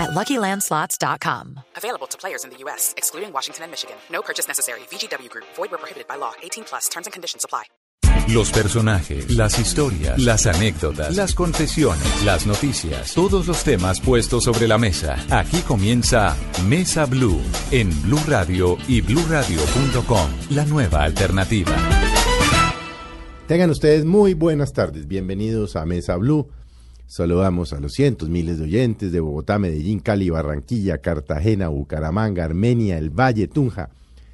at 0.00 0.10
LuckyLandSlots.com. 0.10 1.60
Available 1.76 2.06
to 2.08 2.16
players 2.18 2.44
in 2.44 2.50
the 2.50 2.56
U.S., 2.64 2.94
excluding 2.96 3.32
Washington 3.32 3.64
and 3.64 3.70
Michigan. 3.70 3.96
No 4.10 4.22
purchase 4.22 4.48
necessary. 4.48 4.80
VGW 4.90 5.28
Group. 5.28 5.46
Void 5.56 5.70
where 5.70 5.78
prohibited 5.78 6.08
by 6.08 6.16
law. 6.16 6.32
18 6.42 6.64
plus. 6.64 6.88
Terms 6.88 7.06
and 7.06 7.12
conditions 7.12 7.44
apply. 7.44 7.64
Los 8.28 8.52
personajes, 8.52 9.30
las 9.36 9.58
historias, 9.58 10.18
las 10.18 10.46
anécdotas, 10.46 11.16
las 11.16 11.34
confesiones, 11.34 12.24
las 12.24 12.46
noticias, 12.46 13.14
todos 13.14 13.46
los 13.46 13.64
temas 13.64 14.00
puestos 14.00 14.44
sobre 14.44 14.68
la 14.68 14.78
mesa. 14.78 15.16
Aquí 15.30 15.62
comienza 15.62 16.36
Mesa 16.68 17.06
Blue 17.06 17.40
en 17.72 17.90
Blue 18.02 18.20
Radio 18.28 18.76
y 18.86 19.00
BlueRadio.com, 19.00 20.30
la 20.50 20.64
nueva 20.64 21.02
alternativa. 21.02 21.72
Tengan 23.48 23.70
ustedes 23.70 24.04
muy 24.04 24.34
buenas 24.34 24.72
tardes. 24.72 25.08
Bienvenidos 25.08 25.74
a 25.74 25.84
Mesa 25.84 26.16
Blue. 26.16 26.48
Saludamos 27.10 27.72
a 27.72 27.80
los 27.80 27.94
cientos, 27.94 28.28
miles 28.28 28.58
de 28.58 28.66
oyentes 28.66 29.10
de 29.10 29.18
Bogotá, 29.18 29.58
Medellín, 29.58 29.98
Cali, 29.98 30.30
Barranquilla, 30.30 30.98
Cartagena, 30.98 31.66
Bucaramanga, 31.66 32.44
Armenia, 32.44 32.98
El 32.98 33.10
Valle, 33.10 33.48
Tunja, 33.48 33.90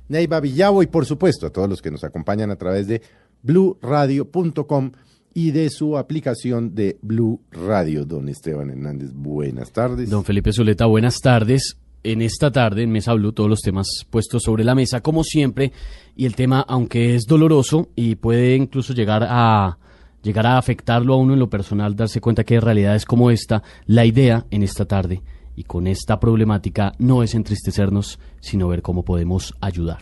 Neiva, 0.09 0.41
Villavo 0.41 0.83
y 0.83 0.87
por 0.87 1.07
supuesto 1.07 1.47
a 1.47 1.51
todos 1.51 1.71
los 1.71 1.81
que 1.81 1.91
nos 1.91 2.05
acompañan 2.05 2.51
a 2.51 2.57
través 2.57 2.87
de 2.87 3.01
bluradio.com 3.43 4.93
y 5.33 5.53
de 5.53 5.71
su 5.71 5.97
aplicación 5.97 6.75
de 6.75 6.99
Blue 7.01 7.41
Radio. 7.51 8.05
Don 8.05 8.29
Esteban 8.29 8.69
Hernández, 8.69 9.15
buenas 9.15 9.73
tardes. 9.73 10.11
Don 10.11 10.27
Felipe 10.27 10.53
Zuleta, 10.53 10.85
buenas 10.85 11.21
tardes. 11.23 11.79
En 12.03 12.21
esta 12.21 12.53
tarde 12.53 12.83
en 12.83 12.93
Mesa 12.93 13.15
Blue 13.15 13.33
todos 13.33 13.49
los 13.49 13.63
temas 13.63 13.87
puestos 14.11 14.43
sobre 14.43 14.65
la 14.65 14.75
mesa 14.75 15.01
como 15.01 15.25
siempre 15.25 15.73
y 16.15 16.27
el 16.27 16.37
tema 16.37 16.61
aunque 16.61 17.15
es 17.15 17.25
doloroso 17.25 17.89
y 17.97 18.17
puede 18.17 18.55
incluso 18.55 18.93
llegar 18.93 19.27
a 19.27 19.79
llegar 20.23 20.47
a 20.47 20.59
afectarlo 20.59 21.15
a 21.15 21.17
uno 21.17 21.35
en 21.35 21.39
lo 21.39 21.51
personal, 21.51 21.97
darse 21.97 22.21
cuenta 22.21 22.45
que 22.45 22.61
realidades 22.61 23.05
como 23.05 23.31
esta, 23.31 23.63
la 23.87 24.05
idea 24.05 24.47
en 24.51 24.63
esta 24.63 24.85
tarde. 24.85 25.23
Y 25.55 25.65
con 25.65 25.87
esta 25.87 26.21
problemática 26.21 26.93
no 26.99 27.23
es 27.23 27.35
entristecernos, 27.35 28.19
sino 28.41 28.69
ver 28.69 28.83
cómo 28.83 29.05
podemos 29.05 29.55
ayudar. 29.61 30.01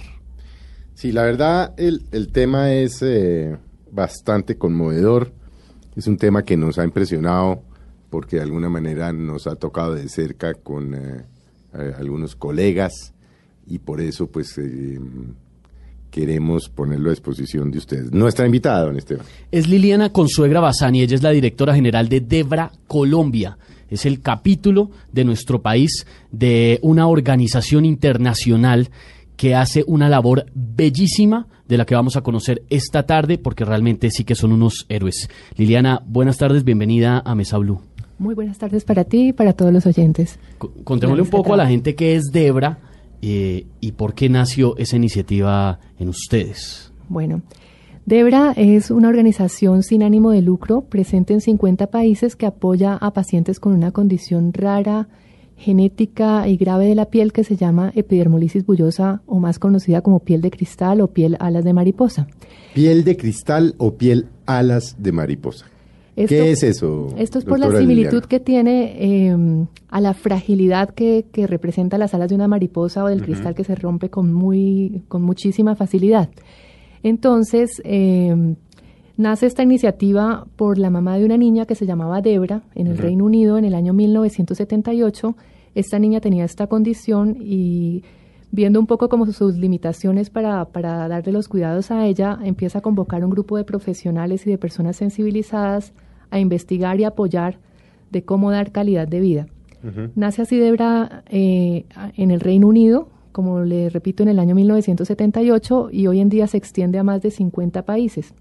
Sí, 0.95 1.13
la 1.13 1.23
verdad 1.23 1.75
el, 1.77 2.07
el 2.13 2.33
tema 2.33 2.73
es 2.73 3.03
eh, 3.03 3.57
bastante 3.91 4.57
conmovedor, 4.57 5.33
es 5.97 6.07
un 6.07 6.17
tema 6.17 6.43
que 6.43 6.57
nos 6.57 6.79
ha 6.79 6.85
impresionado 6.85 7.63
porque 8.11 8.37
de 8.37 8.43
alguna 8.43 8.69
manera 8.69 9.13
nos 9.13 9.49
ha 9.49 9.57
tocado 9.57 9.95
de 9.95 10.09
cerca 10.09 10.55
con 10.55 10.95
eh, 10.95 11.25
eh, 11.73 11.93
algunos 11.99 12.37
colegas. 12.37 13.13
Y 13.67 13.81
por 13.81 14.01
eso 14.01 14.29
pues 14.29 14.57
eh, 14.59 15.01
queremos 16.15 16.69
ponerlo 16.69 17.09
a 17.09 17.13
disposición 17.13 17.73
de 17.73 17.79
ustedes. 17.79 18.13
Nuestra 18.13 18.47
invitada, 18.47 18.85
don 18.85 18.97
Esteban. 18.97 19.27
Es 19.51 19.67
Liliana 19.67 20.11
Consuegra 20.11 20.61
Bazán 20.61 20.95
y 20.95 21.03
ella 21.03 21.17
es 21.17 21.25
la 21.25 21.31
directora 21.31 21.75
general 21.75 22.09
de 22.09 22.21
Debra 22.21 22.71
Colombia. 22.87 23.59
Es 23.91 24.07
el 24.07 24.21
capítulo 24.21 24.93
de 25.11 25.25
nuestro 25.25 25.61
país 25.61 26.07
de 26.31 26.79
una 26.83 27.09
organización 27.09 27.85
internacional 27.85 28.91
que 29.37 29.57
hace 29.57 29.83
una 29.89 30.09
labor 30.09 30.47
bellísima 30.55 31.49
de 31.67 31.79
la 31.79 31.85
que 31.85 31.97
vamos 31.97 32.17
a 32.17 32.21
conocer 32.21 32.63
esta 32.71 33.03
tarde 33.07 33.37
porque 33.37 33.65
realmente 33.65 34.09
sí 34.13 34.23
que 34.23 34.37
son 34.37 34.53
unos 34.53 34.87
héroes. 34.89 35.29
Liliana, 35.57 36.01
buenas 36.07 36.39
tardes, 36.39 36.63
bienvenida 36.63 37.23
a 37.25 37.35
Mesa 37.35 37.59
Blue. 37.59 37.81
Muy 38.21 38.37
buenas 38.37 38.59
tardes 38.59 38.85
para 38.85 39.03
ti 39.03 39.31
y 39.31 39.33
para 39.33 39.55
todos 39.55 39.73
los 39.73 39.85
oyentes. 39.85 40.39
Contémosle 40.85 41.23
un 41.23 41.31
poco 41.31 41.55
a 41.55 41.57
la 41.57 41.67
gente 41.67 41.97
qué 41.97 42.15
es 42.15 42.31
Debra 42.31 42.79
eh, 43.27 43.65
y 43.81 43.93
por 43.93 44.13
qué 44.13 44.29
nació 44.29 44.77
esa 44.77 44.97
iniciativa 44.97 45.81
en 45.99 46.11
ustedes. 46.11 46.93
Bueno, 47.09 47.41
Debra 48.05 48.53
es 48.55 48.91
una 48.91 49.09
organización 49.09 49.83
sin 49.83 50.03
ánimo 50.03 50.31
de 50.31 50.43
lucro 50.43 50.83
presente 50.83 51.33
en 51.33 51.41
50 51.41 51.87
países 51.87 52.37
que 52.37 52.45
apoya 52.45 52.97
a 52.97 53.15
pacientes 53.15 53.61
con 53.61 53.73
una 53.73 53.93
condición 53.93 54.53
rara, 54.53 55.09
genética 55.57 56.47
y 56.49 56.59
grave 56.59 56.87
de 56.87 56.95
la 56.95 57.07
piel 57.07 57.33
que 57.33 57.45
se 57.45 57.57
llama 57.57 57.93
epidermolisis 57.95 58.67
bullosa 58.67 59.23
o 59.25 59.39
más 59.39 59.59
conocida 59.59 60.03
como 60.03 60.21
piel 60.21 60.43
de 60.43 60.51
cristal 60.51 61.01
o 61.01 61.09
piel 61.09 61.39
alas 61.41 61.65
de 61.65 61.73
mariposa. 61.73 62.29
Piel 62.75 63.05
de 63.05 63.17
cristal 63.17 63.75
o 63.79 63.95
piel 63.95 64.27
alas 64.45 64.97
de 64.99 65.13
mariposa. 65.13 65.65
Esto- 66.17 66.29
¿Qué 66.35 66.53
es 66.53 66.63
eso? 66.63 67.09
Esto 67.19 67.39
es 67.41 67.45
por 67.45 67.59
la 67.59 67.67
similitud 67.71 68.05
Liliana? 68.05 68.29
que 68.29 68.41
tiene 68.41 68.97
eh, 69.29 69.37
a 69.89 70.01
la 70.01 70.15
fragilidad 70.15 70.91
que, 70.91 71.27
que 71.33 71.47
representa 71.47 71.99
las 71.99 72.15
alas 72.15 72.29
de 72.29 72.37
una 72.37 72.47
mariposa 72.47 73.03
o 73.05 73.09
del 73.09 73.23
cristal 73.23 73.55
que 73.55 73.65
se 73.65 73.75
rompe 73.75 74.11
con, 74.11 74.33
muy, 74.33 75.03
con 75.09 75.23
muchísima 75.23 75.75
facilidad. 75.75 76.29
Entonces, 77.03 77.83
eh, 77.85 78.55
nace 79.17 79.47
esta 79.47 79.63
iniciativa 79.63 80.47
por 80.57 80.79
la 80.79 80.91
mamá 80.91 81.19
de 81.19 81.25
una 81.25 81.37
niña 81.37 81.67
que 81.67 81.75
se 81.75 81.87
llamaba 81.87 82.21
Debra 82.23 82.63
en 82.75 82.87
el 82.87 82.97
Reino 82.99 83.25
Unido 83.25 83.59
en 83.59 83.65
el 83.65 83.75
año 83.75 83.93
1978. 83.93 85.35
Esta 85.75 85.99
niña 85.99 86.21
tenía 86.21 86.45
esta 86.45 86.67
condición 86.69 87.37
y 87.41 88.05
viendo 88.53 88.79
un 88.79 88.87
poco 88.87 89.09
como 89.09 89.27
sus 89.27 89.57
limitaciones 89.57 90.31
para, 90.31 90.65
para 90.67 91.09
darle 91.09 91.33
los 91.33 91.49
cuidados 91.49 91.91
a 91.91 92.07
ella, 92.07 92.39
empieza 92.45 92.79
a 92.79 92.83
convocar 92.83 93.25
un 93.25 93.31
grupo 93.31 93.57
de 93.57 93.65
profesionales 93.65 94.47
y 94.47 94.51
de 94.51 94.59
personas 94.59 94.95
sensibilizadas 94.97 95.93
a 96.35 96.41
investigar 96.41 96.99
y 96.99 97.05
apoyar 97.05 97.59
de 98.11 98.25
cómo 98.25 98.51
dar 98.51 98.73
calidad 98.73 99.07
de 99.07 99.21
vida. 99.21 99.47
Nace 100.15 100.41
así 100.41 100.57
Debra 100.59 101.25
eh, 101.29 101.85
en 102.17 102.31
el 102.31 102.41
Reino 102.41 102.69
Unido, 102.69 103.09
como 103.33 103.61
le 103.61 103.91
repito, 103.91 104.23
en 104.23 104.31
el 104.31 104.39
año 104.39 104.55
1978 104.55 105.91
y 105.93 106.07
hoy 106.07 106.21
en 106.21 106.31
día 106.31 106.47
se 106.47 106.57
extiende 106.57 106.99
a 106.99 107.03
más 107.03 107.21
de 107.21 107.31
50 107.31 107.83
países. 107.85 108.33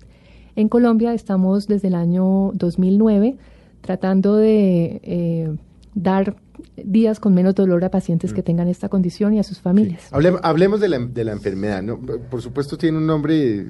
En 0.55 0.69
Colombia 0.69 1.13
estamos 1.13 1.67
desde 1.67 1.89
el 1.89 1.95
año 1.95 2.51
2009 2.53 3.35
tratando 3.81 4.37
de 4.37 5.01
eh, 5.03 5.55
dar 5.95 6.35
días 6.77 7.19
con 7.19 7.33
menos 7.33 7.55
dolor 7.55 7.83
a 7.83 7.89
pacientes 7.91 8.33
que 8.33 8.41
tengan 8.43 8.67
esta 8.67 8.89
condición 8.89 9.33
y 9.33 9.39
a 9.39 9.43
sus 9.43 9.59
familias. 9.59 10.11
Hablem- 10.11 10.39
hablemos 10.43 10.79
de 10.79 10.89
la, 10.89 10.99
de 10.99 11.23
la 11.23 11.31
enfermedad. 11.33 11.81
¿no? 11.83 11.99
Por 11.99 12.41
supuesto 12.41 12.77
tiene 12.77 12.97
un 12.97 13.05
nombre 13.07 13.67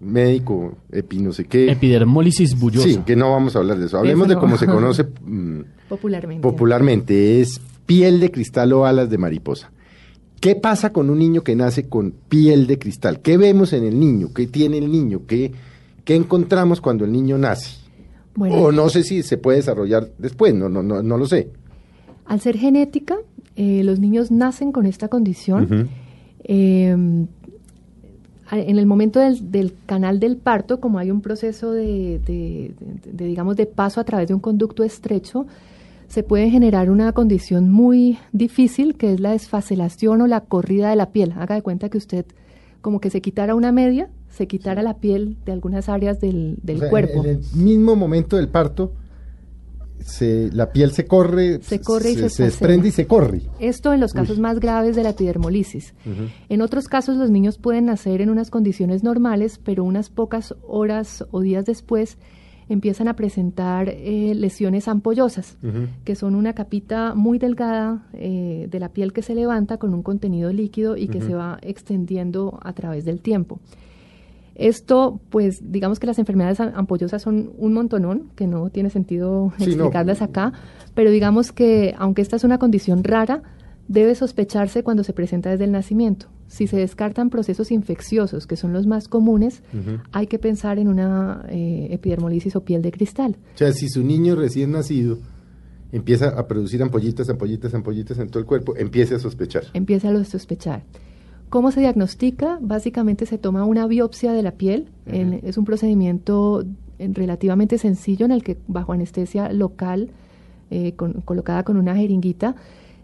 médico, 0.00 0.76
epi 0.92 1.18
no 1.18 1.32
sé 1.32 1.44
qué. 1.44 1.70
Epidermólisis 1.70 2.58
bullosa. 2.58 2.86
Sí, 2.88 2.98
que 3.06 3.16
no 3.16 3.32
vamos 3.32 3.56
a 3.56 3.60
hablar 3.60 3.78
de 3.78 3.86
eso. 3.86 3.98
Hablemos 3.98 4.26
Eso 4.26 4.34
de 4.34 4.40
cómo 4.40 4.56
se 4.56 4.66
conoce 4.66 5.04
mm, 5.04 5.60
Popularmente. 5.88 6.42
popularmente. 6.42 7.40
Es 7.40 7.60
piel 7.86 8.20
de 8.20 8.30
cristal 8.30 8.72
o 8.72 8.84
alas 8.86 9.10
de 9.10 9.18
mariposa. 9.18 9.70
¿Qué 10.40 10.54
pasa 10.54 10.92
con 10.92 11.08
un 11.10 11.18
niño 11.18 11.42
que 11.42 11.56
nace 11.56 11.88
con 11.88 12.12
piel 12.28 12.66
de 12.66 12.78
cristal? 12.78 13.20
¿Qué 13.20 13.36
vemos 13.38 13.72
en 13.72 13.84
el 13.84 13.98
niño? 13.98 14.28
¿Qué 14.34 14.46
tiene 14.46 14.78
el 14.78 14.90
niño? 14.92 15.22
¿Qué, 15.26 15.52
qué 16.04 16.14
encontramos 16.14 16.80
cuando 16.80 17.04
el 17.04 17.12
niño 17.12 17.38
nace? 17.38 17.78
Bueno, 18.36 18.54
O 18.56 18.72
no 18.72 18.88
sé 18.88 19.02
si 19.02 19.22
se 19.22 19.38
puede 19.38 19.58
desarrollar 19.58 20.10
después, 20.18 20.54
no, 20.54 20.68
no, 20.68 20.82
no, 20.82 21.02
no 21.02 21.16
lo 21.18 21.26
sé. 21.26 21.48
Al 22.26 22.40
ser 22.40 22.56
genética, 22.58 23.16
eh, 23.56 23.82
los 23.84 23.98
niños 23.98 24.30
nacen 24.30 24.72
con 24.72 24.84
esta 24.86 25.08
condición. 25.08 25.88
Eh, 26.44 26.94
a- 28.48 28.58
en 28.58 28.78
el 28.78 28.86
momento 28.86 29.18
del, 29.20 29.50
del 29.50 29.74
canal 29.86 30.20
del 30.20 30.36
parto, 30.36 30.78
como 30.80 30.98
hay 30.98 31.10
un 31.10 31.20
proceso 31.20 31.72
de, 31.72 32.20
de- 32.24 32.72
de- 32.78 33.12
de, 33.12 33.24
digamos, 33.24 33.56
de 33.56 33.66
paso 33.66 34.00
a 34.00 34.04
través 34.04 34.28
de 34.28 34.34
un 34.34 34.40
conducto 34.40 34.84
estrecho, 34.84 35.46
se 36.08 36.22
puede 36.22 36.50
generar 36.50 36.88
una 36.90 37.10
condición 37.12 37.70
muy 37.72 38.18
difícil 38.32 38.94
que 38.96 39.12
es 39.14 39.20
la 39.20 39.32
desfacelación 39.32 40.20
o 40.20 40.26
la 40.28 40.42
corrida 40.42 40.88
de 40.90 40.96
la 40.96 41.10
piel. 41.10 41.32
Haga 41.36 41.56
de 41.56 41.62
cuenta 41.62 41.88
que 41.88 41.98
usted 41.98 42.24
como 42.80 43.00
que 43.00 43.10
se 43.10 43.20
quitara 43.20 43.56
una 43.56 43.72
media, 43.72 44.08
se 44.36 44.46
quitara 44.46 44.82
la 44.82 44.98
piel 44.98 45.36
de 45.44 45.52
algunas 45.52 45.88
áreas 45.88 46.20
del, 46.20 46.58
del 46.62 46.76
O 46.76 46.80
sea, 46.80 46.90
cuerpo. 46.90 47.24
En 47.24 47.30
el 47.30 47.40
mismo 47.54 47.96
momento 47.96 48.36
del 48.36 48.48
parto, 48.48 48.92
se, 50.04 50.50
la 50.52 50.72
piel 50.72 50.92
se 50.92 51.06
corre, 51.06 51.60
Se 51.62 51.80
corre 51.80 52.10
y 52.10 52.28
se 52.28 52.44
desprende 52.44 52.88
y 52.88 52.90
se 52.90 53.06
corre. 53.06 53.42
Esto 53.58 53.92
en 53.92 54.00
los 54.00 54.12
casos 54.12 54.38
más 54.38 54.60
graves 54.60 54.94
de 54.94 55.02
la 55.02 55.10
epidermolisis. 55.10 55.94
En 56.48 56.62
otros 56.62 56.86
casos 56.86 57.16
los 57.16 57.30
niños 57.30 57.58
pueden 57.58 57.86
nacer 57.86 58.20
en 58.20 58.30
unas 58.30 58.50
condiciones 58.50 59.02
normales, 59.02 59.58
pero 59.62 59.84
unas 59.84 60.10
pocas 60.10 60.54
horas 60.66 61.24
o 61.30 61.40
días 61.40 61.64
después 61.64 62.18
empiezan 62.68 63.06
a 63.08 63.14
presentar 63.14 63.88
eh, 63.88 64.32
lesiones 64.34 64.88
ampollosas, 64.88 65.56
que 66.04 66.14
son 66.14 66.34
una 66.34 66.52
capita 66.52 67.14
muy 67.14 67.38
delgada 67.38 68.06
eh, 68.12 68.66
de 68.70 68.80
la 68.80 68.90
piel 68.90 69.12
que 69.12 69.22
se 69.22 69.34
levanta 69.34 69.78
con 69.78 69.94
un 69.94 70.02
contenido 70.02 70.52
líquido 70.52 70.96
y 70.96 71.08
que 71.08 71.20
se 71.20 71.34
va 71.34 71.58
extendiendo 71.62 72.58
a 72.62 72.72
través 72.72 73.04
del 73.04 73.20
tiempo. 73.20 73.60
Esto, 74.56 75.20
pues, 75.30 75.60
digamos 75.70 76.00
que 76.00 76.06
las 76.06 76.18
enfermedades 76.18 76.60
am- 76.60 76.72
ampollosas 76.74 77.20
son 77.22 77.52
un 77.58 77.72
montonón, 77.74 78.30
que 78.36 78.46
no 78.46 78.70
tiene 78.70 78.90
sentido 78.90 79.52
Sí, 79.58 79.64
no. 79.66 79.72
explicarlas 79.72 80.22
acá, 80.22 80.52
pero 80.94 81.10
digamos 81.10 81.52
que, 81.52 81.94
aunque 81.98 82.22
esta 82.22 82.36
es 82.36 82.44
una 82.44 82.58
condición 82.58 83.04
rara, 83.04 83.42
debe 83.88 84.14
sospecharse 84.14 84.82
cuando 84.82 85.04
se 85.04 85.12
presenta 85.12 85.50
desde 85.50 85.64
el 85.64 85.72
nacimiento. 85.72 86.26
si 86.48 86.68
se 86.68 86.76
descartan 86.76 87.28
procesos 87.28 87.72
infecciosos, 87.72 88.46
que 88.46 88.54
son 88.56 88.72
los 88.72 88.86
más 88.86 89.08
comunes, 89.08 89.62
hay 90.12 90.28
que 90.28 90.38
pensar 90.38 90.78
en 90.78 90.86
una 90.86 91.44
eh, 91.48 91.88
epidermolisis 91.90 92.54
o 92.54 92.60
piel 92.62 92.82
de 92.82 92.92
cristal. 92.92 93.36
O 93.56 93.58
sea, 93.58 93.72
si 93.72 93.88
su 93.88 94.04
niño 94.04 94.36
recién 94.36 94.70
nacido 94.70 95.18
empieza 95.90 96.28
a 96.28 96.46
producir 96.46 96.80
ampollitas, 96.82 97.28
ampollitas, 97.30 97.74
ampollitas 97.74 98.18
en 98.20 98.28
todo 98.28 98.38
el 98.38 98.46
cuerpo, 98.46 98.76
empiece 98.76 99.16
a 99.16 99.18
sospechar. 99.18 99.64
Empieza 99.72 100.08
a 100.10 100.24
sospechar. 100.24 100.84
¿Cómo 101.48 101.70
se 101.70 101.80
diagnostica? 101.80 102.58
Básicamente 102.60 103.24
se 103.26 103.38
toma 103.38 103.64
una 103.64 103.86
biopsia 103.86 104.32
de 104.32 104.42
la 104.42 104.52
piel. 104.52 104.88
es 105.06 105.56
un 105.56 105.64
procedimiento 105.64 106.64
relativamente 106.98 107.78
sencillo 107.78 108.26
en 108.26 108.32
el 108.32 108.42
que 108.42 108.56
bajo 108.66 108.92
anestesia 108.92 109.52
local, 109.52 110.10
eh, 110.70 110.94
colocada 111.24 111.62
con 111.62 111.76
una 111.76 111.94
jeringuita, 111.94 112.56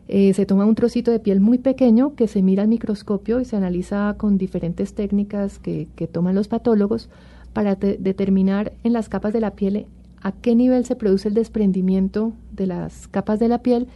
eh, 0.09 0.35
se 0.35 0.47
toma 0.47 0.67
un 0.67 0.75
trocito 0.75 1.11
de 1.11 1.21
piel 1.21 1.41
muy 1.41 1.59
pequeño 1.59 2.15
que 2.15 2.27
se 2.27 2.43
mira 2.43 2.65
al 2.65 2.69
microscopio 2.69 3.41
y 3.41 3.45
se 3.45 3.57
analiza 3.57 4.15
con 4.19 4.37
diferentes 4.37 4.95
técnicas 4.95 5.59
que, 5.59 5.87
toman 6.11 6.35
los 6.35 6.49
patólogos 6.49 7.09
para 7.53 7.77
determinar 7.77 8.73
en 8.83 8.93
las 8.93 9.09
capas 9.09 9.33
de 9.33 9.41
la 9.41 9.53
piel 9.53 9.87
a 10.21 10.33
qué 10.33 10.55
nivel 10.55 10.85
se 10.85 10.97
produce 10.97 11.29
el 11.29 11.35
desprendimiento 11.35 12.33
de 12.53 12.67
las 12.67 13.09
capas 13.09 13.39
de 13.39 13.49
la 13.49 13.63
piel 13.63 13.87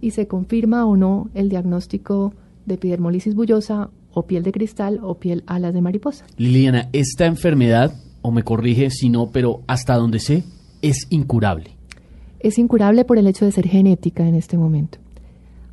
y 0.00 0.12
se 0.12 0.26
confirma 0.28 0.86
o 0.86 0.96
no 0.96 1.28
el 1.34 1.48
diagnóstico 1.48 2.32
de 2.66 2.74
epidermolisis 2.74 3.34
bullosa 3.34 3.90
o 4.16 4.22
piel 4.22 4.42
de 4.42 4.50
cristal 4.50 4.98
o 5.02 5.18
piel 5.18 5.44
alas 5.46 5.74
de 5.74 5.82
mariposa. 5.82 6.24
Liliana, 6.38 6.88
esta 6.94 7.26
enfermedad, 7.26 7.92
o 8.22 8.32
me 8.32 8.44
corrige 8.44 8.88
si 8.88 9.10
no, 9.10 9.30
pero 9.30 9.60
hasta 9.66 9.94
donde 9.94 10.20
sé, 10.20 10.42
es 10.80 11.06
incurable. 11.10 11.76
Es 12.40 12.58
incurable 12.58 13.04
por 13.04 13.18
el 13.18 13.26
hecho 13.26 13.44
de 13.44 13.52
ser 13.52 13.68
genética 13.68 14.26
en 14.26 14.34
este 14.34 14.56
momento. 14.56 14.96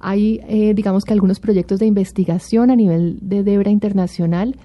Hay, 0.02 0.42
eh, 0.50 0.74
digamos 0.74 1.06
que 1.06 1.14
algunos 1.14 1.40
proyectos 1.40 1.80
de 1.80 1.86
investigación 1.86 2.70
a 2.70 2.76
nivel 2.76 3.18
de 3.22 3.44
Debra 3.44 3.72
Internacional 3.72 4.58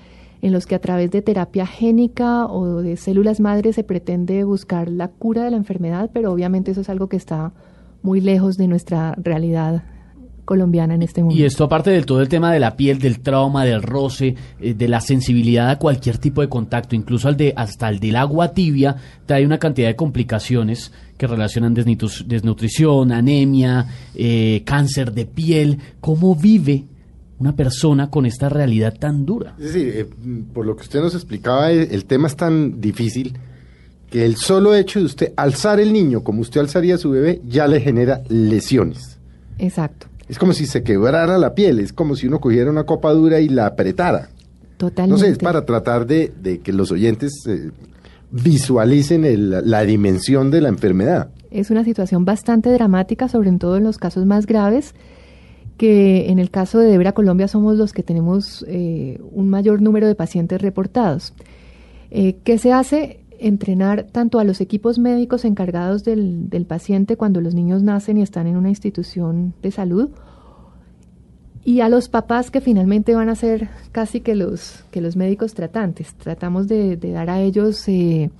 en 0.42 0.52
los 0.52 0.66
que 0.66 0.74
a 0.74 0.80
través 0.80 1.12
de 1.12 1.22
terapia 1.22 1.64
génica 1.64 2.46
o 2.46 2.82
de 2.82 2.96
células 2.96 3.38
madres 3.38 3.76
se 3.76 3.84
pretende 3.84 4.42
buscar 4.42 4.88
la 4.88 5.06
cura 5.06 5.44
de 5.44 5.52
la 5.52 5.56
enfermedad, 5.56 6.10
pero 6.12 6.32
obviamente 6.32 6.72
eso 6.72 6.80
es 6.80 6.88
algo 6.88 7.08
que 7.08 7.16
está 7.16 7.52
muy 8.02 8.20
lejos 8.20 8.56
de 8.56 8.66
nuestra 8.66 9.14
realidad 9.22 9.84
colombiana 10.48 10.94
en 10.94 11.02
este 11.02 11.22
momento. 11.22 11.38
Y 11.38 11.44
esto 11.44 11.64
aparte 11.64 11.90
del 11.90 12.06
todo 12.06 12.22
el 12.22 12.28
tema 12.30 12.50
de 12.50 12.58
la 12.58 12.74
piel, 12.74 12.98
del 12.98 13.20
trauma, 13.20 13.66
del 13.66 13.82
roce, 13.82 14.34
eh, 14.58 14.72
de 14.72 14.88
la 14.88 15.02
sensibilidad 15.02 15.68
a 15.68 15.78
cualquier 15.78 16.16
tipo 16.16 16.40
de 16.40 16.48
contacto, 16.48 16.96
incluso 16.96 17.28
al 17.28 17.36
de 17.36 17.52
hasta 17.54 17.90
el 17.90 18.00
del 18.00 18.16
agua 18.16 18.54
tibia, 18.54 18.96
trae 19.26 19.44
una 19.44 19.58
cantidad 19.58 19.88
de 19.88 19.96
complicaciones 19.96 20.90
que 21.18 21.26
relacionan 21.26 21.74
desnutrición, 21.74 23.12
anemia, 23.12 23.88
eh, 24.14 24.62
cáncer 24.64 25.12
de 25.12 25.26
piel. 25.26 25.80
¿Cómo 26.00 26.34
vive 26.34 26.86
una 27.38 27.54
persona 27.54 28.08
con 28.08 28.24
esta 28.24 28.48
realidad 28.48 28.96
tan 28.98 29.26
dura? 29.26 29.54
Es 29.58 29.74
decir, 29.74 29.92
eh, 29.94 30.06
por 30.54 30.64
lo 30.64 30.76
que 30.76 30.82
usted 30.84 31.02
nos 31.02 31.14
explicaba, 31.14 31.70
el 31.70 32.06
tema 32.06 32.26
es 32.26 32.36
tan 32.36 32.80
difícil 32.80 33.36
que 34.08 34.24
el 34.24 34.36
solo 34.36 34.74
hecho 34.74 34.98
de 34.98 35.04
usted 35.04 35.32
alzar 35.36 35.78
el 35.78 35.92
niño 35.92 36.24
como 36.24 36.40
usted 36.40 36.62
alzaría 36.62 36.94
a 36.94 36.98
su 36.98 37.10
bebé 37.10 37.42
ya 37.46 37.66
le 37.66 37.82
genera 37.82 38.22
lesiones. 38.30 39.18
Exacto. 39.58 40.06
Es 40.28 40.38
como 40.38 40.52
si 40.52 40.66
se 40.66 40.82
quebrara 40.82 41.38
la 41.38 41.54
piel, 41.54 41.80
es 41.80 41.92
como 41.92 42.14
si 42.14 42.26
uno 42.26 42.40
cogiera 42.40 42.70
una 42.70 42.84
copa 42.84 43.12
dura 43.12 43.40
y 43.40 43.48
la 43.48 43.66
apretara. 43.66 44.28
Totalmente. 44.76 45.10
No 45.10 45.18
sé, 45.18 45.32
es 45.32 45.38
para 45.38 45.64
tratar 45.64 46.06
de, 46.06 46.60
que 46.62 46.72
los 46.72 46.92
oyentes 46.92 47.44
eh, 47.46 47.70
visualicen 48.30 49.24
la 49.70 49.82
dimensión 49.82 50.50
de 50.50 50.60
la 50.60 50.68
enfermedad. 50.68 51.30
Es 51.50 51.70
una 51.70 51.82
situación 51.82 52.24
bastante 52.24 52.70
dramática, 52.70 53.28
sobre 53.28 53.50
todo 53.52 53.76
en 53.76 53.84
los 53.84 53.98
casos 53.98 54.26
más 54.26 54.46
graves, 54.46 54.94
que 55.78 56.30
en 56.30 56.38
el 56.38 56.50
caso 56.50 56.78
de 56.78 56.88
Debra 56.88 57.12
Colombia 57.12 57.48
somos 57.48 57.76
los 57.76 57.92
que 57.92 58.02
tenemos 58.02 58.64
eh, 58.68 59.20
un 59.32 59.48
mayor 59.48 59.80
número 59.80 60.06
de 60.06 60.14
pacientes 60.14 60.60
reportados. 60.60 61.32
Eh, 62.10 62.36
¿Qué 62.44 62.58
se 62.58 62.72
hace? 62.72 63.20
Entrenar 63.38 64.04
tanto 64.04 64.38
a 64.38 64.44
los 64.44 64.60
equipos 64.60 64.98
médicos 64.98 65.44
encargados 65.44 66.04
del, 66.04 66.48
del, 66.48 66.66
paciente 66.66 67.16
cuando 67.16 67.40
los 67.40 67.54
niños 67.54 67.82
nacen 67.82 68.18
y 68.18 68.22
están 68.22 68.46
en 68.46 68.56
una 68.56 68.68
institución 68.68 69.54
de 69.62 69.70
salud 69.70 70.10
y 71.68 71.82
a 71.82 71.90
los 71.90 72.08
papás 72.08 72.50
que 72.50 72.62
finalmente 72.62 73.14
van 73.14 73.28
a 73.28 73.34
ser 73.34 73.68
casi 73.92 74.20
que 74.20 74.34
los, 74.34 74.84
que 74.90 75.02
los 75.02 75.16
médicos 75.16 75.52
tratantes. 75.52 76.14
Tratamos 76.14 76.66
de, 76.66 76.96
dar 76.96 77.28
a 77.28 77.42
ellos 77.42 77.86
eh, 77.88 78.30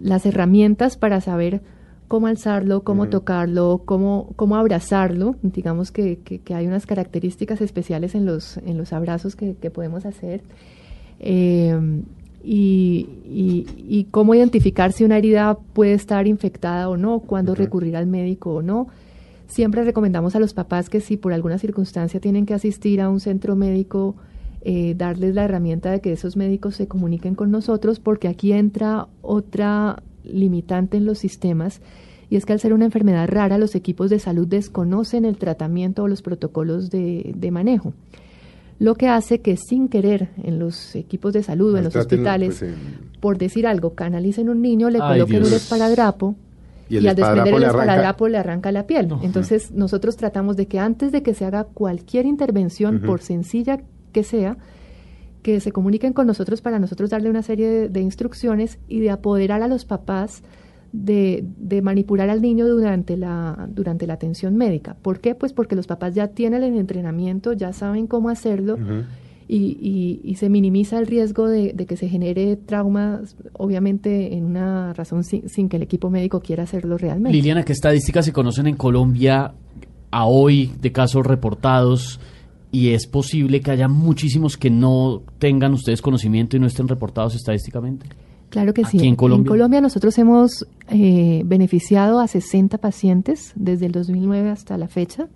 las 0.00 0.24
herramientas 0.24 0.96
para 0.96 1.20
saber 1.20 1.62
cómo 2.06 2.28
alzarlo, 2.28 2.84
cómo 2.84 3.08
tocarlo, 3.08 3.82
cómo, 3.84 4.34
cómo 4.36 4.54
abrazarlo. 4.54 5.34
Digamos 5.42 5.90
que, 5.90 6.18
que, 6.20 6.54
hay 6.54 6.68
unas 6.68 6.86
características 6.86 7.60
especiales 7.60 8.14
en 8.14 8.24
los, 8.24 8.58
en 8.58 8.78
los 8.78 8.92
abrazos 8.92 9.34
que, 9.34 9.54
podemos 9.72 10.06
hacer. 10.06 10.42
Eh, 11.18 11.76
y, 12.44 13.08
y, 13.24 14.06
cómo 14.10 14.34
identificar 14.34 14.92
si 14.92 15.04
una 15.04 15.18
herida 15.18 15.58
puede 15.72 15.94
estar 15.94 16.26
infectada 16.26 16.88
o 16.88 16.96
no, 16.96 17.20
cuándo 17.20 17.54
recurrir 17.54 17.96
al 17.96 18.06
médico 18.06 18.54
o 18.54 18.62
no. 18.62 18.88
Siempre 19.46 19.84
recomendamos 19.84 20.34
a 20.34 20.40
los 20.40 20.54
papás 20.54 20.88
que 20.88 21.00
si 21.00 21.16
por 21.16 21.32
alguna 21.32 21.58
circunstancia 21.58 22.20
tienen 22.20 22.46
que 22.46 22.54
asistir 22.54 23.00
a 23.00 23.10
un 23.10 23.20
centro 23.20 23.54
médico, 23.54 24.16
eh, 24.62 24.94
darles 24.96 25.34
la 25.34 25.44
herramienta 25.44 25.90
de 25.90 26.00
que 26.00 26.12
esos 26.12 26.36
médicos 26.36 26.76
se 26.76 26.88
comuniquen 26.88 27.34
con 27.34 27.50
nosotros, 27.50 28.00
porque 28.00 28.28
aquí 28.28 28.52
entra 28.52 29.08
otra 29.20 30.02
limitante 30.24 30.96
en 30.96 31.04
los 31.04 31.18
sistemas, 31.18 31.80
y 32.30 32.36
es 32.36 32.46
que 32.46 32.54
al 32.54 32.60
ser 32.60 32.72
una 32.72 32.86
enfermedad 32.86 33.28
rara, 33.28 33.58
los 33.58 33.74
equipos 33.74 34.08
de 34.08 34.18
salud 34.18 34.48
desconocen 34.48 35.26
el 35.26 35.36
tratamiento 35.36 36.04
o 36.04 36.08
los 36.08 36.22
protocolos 36.22 36.90
de, 36.90 37.34
de 37.36 37.50
manejo 37.50 37.92
lo 38.78 38.94
que 38.94 39.08
hace 39.08 39.40
que 39.40 39.56
sin 39.56 39.88
querer 39.88 40.30
en 40.42 40.58
los 40.58 40.94
equipos 40.94 41.32
de 41.32 41.42
salud, 41.42 41.76
en 41.76 41.84
los 41.84 41.96
hospitales, 41.96 42.58
pues, 42.58 42.74
por 43.20 43.38
decir 43.38 43.66
algo, 43.66 43.94
canalicen 43.94 44.48
un 44.48 44.60
niño, 44.60 44.90
le 44.90 44.98
coloquen 44.98 45.44
un 45.44 45.52
esparadrapo 45.52 46.34
y, 46.88 47.06
al 47.06 47.16
desprender 47.16 47.54
el 47.54 47.62
esparadrapo 47.62 48.28
le 48.28 48.38
arranca 48.38 48.72
la 48.72 48.86
piel. 48.86 49.08
Entonces 49.22 49.70
nosotros 49.70 50.16
tratamos 50.16 50.56
de 50.56 50.66
que 50.66 50.78
antes 50.78 51.12
de 51.12 51.22
que 51.22 51.34
se 51.34 51.44
haga 51.44 51.64
cualquier 51.64 52.26
intervención, 52.26 53.00
por 53.00 53.20
sencilla 53.20 53.80
que 54.12 54.24
sea, 54.24 54.56
que 55.42 55.60
se 55.60 55.72
comuniquen 55.72 56.12
con 56.12 56.26
nosotros 56.26 56.60
para 56.60 56.78
nosotros 56.78 57.10
darle 57.10 57.30
una 57.30 57.42
serie 57.42 57.88
de 57.88 58.00
instrucciones 58.00 58.78
y 58.88 59.00
de 59.00 59.10
apoderar 59.10 59.62
a 59.62 59.68
los 59.68 59.84
papás 59.84 60.42
de, 60.92 61.44
de, 61.56 61.82
manipular 61.82 62.28
al 62.28 62.42
niño 62.42 62.68
durante 62.68 63.16
la, 63.16 63.68
durante 63.70 64.06
la 64.06 64.14
atención 64.14 64.56
médica. 64.56 64.94
¿Por 65.00 65.20
qué? 65.20 65.34
Pues 65.34 65.52
porque 65.52 65.74
los 65.74 65.86
papás 65.86 66.14
ya 66.14 66.28
tienen 66.28 66.62
el 66.62 66.76
entrenamiento, 66.76 67.52
ya 67.54 67.72
saben 67.72 68.06
cómo 68.06 68.28
hacerlo 68.28 68.78
y, 69.48 70.20
y, 70.24 70.34
se 70.36 70.48
minimiza 70.48 70.98
el 70.98 71.06
riesgo 71.06 71.48
de, 71.48 71.74
que 71.86 71.96
se 71.96 72.08
genere 72.08 72.56
trauma, 72.56 73.20
obviamente 73.52 74.34
en 74.34 74.44
una 74.44 74.92
razón 74.94 75.24
sin, 75.24 75.48
sin, 75.48 75.68
que 75.68 75.76
el 75.76 75.82
equipo 75.82 76.10
médico 76.10 76.40
quiera 76.40 76.62
hacerlo 76.62 76.96
realmente. 76.96 77.36
Liliana, 77.36 77.62
¿qué 77.62 77.72
estadísticas 77.72 78.24
se 78.24 78.32
conocen 78.32 78.66
en 78.66 78.76
Colombia 78.76 79.52
a 80.10 80.26
hoy 80.26 80.72
de 80.80 80.92
casos 80.92 81.26
reportados? 81.26 82.20
Y 82.70 82.90
es 82.90 83.06
posible 83.06 83.60
que 83.60 83.72
haya 83.72 83.88
muchísimos 83.88 84.56
que 84.56 84.70
no 84.70 85.22
tengan 85.38 85.74
ustedes 85.74 86.00
conocimiento 86.00 86.56
y 86.56 86.60
no 86.60 86.66
estén 86.66 86.88
reportados 86.88 87.34
estadísticamente. 87.34 88.06
Claro 88.52 88.74
que 88.74 88.84
sí. 88.84 88.98
En 89.02 89.16
Colombia? 89.16 89.80
nosotros 89.80 90.18
hemos 90.18 90.66
eh, 90.88 91.40
beneficiado 91.46 92.20
a 92.20 92.28
60 92.28 92.76
pacientes 92.76 93.52
desde 93.54 93.86
el 93.86 93.92
2009 93.92 94.50
hasta 94.50 94.76
la 94.76 94.88
fecha. 94.88 95.26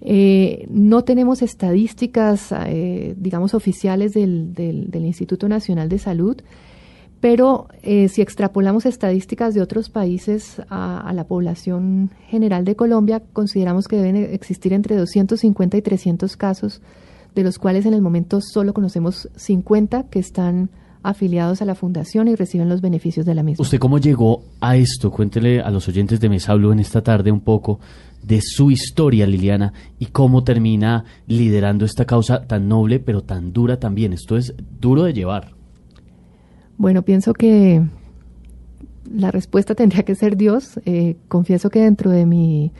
Eh, 0.00 0.66
no 0.68 1.04
tenemos 1.04 1.42
estadísticas, 1.42 2.52
eh, 2.66 3.14
digamos, 3.16 3.54
oficiales 3.54 4.14
del, 4.14 4.52
del, 4.52 5.04
Instituto 5.04 5.48
Nacional 5.48 5.88
de 5.88 6.00
Salud, 6.00 6.36
pero 7.20 7.68
si 7.82 8.20
extrapolamos 8.20 8.84
estadísticas 8.84 9.54
de 9.54 9.60
otros 9.60 9.88
países 9.88 10.60
a, 10.68 11.00
a, 11.00 11.12
la 11.12 11.24
población 11.24 12.10
general 12.26 12.64
de 12.64 12.74
Colombia, 12.74 13.22
consideramos 13.32 13.86
que 13.86 13.96
deben 13.96 14.16
existir 14.16 14.72
entre 14.72 14.96
250 14.96 15.76
y 15.76 15.82
300 15.82 16.36
casos, 16.36 16.80
de 17.36 17.44
los 17.44 17.58
cuales 17.58 17.86
en 17.86 17.94
el 17.94 18.02
momento 18.02 18.40
solo 18.40 18.74
conocemos 18.74 19.28
50 19.36 20.04
que 20.10 20.18
están 20.18 20.70
afiliados 21.02 21.62
a 21.62 21.64
la 21.64 21.74
fundación 21.74 22.28
y 22.28 22.34
reciben 22.34 22.68
los 22.68 22.80
beneficios 22.80 23.26
de 23.26 23.34
la 23.34 23.42
misma. 23.42 23.62
¿Usted 23.62 23.78
cómo 23.78 23.98
llegó 23.98 24.42
a 24.60 24.76
esto? 24.76 25.10
Cuéntele 25.10 25.60
a 25.60 25.70
los 25.70 25.88
oyentes 25.88 26.20
de 26.20 26.28
Mesa 26.28 26.54
Blue 26.54 26.72
en 26.72 26.80
esta 26.80 27.02
tarde 27.02 27.30
un 27.30 27.40
poco 27.40 27.80
de 28.22 28.40
su 28.42 28.70
historia, 28.70 29.26
Liliana, 29.26 29.72
y 29.98 30.06
cómo 30.06 30.44
termina 30.44 31.04
liderando 31.26 31.84
esta 31.84 32.04
causa 32.04 32.46
tan 32.46 32.68
noble, 32.68 33.00
pero 33.00 33.22
tan 33.22 33.52
dura 33.52 33.78
también. 33.78 34.12
Esto 34.12 34.36
es 34.36 34.54
duro 34.80 35.04
de 35.04 35.12
llevar. 35.12 35.52
Bueno, 36.76 37.02
pienso 37.02 37.32
que 37.32 37.82
la 39.12 39.30
respuesta 39.30 39.74
tendría 39.74 40.02
que 40.02 40.14
ser 40.14 40.36
Dios. 40.36 40.80
Eh, 40.84 41.16
confieso 41.28 41.70
que 41.70 41.80
dentro 41.80 42.10
de 42.10 42.26
mi 42.26 42.72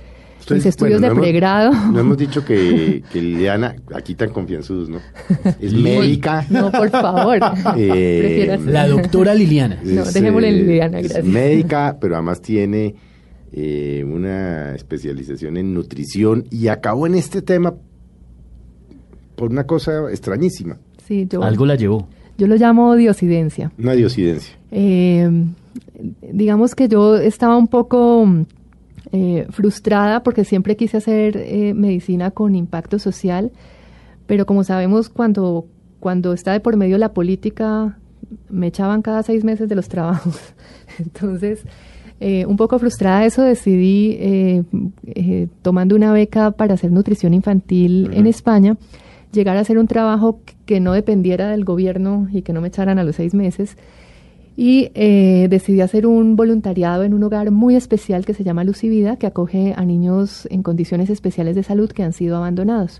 mis 0.51 0.67
estudios 0.67 1.01
de 1.01 1.11
pregrado. 1.15 1.73
no 1.93 2.01
hemos 2.01 2.17
dicho 2.17 2.45
que, 2.45 3.03
que 3.13 3.21
Liliana, 3.21 3.77
aquí 3.95 4.15
tan 4.15 4.31
confianzudos, 4.31 4.89
¿no? 4.89 4.99
Es 5.61 5.73
médica. 5.75 6.45
No, 6.51 6.71
por 6.71 6.91
favor. 6.91 7.39
Eh, 7.77 8.59
la 8.67 8.89
doctora 8.89 9.35
Liliana. 9.35 9.79
no, 9.83 10.05
dejémosle 10.05 10.49
en 10.49 10.57
Liliana, 10.67 10.99
gracias. 10.99 11.19
Es 11.21 11.25
médica, 11.25 11.97
pero 12.01 12.15
además 12.15 12.41
tiene 12.41 12.95
eh, 13.53 14.05
una 14.07 14.75
especialización 14.75 15.57
en 15.57 15.75
nutrición 15.75 16.45
y 16.51 16.69
acabó 16.69 17.07
en 17.07 17.15
este 17.15 17.43
tema 17.43 17.75
por 19.37 19.51
una 19.51 19.65
cosa 19.65 20.11
extrañísima. 20.11 20.79
Sí, 21.07 21.27
yo, 21.31 21.43
Algo 21.43 21.65
la 21.67 21.77
llevó. 21.77 22.09
yo 22.37 22.47
lo 22.47 22.57
llamo 22.57 22.95
diosidencia. 22.97 23.73
Una 23.79 23.93
diosidencia. 23.93 24.55
Eh, 24.71 25.31
digamos 26.33 26.75
que 26.75 26.89
yo 26.89 27.17
estaba 27.17 27.57
un 27.57 27.69
poco 27.69 28.27
eh, 29.13 29.47
frustrada 29.51 30.23
porque 30.23 30.45
siempre 30.45 30.77
quise 30.77 30.99
hacer 30.99 31.37
eh, 31.37 31.73
medicina 31.75 32.31
con 32.31 32.55
impacto 32.55 32.99
social, 32.99 33.53
pero 34.27 34.45
como 34.45 34.65
sabemos, 34.65 35.09
cuando, 35.09 35.67
cuando 36.01 36.33
está 36.33 36.53
de 36.53 36.61
por 36.61 36.77
medio 36.77 36.99
la 36.99 37.13
política, 37.13 37.99
me 38.51 38.67
echaban 38.67 39.03
cada 39.03 39.23
seis 39.23 39.45
meses 39.45 39.69
de 39.69 39.75
los 39.75 39.89
trabajos. 39.91 40.39
Entonces, 40.99 41.65
eh, 42.21 42.45
un 42.47 42.57
poco 42.57 42.79
frustrada 42.79 43.21
de 43.21 43.27
eso, 43.27 43.43
decidí, 43.43 44.65
tomando 45.63 45.95
una 45.95 46.13
beca 46.13 46.51
para 46.51 46.75
hacer 46.75 46.91
nutrición 46.91 47.33
infantil 47.33 48.11
en 48.13 48.27
España, 48.27 48.77
llegar 49.33 49.57
a 49.57 49.61
hacer 49.61 49.79
un 49.79 49.87
trabajo 49.87 50.41
que 50.67 50.81
no 50.81 50.93
dependiera 50.93 51.49
del 51.49 51.65
gobierno 51.65 52.29
y 52.33 52.43
que 52.43 52.53
no 52.53 52.61
me 52.61 52.69
echaran 52.69 52.99
a 52.99 53.05
los 53.05 53.17
seis 53.17 53.35
meses. 53.35 53.77
Y 54.61 54.91
eh, 54.95 55.47
decidí 55.49 55.81
hacer 55.83 56.05
un 56.05 56.35
voluntariado 56.35 57.05
en 57.05 57.15
un 57.15 57.23
hogar 57.23 57.53
muy 57.53 57.77
especial 57.77 58.27
que 58.27 58.35
se 58.35 58.43
llama 58.43 58.65
Luz 58.65 58.83
y 58.83 58.89
Vida, 58.89 59.15
que 59.17 59.29
acoge 59.29 59.73
a 59.77 59.85
niños 59.85 60.49
en 60.51 60.65
condiciones 60.65 61.11
especiales 61.11 61.55
de 61.55 61.63
salud 61.63 61.89
que 61.93 62.03
han 62.03 62.13
sido 62.13 62.37
abandonados. 62.37 62.99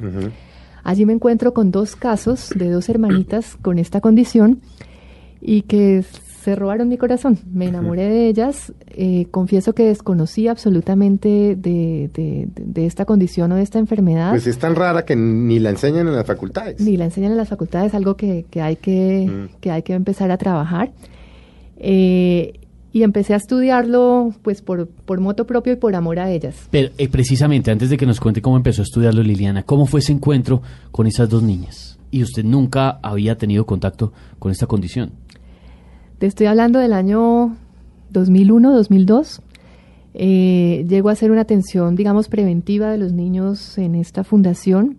Allí 0.85 1.05
me 1.05 1.13
encuentro 1.15 1.53
con 1.55 1.73
dos 1.73 1.97
casos 1.97 2.51
de 2.55 2.71
dos 2.71 2.89
hermanitas 2.89 3.57
con 3.61 3.81
esta 3.81 4.01
condición 4.01 4.61
y 5.41 5.63
que 5.63 6.05
se 6.45 6.55
robaron 6.55 6.89
mi 6.89 6.97
corazón. 6.97 7.37
Me 7.53 7.67
enamoré 7.67 8.09
de 8.09 8.29
ellas. 8.29 8.73
Eh, 8.87 9.27
confieso 9.33 9.75
que 9.75 9.83
desconocí 9.87 10.47
absolutamente 10.47 11.57
de, 11.57 12.09
de- 12.55 12.87
esta 12.87 13.05
condición 13.05 13.51
o 13.51 13.57
de 13.57 13.63
esta 13.63 13.81
enfermedad. 13.81 14.31
Pues 14.31 14.47
es 14.47 14.59
tan 14.59 14.77
rara 14.77 15.05
que 15.05 15.17
ni 15.17 15.59
la 15.59 15.71
enseñan 15.71 16.07
en 16.07 16.15
las 16.15 16.25
facultades. 16.25 16.81
Ni 16.81 16.97
la 16.97 17.07
enseñan 17.07 17.33
en 17.33 17.37
las 17.37 17.49
facultades, 17.49 17.95
algo 17.95 18.17
que, 18.17 18.47
que 18.49 18.63
hay, 18.63 18.77
que, 18.77 19.49
que 19.61 19.73
hay 19.73 19.83
que 19.83 19.95
empezar 19.95 20.31
a 20.31 20.37
trabajar. 20.39 20.93
Eh, 21.79 22.61
y 22.93 23.03
empecé 23.03 23.35
a 23.35 23.37
estudiarlo 23.37 24.33
pues 24.43 24.63
por, 24.63 24.89
por 24.89 25.21
moto 25.21 25.47
propio 25.47 25.75
y 25.75 25.77
por 25.77 25.95
amor 25.95 26.19
a 26.19 26.31
ellas. 26.31 26.69
Pero 26.71 26.89
eh, 26.99 27.09
precisamente, 27.09 27.71
antes 27.71 27.91
de 27.91 27.97
que 27.97 28.07
nos 28.07 28.19
cuente 28.19 28.41
cómo 28.43 28.57
empezó 28.57 28.83
a 28.83 28.85
estudiarlo 28.85 29.23
Liliana, 29.23 29.63
¿cómo 29.63 29.87
fue 29.87 30.01
ese 30.01 30.13
encuentro 30.13 30.63
con 30.91 31.07
esas 31.07 31.29
dos 31.29 31.43
niñas? 31.43 31.99
Y 32.11 32.23
usted 32.23 32.45
nunca 32.45 32.99
había 33.03 33.37
tenido 33.37 33.67
contacto 33.67 34.13
con 34.39 34.51
esta 34.51 34.67
condición. 34.67 35.11
Te 36.19 36.27
estoy 36.27 36.47
hablando 36.47 36.79
del 36.79 36.95
año 36.95 37.57
2001, 38.11 38.73
2002. 38.75 39.43
Eh, 40.15 40.87
llego 40.89 41.11
a 41.11 41.13
hacer 41.13 41.31
una 41.31 41.43
atención, 41.43 41.95
digamos, 41.95 42.29
preventiva 42.29 42.91
de 42.91 42.99
los 42.99 43.13
niños 43.13 43.77
en 43.79 43.95
esta 43.95 44.25
fundación. 44.25 44.97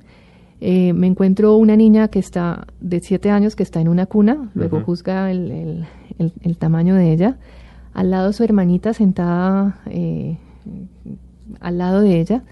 Eh, 0.62 0.94
me 0.94 1.08
encuentro 1.08 1.56
una 1.58 1.76
niña 1.76 2.08
que 2.10 2.20
está 2.20 2.68
de 2.80 3.00
siete 3.02 3.32
años, 3.32 3.56
que 3.56 3.64
está 3.64 3.82
en 3.82 3.88
una 3.88 4.06
cuna, 4.06 4.52
luego 4.54 4.82
juzga 4.82 5.32
el, 5.32 5.52
el- 5.52 5.86
el- 6.20 6.34
el 6.42 6.58
tamaño 6.58 6.94
de 6.96 7.12
ella. 7.12 7.38
Al 7.94 8.12
lado 8.12 8.32
su 8.34 8.44
hermanita 8.44 8.94
sentada 8.94 9.80
eh, 9.88 10.38
al 11.60 11.78
lado 11.80 12.02
de 12.02 12.20
ella. 12.22 12.44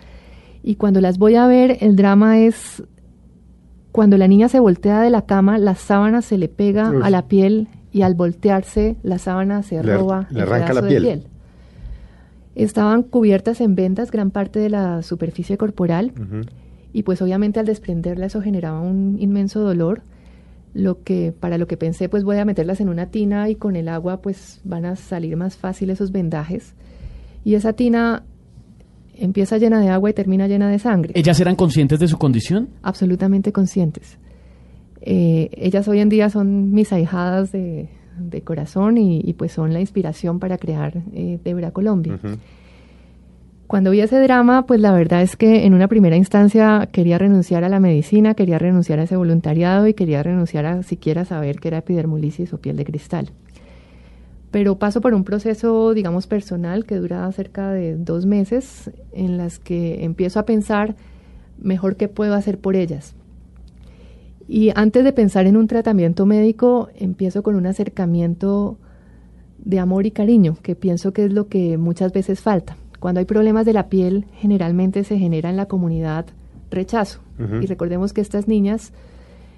Y 0.63 0.75
cuando 0.75 0.99
las 1.01 1.17
voy 1.19 1.35
a 1.35 1.45
ver, 1.47 1.77
el 1.81 1.95
drama 1.95 2.39
es 2.39 2.83
cuando 3.91 4.17
la 4.17 4.27
niña 4.27 4.49
se 4.49 4.59
voltea 4.59 5.01
de 5.01 5.09
la 5.09 5.21
cama, 5.23 5.57
la 5.59 5.75
sábana 5.75 6.21
se 6.21 6.37
le 6.37 6.49
pega 6.49 6.91
Uf. 6.91 7.03
a 7.03 7.09
la 7.09 7.27
piel 7.27 7.67
y 7.91 8.01
al 8.01 8.15
voltearse 8.15 8.97
la 9.03 9.17
sábana 9.17 9.63
se 9.63 9.81
Le 9.83 9.95
roba 9.97 10.27
le 10.31 10.41
arranca 10.41 10.73
la 10.73 10.81
de 10.81 10.99
piel. 10.99 11.23
Estaban 12.55 13.03
cubiertas 13.03 13.61
en 13.61 13.75
vendas 13.75 14.09
gran 14.11 14.31
parte 14.31 14.59
de 14.59 14.69
la 14.69 15.03
superficie 15.03 15.57
corporal 15.57 16.11
y 16.91 17.03
pues 17.03 17.21
obviamente 17.21 17.59
al 17.59 17.65
desprenderla 17.67 18.25
eso 18.25 18.41
generaba 18.41 18.81
un 18.81 19.17
inmenso 19.19 19.59
dolor. 19.61 20.01
Lo 20.73 21.03
que 21.03 21.31
para 21.31 21.57
lo 21.57 21.67
que 21.67 21.77
pensé 21.77 22.07
pues 22.09 22.23
voy 22.23 22.37
a 22.37 22.45
meterlas 22.45 22.79
en 22.81 22.89
una 22.89 23.07
tina 23.07 23.49
y 23.49 23.55
con 23.55 23.75
el 23.75 23.87
agua 23.89 24.21
pues 24.21 24.61
van 24.63 24.85
a 24.85 24.95
salir 24.95 25.35
más 25.37 25.57
fácil 25.57 25.89
esos 25.89 26.11
vendajes. 26.11 26.73
Y 27.43 27.55
esa 27.55 27.73
tina 27.73 28.23
empieza 29.15 29.57
llena 29.57 29.79
de 29.79 29.89
agua 29.89 30.09
y 30.09 30.13
termina 30.13 30.47
llena 30.47 30.69
de 30.69 30.77
sangre 30.77 31.13
¿Ellas 31.15 31.39
eran 31.39 31.55
conscientes 31.55 31.99
de 31.99 32.07
su 32.07 32.17
condición? 32.17 32.69
absolutamente 32.83 33.51
conscientes. 33.51 34.17
Eh, 35.01 35.49
ellas 35.53 35.87
hoy 35.87 35.99
en 35.99 36.09
día 36.09 36.29
son 36.29 36.73
mis 36.73 36.91
ahijadas 36.91 37.51
de, 37.51 37.89
de 38.19 38.41
corazón 38.41 38.97
y, 38.97 39.21
y, 39.23 39.33
pues 39.33 39.51
son 39.51 39.73
la 39.73 39.79
inspiración 39.79 40.39
para 40.39 40.57
crear 40.57 41.01
eh, 41.13 41.39
Debra 41.43 41.71
Colombia. 41.71 42.19
Cuando 43.67 43.91
vi 43.91 43.99
ese 43.99 44.17
drama, 44.21 44.65
pues 44.65 44.79
la 44.79 44.93
verdad 44.93 45.21
es 45.21 45.35
que 45.35 45.65
en 45.65 45.73
una 45.73 45.89
primera 45.89 46.15
instancia 46.15 46.87
quería 46.89 47.17
renunciar 47.17 47.65
a 47.65 47.69
la 47.69 47.81
medicina, 47.81 48.33
quería 48.33 48.57
renunciar 48.57 48.99
a 48.99 49.03
ese 49.03 49.17
voluntariado 49.17 49.87
y 49.87 49.93
quería 49.93 50.23
renunciar 50.23 50.65
a 50.65 50.83
siquiera 50.83 51.25
saber 51.25 51.59
que 51.59 51.67
era 51.67 51.79
epidermolisis 51.79 52.53
o 52.53 52.59
piel 52.59 52.77
de 52.77 52.85
cristal. 52.85 53.29
Pero 54.51 54.79
paso 54.79 55.01
por 55.01 55.13
un 55.13 55.25
proceso, 55.25 55.93
digamos, 55.93 56.27
personal 56.27 56.85
que 56.85 56.95
dura 56.95 57.29
cerca 57.33 57.71
de 57.71 57.97
dos 57.97 58.25
meses 58.25 58.89
en 59.11 59.37
las 59.37 59.59
que 59.59 60.05
empiezo 60.05 60.39
a 60.39 60.45
pensar 60.45 60.95
mejor 61.59 61.97
qué 61.97 62.07
puedo 62.07 62.35
hacer 62.35 62.59
por 62.59 62.77
ellas. 62.77 63.15
Y 64.47 64.71
antes 64.75 65.03
de 65.03 65.11
pensar 65.11 65.45
en 65.45 65.57
un 65.57 65.67
tratamiento 65.67 66.25
médico, 66.25 66.87
empiezo 66.95 67.43
con 67.43 67.57
un 67.57 67.65
acercamiento 67.65 68.77
de 69.57 69.79
amor 69.79 70.05
y 70.05 70.11
cariño, 70.11 70.55
que 70.61 70.77
pienso 70.77 71.11
que 71.11 71.25
es 71.25 71.33
lo 71.33 71.49
que 71.49 71.77
muchas 71.77 72.13
veces 72.13 72.39
falta. 72.39 72.77
Cuando 72.99 73.19
hay 73.19 73.25
problemas 73.25 73.65
de 73.65 73.73
la 73.73 73.87
piel, 73.89 74.25
generalmente 74.39 75.03
se 75.03 75.17
genera 75.19 75.49
en 75.49 75.57
la 75.57 75.65
comunidad 75.67 76.25
rechazo. 76.71 77.19
Y 77.61 77.65
recordemos 77.67 78.13
que 78.13 78.21
estas 78.21 78.47
niñas 78.47 78.91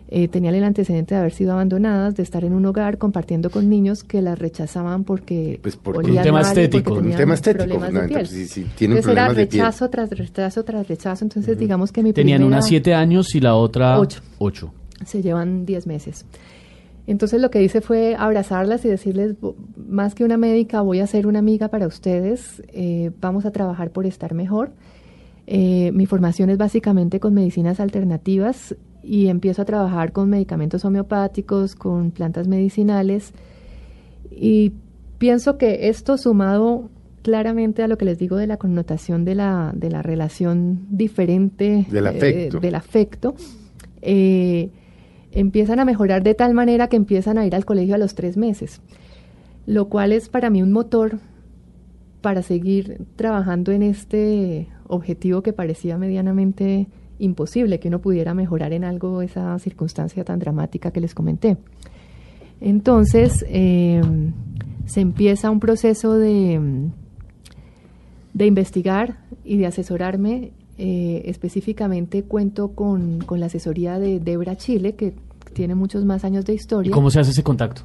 eh, 0.09 0.27
tenían 0.27 0.55
el 0.55 0.63
antecedente 0.63 1.13
de 1.15 1.19
haber 1.21 1.31
sido 1.31 1.53
abandonadas, 1.53 2.15
de 2.15 2.23
estar 2.23 2.43
en 2.43 2.53
un 2.53 2.65
hogar 2.65 2.97
compartiendo 2.97 3.49
con 3.51 3.69
niños 3.69 4.03
que 4.03 4.21
las 4.21 4.37
rechazaban 4.39 5.03
porque 5.03 5.59
Pues 5.61 5.75
por- 5.77 5.97
olían 5.97 6.17
un 6.17 6.23
tema 6.23 6.41
estético. 6.41 6.83
porque 6.83 6.89
Por 6.89 6.97
un 6.97 7.03
tenían 7.03 7.17
tema 7.19 7.33
estético, 7.35 7.73
fundamentalmente, 7.75 8.15
piel. 8.15 8.27
si- 8.27 8.47
si 8.47 8.63
tienen 8.63 8.97
Entonces 8.97 9.11
era 9.13 9.25
problemas 9.27 9.37
de 9.37 9.47
piel. 9.47 9.63
rechazo 9.65 9.89
tras 9.89 10.09
rechazo 10.09 10.63
tras 10.65 10.87
rechazo. 10.87 11.25
Entonces 11.25 11.57
digamos 11.59 11.91
que 11.91 12.01
mi 12.03 12.11
Tenían 12.11 12.39
primera- 12.39 12.57
una 12.57 12.61
siete 12.63 12.93
años 12.95 13.33
y 13.35 13.39
la 13.39 13.55
otra 13.55 13.99
Ocho. 13.99 14.21
ocho. 14.39 14.73
se 15.05 15.21
llevan 15.21 15.65
10 15.65 15.87
meses. 15.87 16.25
Entonces 17.07 17.41
lo 17.41 17.49
que 17.49 17.63
hice 17.63 17.81
fue 17.81 18.15
abrazarlas 18.17 18.85
y 18.85 18.89
decirles, 18.89 19.39
"Bo- 19.39 19.55
más 19.77 20.13
que 20.15 20.23
una 20.23 20.37
médica, 20.37 20.81
voy 20.81 20.99
a 20.99 21.07
ser 21.07 21.25
una 21.27 21.39
amiga 21.39 21.69
para 21.69 21.87
ustedes, 21.87 22.61
eh, 22.69 23.11
vamos 23.19 23.45
a 23.45 23.51
trabajar 23.51 23.89
por 23.91 24.05
estar 24.05 24.33
mejor. 24.33 24.71
Eh, 25.47 25.91
mi 25.93 26.05
formación 26.05 26.49
es 26.51 26.57
básicamente 26.59 27.19
con 27.19 27.33
medicinas 27.33 27.79
alternativas 27.79 28.75
y 29.01 29.27
empiezo 29.29 29.63
a 29.63 29.65
trabajar 29.65 30.11
con 30.11 30.29
medicamentos 30.29 30.85
homeopáticos, 30.85 31.73
con 31.73 32.11
plantas 32.11 32.47
medicinales 32.47 33.33
y 34.29 34.73
pienso 35.17 35.57
que 35.57 35.89
esto 35.89 36.17
sumado 36.17 36.89
claramente 37.23 37.81
a 37.83 37.87
lo 37.87 37.97
que 37.97 38.05
les 38.05 38.17
digo 38.19 38.37
de 38.37 38.45
la 38.47 38.57
connotación 38.57 39.25
de 39.25 39.35
la, 39.35 39.71
de 39.75 39.89
la 39.89 40.01
relación 40.01 40.85
diferente 40.91 41.85
Del 41.89 42.05
eh, 42.05 42.09
afecto. 42.09 42.59
del 42.59 42.75
afecto, 42.75 43.35
eh, 44.01 44.69
empiezan 45.31 45.79
a 45.79 45.85
mejorar 45.85 46.23
de 46.23 46.33
tal 46.33 46.53
manera 46.53 46.87
que 46.87 46.97
empiezan 46.97 47.37
a 47.37 47.45
ir 47.45 47.55
al 47.55 47.65
colegio 47.65 47.95
a 47.95 47.97
los 47.97 48.15
tres 48.15 48.37
meses, 48.37 48.81
lo 49.65 49.89
cual 49.89 50.11
es 50.11 50.29
para 50.29 50.49
mí 50.49 50.61
un 50.63 50.71
motor 50.71 51.19
para 52.21 52.41
seguir 52.41 53.05
trabajando 53.15 53.71
en 53.71 53.83
este 53.83 54.67
objetivo 54.87 55.41
que 55.41 55.53
parecía 55.53 55.97
medianamente 55.97 56.87
imposible, 57.19 57.79
que 57.79 57.89
uno 57.89 57.99
pudiera 57.99 58.33
mejorar 58.33 58.73
en 58.73 58.83
algo 58.83 59.21
esa 59.21 59.57
circunstancia 59.59 60.23
tan 60.23 60.39
dramática 60.39 60.91
que 60.91 61.01
les 61.01 61.13
comenté. 61.13 61.57
Entonces, 62.61 63.45
eh, 63.47 64.01
se 64.85 65.01
empieza 65.01 65.51
un 65.51 65.59
proceso 65.59 66.17
de, 66.17 66.89
de 68.33 68.45
investigar 68.45 69.19
y 69.43 69.57
de 69.57 69.67
asesorarme. 69.67 70.51
Eh, 70.79 71.21
específicamente 71.25 72.23
cuento 72.23 72.69
con, 72.73 73.19
con 73.19 73.39
la 73.39 73.47
asesoría 73.47 73.99
de 73.99 74.19
Debra 74.19 74.55
Chile, 74.55 74.95
que 74.95 75.13
tiene 75.53 75.75
muchos 75.75 76.05
más 76.05 76.23
años 76.23 76.45
de 76.45 76.53
¿Y 76.53 76.55
historia. 76.55 76.91
cómo 76.91 77.09
se 77.11 77.19
hace 77.19 77.31
ese 77.31 77.43
contacto? 77.43 77.81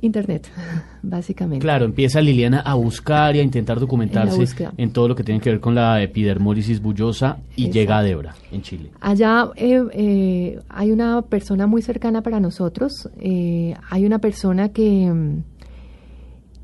Internet, 0.00 0.48
básicamente. 1.02 1.60
Claro, 1.64 1.84
empieza 1.84 2.20
Liliana 2.20 2.60
a 2.60 2.74
buscar 2.74 3.34
y 3.34 3.40
a 3.40 3.42
intentar 3.42 3.80
documentarse 3.80 4.44
en, 4.76 4.92
todo 4.92 5.08
lo 5.08 5.16
que 5.16 5.24
tiene 5.24 5.40
que 5.40 5.50
ver 5.50 5.58
con 5.58 5.74
la 5.74 6.00
epidermólisis 6.00 6.80
bullosa 6.80 7.38
y 7.56 7.62
Exacto. 7.62 7.74
llega 7.74 7.98
a 7.98 8.02
Debra, 8.04 8.34
en 8.52 8.62
Chile. 8.62 8.90
Allá 9.00 9.50
eh, 9.56 9.82
eh, 9.92 10.60
hay 10.68 10.92
una 10.92 11.22
persona 11.22 11.66
muy 11.66 11.82
cercana 11.82 12.22
para 12.22 12.38
nosotros. 12.38 13.08
eh, 13.18 13.74
hay 13.90 14.06
una 14.06 14.20
persona 14.20 14.68
que, 14.68 15.12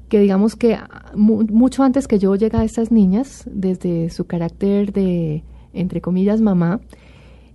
que 0.09 0.21
digamos 0.21 0.55
que 0.55 0.79
mu- 1.17 1.45
mucho 1.51 1.83
antes 1.83 2.07
que 2.07 2.19
yo 2.21 2.37
llega 2.37 2.61
a 2.61 2.65
estas 2.65 2.93
niñas, 2.93 3.43
desde 3.51 4.11
su 4.11 4.27
carácter 4.27 4.93
de, 4.93 5.43
entre 5.75 6.01
comillas, 6.01 6.41
mamá, 6.41 6.81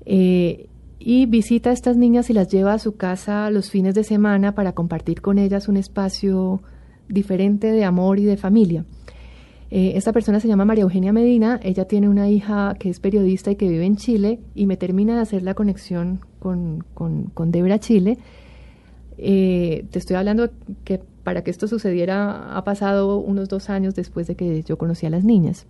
eh, 0.05 0.67
y 0.99 1.25
visita 1.25 1.69
a 1.69 1.73
estas 1.73 1.95
niñas 1.97 2.29
y 2.29 2.33
las 2.33 2.49
lleva 2.49 2.73
a 2.73 2.79
su 2.79 2.97
casa 2.97 3.49
los 3.49 3.69
fines 3.69 3.95
de 3.95 4.03
semana 4.03 4.53
para 4.53 4.73
compartir 4.73 5.21
con 5.21 5.39
ellas 5.39 5.67
un 5.67 5.77
espacio 5.77 6.61
diferente 7.07 7.71
de 7.71 7.85
amor 7.85 8.19
y 8.19 8.25
de 8.25 8.37
familia. 8.37 8.85
Eh, 9.71 9.93
esta 9.95 10.11
persona 10.11 10.39
se 10.39 10.47
llama 10.47 10.65
María 10.65 10.83
Eugenia 10.83 11.13
Medina, 11.13 11.59
ella 11.61 11.85
tiene 11.85 12.09
una 12.09 12.27
hija 12.27 12.75
que 12.79 12.89
es 12.89 12.99
periodista 12.99 13.51
y 13.51 13.55
que 13.55 13.69
vive 13.69 13.85
en 13.85 13.97
Chile 13.97 14.39
y 14.55 14.65
me 14.65 14.77
termina 14.77 15.15
de 15.15 15.21
hacer 15.21 15.43
la 15.43 15.53
conexión 15.53 16.21
con, 16.39 16.83
con, 16.93 17.51
Debra 17.51 17.79
Chile. 17.79 18.17
Eh, 19.17 19.85
te 19.91 19.99
estoy 19.99 20.15
hablando 20.15 20.49
que 20.83 20.99
para 21.23 21.43
que 21.43 21.51
esto 21.51 21.67
sucediera 21.67 22.57
ha 22.57 22.63
pasado 22.63 23.19
unos 23.19 23.47
dos 23.47 23.69
años 23.69 23.93
después 23.93 24.25
de 24.25 24.35
que 24.35 24.63
yo 24.63 24.77
conocí 24.77 25.05
a 25.05 25.11
las 25.11 25.23
niñas. 25.23 25.67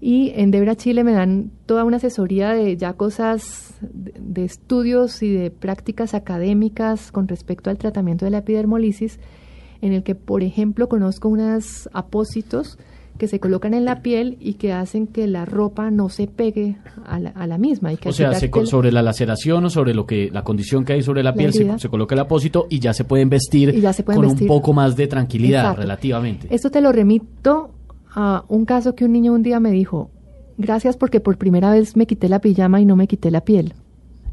Y 0.00 0.32
en 0.36 0.50
Debra 0.50 0.76
Chile 0.76 1.04
me 1.04 1.12
dan 1.12 1.50
toda 1.66 1.84
una 1.84 1.96
asesoría 1.96 2.52
de 2.52 2.76
ya 2.76 2.92
cosas 2.92 3.74
de, 3.80 4.44
estudios 4.44 5.22
y 5.22 5.32
de 5.32 5.50
prácticas 5.50 6.14
académicas 6.14 7.10
con 7.10 7.28
respecto 7.28 7.70
al 7.70 7.78
tratamiento 7.78 8.24
de 8.24 8.30
la 8.30 8.38
epidermolisis, 8.38 9.18
en 9.80 9.92
el 9.92 10.02
que, 10.02 10.14
por 10.14 10.42
ejemplo, 10.42 10.88
conozco 10.88 11.28
unos 11.28 11.88
apósitos 11.92 12.78
que 13.18 13.28
se 13.28 13.38
colocan 13.38 13.74
en 13.74 13.84
la 13.84 14.02
piel 14.02 14.36
y 14.40 14.54
que 14.54 14.72
hacen 14.72 15.06
que 15.06 15.28
la 15.28 15.44
ropa 15.44 15.90
no 15.90 16.08
se 16.08 16.26
pegue 16.26 16.76
a 17.06 17.20
la, 17.20 17.58
misma. 17.58 17.92
o 18.04 18.12
sea, 18.12 18.32
sobre 18.64 18.90
la 18.90 19.02
laceración 19.02 19.64
o 19.64 19.70
sobre 19.70 19.94
lo 19.94 20.04
que 20.04 20.30
la 20.32 20.42
condición 20.42 20.84
que 20.84 20.94
hay 20.94 21.02
sobre 21.02 21.22
la, 21.22 21.32
piel 21.32 21.52
se, 21.52 21.88
coloca 21.88 22.14
el 22.16 22.20
apósito 22.20 22.66
y 22.68 22.80
ya 22.80 22.92
se 22.92 23.04
pueden 23.04 23.28
vestir 23.28 23.80
con 24.04 24.24
un 24.24 24.46
poco 24.46 24.72
más 24.72 24.96
de 24.96 25.06
tranquilidad 25.06 25.76
relativamente. 25.76 26.48
Esto 26.50 26.70
te 26.70 26.80
lo 26.80 26.90
remito 26.90 27.70
a 28.14 28.44
un 28.48 28.64
caso 28.64 28.94
que 28.94 29.04
un 29.04 29.12
niño 29.12 29.32
un 29.32 29.42
día 29.42 29.60
me 29.60 29.70
dijo, 29.70 30.10
gracias 30.56 30.96
porque 30.96 31.20
por 31.20 31.36
primera 31.36 31.72
vez 31.72 31.96
me 31.96 32.06
quité 32.06 32.28
la 32.28 32.40
pijama 32.40 32.80
y 32.80 32.84
no 32.84 32.96
me 32.96 33.08
quité 33.08 33.30
la 33.30 33.42
piel. 33.42 33.74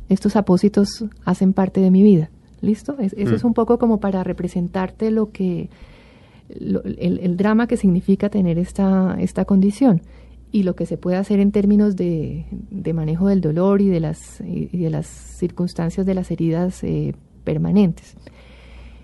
Estos 0.08 0.36
apósitos 0.36 1.06
hacen 1.26 1.54
parte 1.54 1.82
de 1.82 1.92
mi 1.92 2.04
vida. 2.04 2.30
¿Listo? 2.62 2.96
eso 3.00 3.16
es 3.18 3.44
mm. 3.44 3.48
un 3.48 3.54
poco 3.56 3.80
como 3.80 4.00
para 4.00 4.24
representarte 4.24 5.10
lo 5.10 5.32
que 5.32 5.70
el, 6.50 7.38
drama 7.38 7.66
que 7.66 7.76
significa 7.76 8.30
tener 8.30 8.60
esta, 8.60 9.18
esta 9.20 9.46
condición 9.46 10.02
y 10.52 10.64
lo 10.64 10.76
que 10.76 10.86
se 10.86 10.98
puede 10.98 11.18
hacer 11.18 11.40
en 11.40 11.52
términos 11.52 11.96
de, 11.96 12.46
manejo 12.94 13.28
del 13.28 13.42
dolor 13.42 13.82
y 13.82 13.88
de 13.88 14.00
las, 14.00 14.42
y 14.42 14.78
de 14.78 14.90
las 14.90 15.08
circunstancias 15.08 16.06
de 16.06 16.14
las 16.14 16.30
heridas 16.30 16.84
eh, 16.84 17.16
permanentes. 17.44 18.16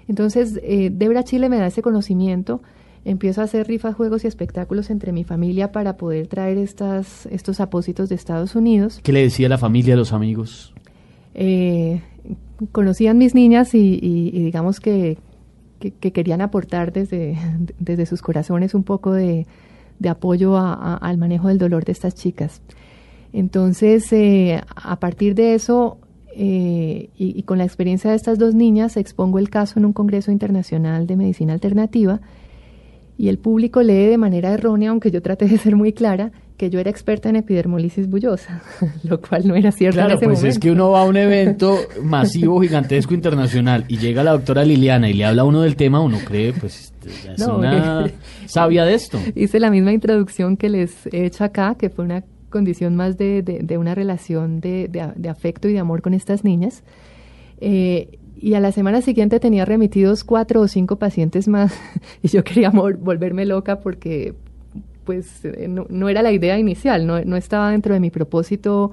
Entonces, 0.07 0.59
eh, 0.63 0.89
Debra 0.91 1.23
Chile 1.23 1.49
me 1.49 1.57
da 1.57 1.67
ese 1.67 1.81
conocimiento, 1.81 2.61
empiezo 3.09 3.41
a 3.41 3.45
hacer 3.45 3.67
rifas, 3.67 3.95
juegos 3.95 4.23
y 4.23 4.27
espectáculos 4.27 4.89
entre 4.89 5.11
mi 5.11 5.23
familia 5.23 5.71
para 5.71 5.97
poder 5.97 6.27
traer 6.27 6.57
estas, 6.57 7.25
estos 7.27 7.59
apósitos 7.59 8.09
de 8.09 8.15
Estados 8.15 8.55
Unidos. 8.55 8.99
¿Qué 9.03 9.11
le 9.11 9.21
decía 9.21 9.49
la 9.49 9.57
familia 9.57 9.95
a 9.95 9.97
los 9.97 10.13
amigos? 10.13 10.73
Eh, 11.33 12.01
conocían 12.71 13.17
mis 13.17 13.35
niñas 13.35 13.73
y 13.73 13.99
digamos 14.31 14.79
que, 14.79 15.17
que, 15.79 16.11
querían 16.11 16.41
aportar 16.41 16.91
desde, 16.91 17.37
desde 17.79 18.05
sus 18.05 18.21
corazones 18.21 18.73
un 18.73 18.83
poco 18.83 19.13
de, 19.13 19.45
apoyo 20.07 20.57
al 20.57 21.17
manejo 21.17 21.47
del 21.47 21.57
dolor 21.57 21.85
de 21.85 21.91
estas 21.91 22.15
chicas. 22.15 22.61
Entonces, 23.33 24.11
eh, 24.13 24.61
a 24.75 24.99
partir 24.99 25.35
de 25.35 25.53
eso, 25.53 25.97
eh, 26.33 27.09
y, 27.17 27.41
con 27.43 27.57
la 27.57 27.65
experiencia 27.65 28.11
de 28.11 28.15
estas 28.15 28.39
dos 28.39 28.53
niñas, 28.53 28.95
expongo 28.95 29.39
el 29.39 29.49
caso 29.49 29.79
en 29.79 29.85
un 29.85 29.93
Congreso 29.93 30.31
Internacional 30.31 31.07
de 31.07 31.17
Medicina 31.17 31.53
Alternativa 31.53 32.21
y 33.17 33.29
el 33.29 33.39
público 33.39 33.81
lee 33.81 34.05
de 34.05 34.17
manera 34.17 34.53
errónea, 34.53 34.91
aunque 34.91 35.09
yo 35.09 35.21
traté 35.21 35.47
de 35.47 35.57
ser 35.57 35.75
muy 35.75 35.91
clara, 35.91 36.31
que 36.55 36.69
yo 36.69 36.79
era 36.79 36.89
experta 36.89 37.29
en 37.29 37.37
epidermolisis 37.37 38.07
bullosa, 38.09 38.61
lo 39.03 39.19
cual 39.19 39.47
no 39.47 39.55
era 39.55 39.71
cierto. 39.71 39.99
Claro, 39.99 40.19
pues 40.19 40.43
es 40.43 40.59
que 40.59 40.71
uno 40.71 40.91
va 40.91 41.01
a 41.01 41.05
un 41.05 41.17
evento 41.17 41.77
masivo, 42.03 42.61
gigantesco, 42.61 43.13
internacional 43.13 43.85
y 43.87 43.97
llega 43.97 44.23
la 44.23 44.31
doctora 44.31 44.63
Liliana 44.63 45.09
y 45.09 45.13
le 45.13 45.25
habla 45.25 45.41
a 45.41 45.45
uno 45.45 45.61
del 45.61 45.75
tema, 45.75 45.99
uno 45.99 46.19
cree, 46.23 46.53
pues 46.53 46.93
es 47.05 47.47
una 47.47 48.09
sabia 48.45 48.85
de 48.85 48.93
esto. 48.93 49.19
Hice 49.35 49.59
la 49.59 49.71
misma 49.71 49.93
introducción 49.93 50.57
que 50.57 50.69
les 50.69 51.07
he 51.07 51.25
hecho 51.25 51.43
acá, 51.43 51.75
que 51.75 51.89
fue 51.89 52.05
una 52.05 52.23
condición 52.49 52.95
más 52.95 53.17
de, 53.17 53.41
de, 53.41 53.77
una 53.77 53.93
relación 53.93 54.61
de, 54.61 54.87
de, 54.87 55.29
afecto 55.29 55.67
y 55.67 55.73
de 55.73 55.79
amor 55.79 56.01
con 56.01 56.13
estas 56.13 56.43
niñas. 56.43 56.83
Eh, 57.59 58.19
y 58.39 58.53
a 58.53 58.59
la 58.59 58.71
semana 58.71 59.01
siguiente 59.01 59.39
tenía 59.39 59.65
remitidos 59.65 60.23
cuatro 60.23 60.61
o 60.61 60.67
cinco 60.67 60.97
pacientes 60.97 61.47
más 61.47 61.73
y 62.23 62.27
yo 62.27 62.43
quería 62.43 62.69
volverme 62.69 63.45
loca 63.45 63.79
porque 63.79 64.35
pues 65.07 65.45
eh, 65.45 65.69
no, 65.69 66.09
era 66.09 66.21
la 66.21 66.31
idea 66.33 66.59
inicial, 66.59 67.07
no, 67.07 67.37
estaba 67.37 67.71
dentro 67.71 67.93
de 67.93 68.01
mi 68.01 68.09
propósito 68.09 68.91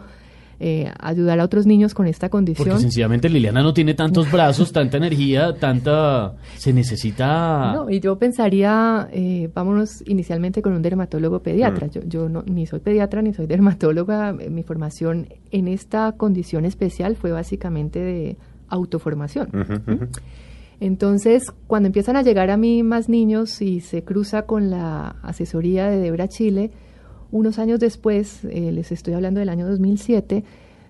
eh, 0.61 0.88
ayudar 1.00 1.40
a 1.40 1.44
otros 1.44 1.66
niños 1.66 1.92
con 1.92 2.07
esta 2.07 2.28
condición. 2.28 2.68
Porque 2.68 2.83
sencillamente 2.83 3.28
Liliana 3.28 3.61
no 3.61 3.74
tiene 3.74 3.94
tantos 3.94 4.30
brazos, 4.30 4.72
tanta 4.72 4.96
energía, 4.96 5.54
tanta... 5.59 6.37
se 6.57 6.72
necesita... 6.72 7.72
No, 7.72 7.90
y 7.90 7.98
yo 7.98 8.16
pensaría, 8.16 9.09
eh, 9.12 9.50
vámonos 9.52 10.04
inicialmente 10.07 10.62
con 10.62 10.72
un 10.72 10.83
dermatólogo 10.83 11.40
pediatra. 11.40 11.88
Mm. 11.88 11.90
Yo, 11.90 12.00
yo 12.07 12.28
no, 12.28 12.44
ni 12.46 12.64
soy 12.66 12.78
pediatra 12.78 13.20
ni 13.20 13.35
soy 13.35 13.46
dermatóloga. 13.46 14.33
Mi 14.33 14.62
formación 14.62 15.26
en 15.50 15.66
esta 15.66 16.12
condición 16.12 16.64
especial 16.64 17.16
fue 17.16 17.33
básicamente 17.33 17.98
de 17.98 18.37
autoformación. 18.68 19.50
Entonces, 20.81 21.53
cuando 21.66 21.87
empiezan 21.87 22.16
a 22.16 22.22
llegar 22.22 22.50
a 22.50 22.57
mí 22.57 22.83
más 22.83 23.09
niños 23.09 23.62
y 23.62 23.81
se 23.81 24.03
cruza 24.03 24.42
con 24.42 24.70
la 24.70 25.16
asesoría 25.22 25.88
de 25.88 25.98
Debra 25.98 26.29
Chile, 26.29 26.72
unos 27.31 27.59
años 27.59 27.81
después, 27.81 28.44
eh, 28.44 28.72
les 28.72 28.92
estoy 28.92 29.14
hablando 29.14 29.40
del 29.40 29.48
año 29.48 29.66
2007, 29.68 30.44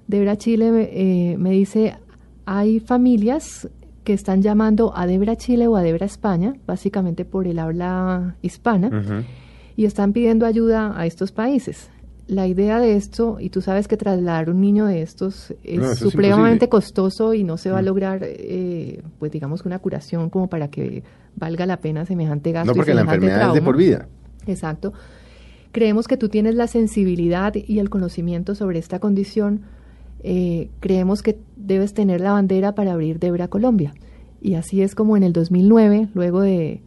Debra 0.07 0.37
Chile 0.37 0.91
eh, 0.93 1.37
me 1.39 1.51
dice, 1.51 1.97
hay 2.45 2.81
familias 2.81 3.69
que 4.05 4.13
están 4.13 4.43
llamando 4.43 4.93
a 4.97 5.07
Debra 5.07 5.37
Chile 5.37 5.67
o 5.67 5.77
a 5.77 5.83
Debra 5.83 6.07
España, 6.07 6.55
básicamente 6.67 7.25
por 7.25 7.47
el 7.47 7.59
habla 7.59 8.37
hispana, 8.43 9.25
y 9.77 9.87
están 9.87 10.13
pidiendo 10.13 10.45
ayuda 10.45 10.99
a 10.99 11.07
estos 11.07 11.33
países 11.33 11.91
la 12.27 12.47
idea 12.47 12.81
de 12.81 12.97
esto, 12.97 13.37
y 13.39 13.51
tú 13.51 13.61
sabes 13.61 13.87
que 13.87 13.97
trasladar 13.97 14.49
un 14.49 14.61
niño 14.61 14.87
de 14.87 15.03
estos 15.03 15.55
es 15.63 15.99
supremamente 15.99 16.69
costoso 16.69 17.35
y 17.35 17.45
no 17.45 17.59
se 17.59 17.71
va 17.71 17.79
a 17.79 17.83
mm. 17.83 17.85
lograr, 17.85 18.21
eh, 18.23 19.03
pues 19.19 19.31
digamos, 19.31 19.65
una 19.67 19.79
curación 19.79 20.31
como 20.31 20.49
para 20.49 20.69
que 20.69 21.03
valga 21.37 21.67
la 21.67 21.79
pena 21.79 22.07
semejante 22.07 22.53
gasto. 22.53 22.73
No, 22.73 22.77
porque 22.77 22.95
la 22.95 23.03
enfermedad 23.03 23.49
es 23.49 23.55
de 23.55 23.63
por 23.63 23.77
vida. 23.77 24.09
Exacto. 24.47 24.93
Creemos 25.73 26.07
que 26.07 26.17
tú 26.17 26.29
tienes 26.29 26.55
la 26.55 26.67
sensibilidad 26.67 27.53
y 27.55 27.79
el 27.79 27.91
conocimiento 27.91 28.55
sobre 28.55 28.79
esta 28.79 29.01
condición. 29.01 29.63
Eh, 30.23 30.71
creemos 30.81 31.23
que 31.23 31.39
debes 31.57 31.93
tener 31.93 32.21
la 32.21 32.33
bandera 32.33 32.75
para 32.75 32.93
abrir 32.93 33.19
Debra 33.19 33.49
Colombia. 33.49 33.93
Y 34.41 34.55
así 34.55 34.83
es 34.83 34.95
como 34.95 35.17
en 35.17 35.25
el 35.25 35.33
2009, 35.33 36.09
luego 36.15 36.41
de 36.41 36.81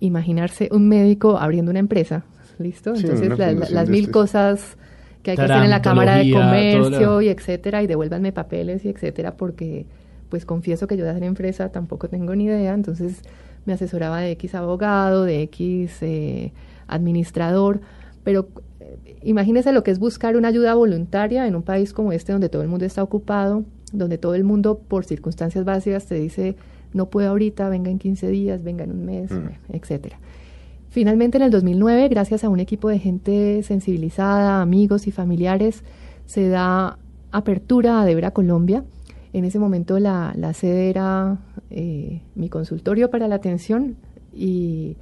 imaginarse 0.00 0.68
un 0.70 0.88
médico 0.88 1.38
abriendo 1.38 1.70
una 1.70 1.80
empresa, 1.80 2.24
¿listo? 2.58 2.94
Entonces 2.94 3.70
las 3.70 3.88
mil 3.88 4.10
cosas 4.10 4.76
que 5.22 5.32
hay 5.32 5.36
que 5.36 5.42
hacer 5.42 5.64
en 5.64 5.70
la 5.70 5.82
Cámara 5.82 6.16
de 6.16 6.30
Comercio 6.30 7.20
y 7.20 7.28
etcétera, 7.28 7.82
y 7.82 7.86
devuélvanme 7.86 8.32
papeles 8.32 8.84
y 8.84 8.88
etcétera, 8.88 9.36
porque 9.36 9.86
pues 10.28 10.44
confieso 10.44 10.86
que 10.86 10.96
yo 10.96 11.04
de 11.04 11.10
hacer 11.10 11.24
empresa 11.24 11.70
tampoco 11.70 12.08
tengo 12.08 12.34
ni 12.34 12.44
idea, 12.44 12.74
entonces 12.74 13.22
me 13.64 13.72
asesoraba 13.72 14.20
de 14.20 14.30
X 14.32 14.54
abogado, 14.54 15.24
de 15.24 15.42
X 15.42 15.98
eh, 16.02 16.52
administrador, 16.86 17.80
pero 18.24 18.48
eh, 18.80 19.16
imagínese 19.22 19.72
lo 19.72 19.82
que 19.82 19.90
es 19.90 19.98
buscar 19.98 20.36
una 20.36 20.48
ayuda 20.48 20.74
voluntaria 20.74 21.46
en 21.46 21.54
un 21.54 21.62
país 21.62 21.92
como 21.92 22.12
este 22.12 22.32
donde 22.32 22.48
todo 22.48 22.62
el 22.62 22.68
mundo 22.68 22.84
está 22.84 23.02
ocupado, 23.02 23.64
donde 23.92 24.18
todo 24.18 24.34
el 24.34 24.44
mundo 24.44 24.78
por 24.78 25.04
circunstancias 25.04 25.64
básicas 25.64 26.06
te 26.06 26.14
dice 26.14 26.56
no 26.92 27.10
puedo 27.10 27.28
ahorita, 27.28 27.68
venga 27.68 27.90
en 27.90 27.98
15 27.98 28.28
días, 28.28 28.62
venga 28.62 28.84
en 28.84 28.92
un 28.92 29.04
mes, 29.04 29.30
mm. 29.30 29.74
etcétera. 29.74 30.18
Finalmente, 30.90 31.36
en 31.36 31.44
el 31.44 31.50
2009, 31.50 32.08
gracias 32.08 32.44
a 32.44 32.48
un 32.48 32.60
equipo 32.60 32.88
de 32.88 32.98
gente 32.98 33.62
sensibilizada, 33.62 34.62
amigos 34.62 35.06
y 35.06 35.10
familiares, 35.10 35.84
se 36.24 36.48
da 36.48 36.98
apertura 37.30 38.00
a 38.00 38.04
Debra 38.06 38.30
Colombia. 38.30 38.84
En 39.34 39.44
ese 39.44 39.58
momento 39.58 39.98
la, 39.98 40.32
sede 40.54 40.88
era 40.88 41.38
eh, 41.70 42.22
mi 42.34 42.48
consultorio 42.48 43.10
para 43.10 43.28
la 43.28 43.34
atención 43.34 43.96
y 44.34 44.96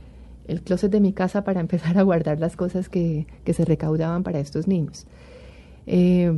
el 0.48 0.62
closet 0.62 0.90
de 0.90 1.00
mi 1.00 1.12
casa 1.12 1.44
para 1.44 1.60
empezar 1.66 1.96
a 1.98 2.02
guardar 2.02 2.40
las 2.40 2.56
cosas 2.56 2.88
que, 2.88 3.26
se 3.46 3.64
recaudaban 3.64 4.24
para 4.24 4.40
estos 4.40 4.66
niños. 4.66 5.06
Eh, 5.86 6.32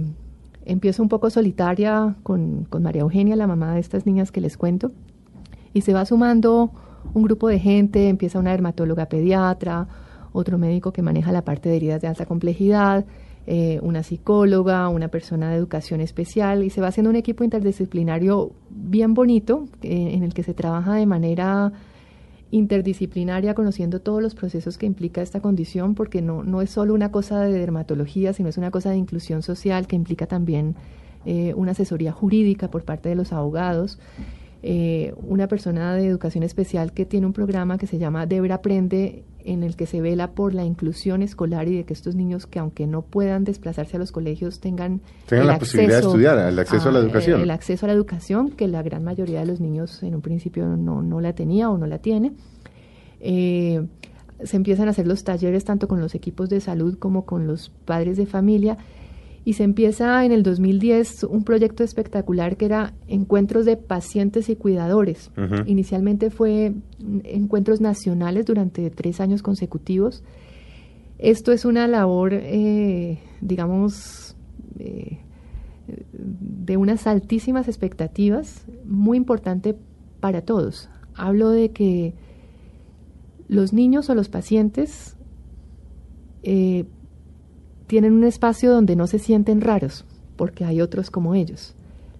empiezo 0.66 1.02
un 1.02 1.08
poco 1.08 1.30
solitaria 1.30 2.16
con, 2.22 2.66
con 2.68 2.82
María 2.82 3.00
Eugenia, 3.00 3.34
la 3.34 3.46
mamá 3.46 3.74
de 3.74 3.80
estas 3.80 4.04
niñas 4.04 4.30
que 4.30 4.42
les 4.42 4.58
cuento, 4.58 4.92
y 5.72 5.80
se 5.80 5.94
va 5.94 6.04
sumando 6.04 6.70
un 7.14 7.22
grupo 7.22 7.48
de 7.48 7.58
gente, 7.58 8.08
empieza 8.08 8.38
una 8.38 8.50
dermatóloga 8.50 9.06
pediatra, 9.06 9.88
otro 10.32 10.58
médico 10.58 10.92
que 10.92 11.02
maneja 11.02 11.32
la 11.32 11.42
parte 11.42 11.68
de 11.68 11.76
heridas 11.76 12.00
de 12.00 12.08
alta 12.08 12.26
complejidad, 12.26 13.04
eh, 13.46 13.80
una 13.82 14.02
psicóloga, 14.02 14.88
una 14.88 15.08
persona 15.08 15.50
de 15.50 15.56
educación 15.56 16.02
especial 16.02 16.64
y 16.64 16.70
se 16.70 16.82
va 16.82 16.88
haciendo 16.88 17.08
un 17.08 17.16
equipo 17.16 17.44
interdisciplinario 17.44 18.52
bien 18.68 19.14
bonito 19.14 19.66
eh, 19.82 20.10
en 20.12 20.22
el 20.22 20.34
que 20.34 20.42
se 20.42 20.52
trabaja 20.52 20.94
de 20.94 21.06
manera 21.06 21.72
interdisciplinaria 22.50 23.54
conociendo 23.54 24.00
todos 24.00 24.22
los 24.22 24.34
procesos 24.34 24.76
que 24.78 24.86
implica 24.86 25.22
esta 25.22 25.40
condición 25.40 25.94
porque 25.94 26.20
no, 26.22 26.42
no 26.42 26.60
es 26.60 26.70
solo 26.70 26.94
una 26.94 27.10
cosa 27.10 27.40
de 27.40 27.58
dermatología, 27.58 28.32
sino 28.32 28.50
es 28.50 28.58
una 28.58 28.70
cosa 28.70 28.90
de 28.90 28.96
inclusión 28.96 29.42
social 29.42 29.86
que 29.86 29.96
implica 29.96 30.26
también 30.26 30.74
eh, 31.24 31.52
una 31.56 31.72
asesoría 31.72 32.12
jurídica 32.12 32.70
por 32.70 32.84
parte 32.84 33.08
de 33.08 33.14
los 33.14 33.32
abogados 33.32 33.98
eh, 34.62 35.14
una 35.16 35.46
persona 35.46 35.94
de 35.94 36.06
educación 36.06 36.42
especial 36.42 36.92
que 36.92 37.04
tiene 37.04 37.26
un 37.26 37.32
programa 37.32 37.78
que 37.78 37.86
se 37.86 37.98
llama 37.98 38.26
Debra 38.26 38.56
Aprende, 38.56 39.24
en 39.44 39.62
el 39.62 39.76
que 39.76 39.86
se 39.86 40.00
vela 40.00 40.32
por 40.32 40.52
la 40.52 40.64
inclusión 40.64 41.22
escolar 41.22 41.68
y 41.68 41.76
de 41.76 41.84
que 41.84 41.94
estos 41.94 42.14
niños 42.16 42.46
que 42.46 42.58
aunque 42.58 42.86
no 42.86 43.02
puedan 43.02 43.44
desplazarse 43.44 43.96
a 43.96 44.00
los 44.00 44.12
colegios 44.12 44.60
tengan, 44.60 45.00
tengan 45.26 45.46
la 45.46 45.58
posibilidad 45.58 46.00
de 46.00 46.06
estudiar, 46.06 46.38
el 46.38 46.58
acceso 46.58 46.88
a, 46.88 46.92
la 46.92 46.98
educación. 46.98 47.40
El 47.40 47.50
acceso 47.50 47.86
a 47.86 47.88
la 47.88 47.92
educación, 47.92 48.50
que 48.50 48.66
la 48.66 48.82
gran 48.82 49.04
mayoría 49.04 49.40
de 49.40 49.46
los 49.46 49.60
niños 49.60 50.02
en 50.02 50.16
un 50.16 50.20
principio 50.20 50.66
no, 50.76 51.02
no 51.02 51.20
la 51.20 51.34
tenía 51.34 51.70
o 51.70 51.78
no 51.78 51.86
la 51.86 51.98
tiene. 51.98 52.32
Eh, 53.20 53.86
se 54.42 54.56
empiezan 54.56 54.88
a 54.88 54.90
hacer 54.90 55.06
los 55.06 55.24
talleres 55.24 55.64
tanto 55.64 55.88
con 55.88 56.00
los 56.00 56.14
equipos 56.14 56.48
de 56.48 56.60
salud 56.60 56.98
como 56.98 57.24
con 57.24 57.46
los 57.46 57.70
padres 57.84 58.16
de 58.16 58.26
familia 58.26 58.76
y 59.48 59.54
se 59.54 59.64
empieza 59.64 60.26
en 60.26 60.32
el 60.32 60.42
2010 60.42 61.24
un 61.24 61.42
proyecto 61.42 61.82
espectacular 61.82 62.58
que 62.58 62.66
era 62.66 62.92
encuentros 63.06 63.64
de 63.64 63.78
pacientes 63.78 64.50
y 64.50 64.56
cuidadores. 64.56 65.30
Inicialmente 65.64 66.28
fue 66.28 66.74
encuentros 67.24 67.80
nacionales 67.80 68.44
durante 68.44 68.90
tres 68.90 69.22
años 69.22 69.40
consecutivos. 69.40 70.22
Esto 71.16 71.52
es 71.52 71.64
una 71.64 71.88
labor, 71.88 72.34
eh, 72.34 73.20
digamos, 73.40 74.36
eh, 74.80 75.20
de 75.86 76.76
unas 76.76 77.06
altísimas 77.06 77.68
expectativas, 77.68 78.66
muy 78.84 79.16
importante 79.16 79.74
para 80.20 80.42
todos. 80.42 80.90
Hablo 81.14 81.48
de 81.48 81.70
que 81.70 82.12
los 83.48 83.72
niños 83.72 84.10
o 84.10 84.14
los 84.14 84.28
pacientes 84.28 85.16
eh, 86.42 86.84
tienen 87.88 88.12
un 88.12 88.22
espacio 88.22 88.70
donde 88.70 88.94
no 88.94 89.08
se 89.08 89.18
sienten 89.18 89.60
raros, 89.60 90.04
porque 90.36 90.64
hay 90.64 90.80
otros 90.80 91.10
como 91.10 91.34
ellos. 91.34 91.74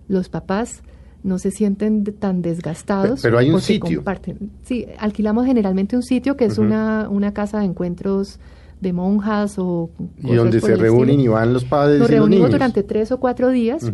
Los 0.08 0.28
papás 0.28 0.82
no 1.22 1.38
se 1.38 1.50
sienten 1.50 2.04
tan 2.04 2.42
desgastados. 2.42 3.20
Pero, 3.22 3.38
hay 3.38 3.50
un 3.50 3.60
sitio. 3.60 3.98
Comparten. 3.98 4.50
Sí, 4.64 4.86
alquilamos 4.98 5.46
generalmente 5.46 5.94
un 5.94 6.02
sitio 6.02 6.36
que 6.36 6.46
es 6.46 6.58
una, 6.58 7.08
una 7.08 7.32
casa 7.32 7.60
de 7.60 7.66
encuentros 7.66 8.40
de 8.80 8.92
monjas 8.92 9.58
o... 9.58 9.90
Y 10.18 10.34
donde 10.34 10.60
se 10.60 10.76
reúnen 10.76 11.20
y 11.20 11.28
van 11.28 11.52
los 11.52 11.64
padres. 11.64 11.98
Nos 11.98 12.08
y 12.08 12.12
reunimos 12.12 12.30
los 12.30 12.38
niños. 12.38 12.50
durante 12.52 12.82
tres 12.82 13.12
o 13.12 13.18
cuatro 13.20 13.50
días. 13.50 13.92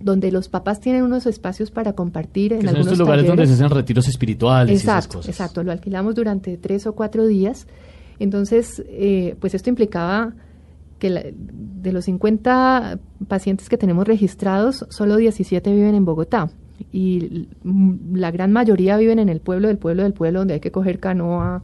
Donde 0.00 0.30
los 0.30 0.48
papás 0.48 0.78
tienen 0.78 1.02
unos 1.02 1.26
espacios 1.26 1.72
para 1.72 1.94
compartir 1.94 2.52
en 2.52 2.60
que 2.60 2.66
son 2.66 2.76
algunos 2.76 2.92
estos 2.92 2.98
lugares 3.00 3.24
talleres. 3.24 3.48
donde 3.48 3.56
se 3.56 3.64
hacen 3.64 3.76
retiros 3.76 4.06
espirituales 4.06 4.72
y 4.72 4.76
esas 4.76 4.84
Exacto, 4.84 5.18
cosas. 5.18 5.30
exacto. 5.30 5.62
Lo 5.64 5.72
alquilamos 5.72 6.14
durante 6.14 6.56
tres 6.56 6.86
o 6.86 6.92
cuatro 6.92 7.26
días. 7.26 7.66
Entonces, 8.20 8.84
eh, 8.86 9.34
pues 9.40 9.54
esto 9.54 9.70
implicaba 9.70 10.34
que 10.98 11.10
la- 11.10 11.22
de 11.32 11.92
los 11.92 12.04
50 12.06 12.98
pacientes 13.28 13.68
que 13.68 13.78
tenemos 13.78 14.06
registrados, 14.06 14.86
solo 14.90 15.16
17 15.16 15.72
viven 15.72 15.94
en 15.94 16.04
Bogotá. 16.04 16.50
Y 16.92 17.48
mm, 17.64 18.16
la 18.16 18.30
gran 18.30 18.52
mayoría 18.52 18.96
viven 18.96 19.18
en 19.18 19.28
el 19.28 19.40
pueblo 19.40 19.68
del 19.68 19.78
pueblo 19.78 20.02
del 20.04 20.12
pueblo, 20.12 20.40
donde 20.40 20.54
hay 20.54 20.60
que 20.60 20.70
coger 20.70 20.98
canoa, 21.00 21.62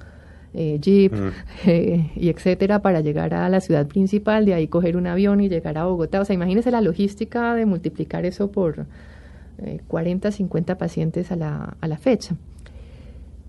eh, 0.55 0.79
jeep 0.81 1.13
eh, 1.67 2.11
y 2.17 2.29
etcétera 2.29 2.81
para 2.81 3.01
llegar 3.01 3.35
a 3.35 3.49
la 3.49 3.61
ciudad 3.61 3.87
principal, 3.87 4.45
de 4.45 4.55
ahí 4.55 4.69
coger 4.69 4.97
un 4.97 5.07
avión 5.07 5.41
y 5.41 5.49
llegar 5.49 5.79
a 5.79 5.85
Bogotá. 5.87 6.21
O 6.21 6.25
sea, 6.25 6.35
imagínese 6.35 6.71
la 6.71 6.81
logística 6.81 7.55
de 7.55 7.67
multiplicar 7.67 8.25
eso 8.25 8.51
por 8.51 8.87
eh, 9.59 9.81
40, 9.89 10.31
50 10.31 10.79
pacientes 10.79 11.31
a 11.33 11.37
la, 11.37 11.77
a 11.81 11.89
la 11.89 11.97
fecha. 11.97 12.37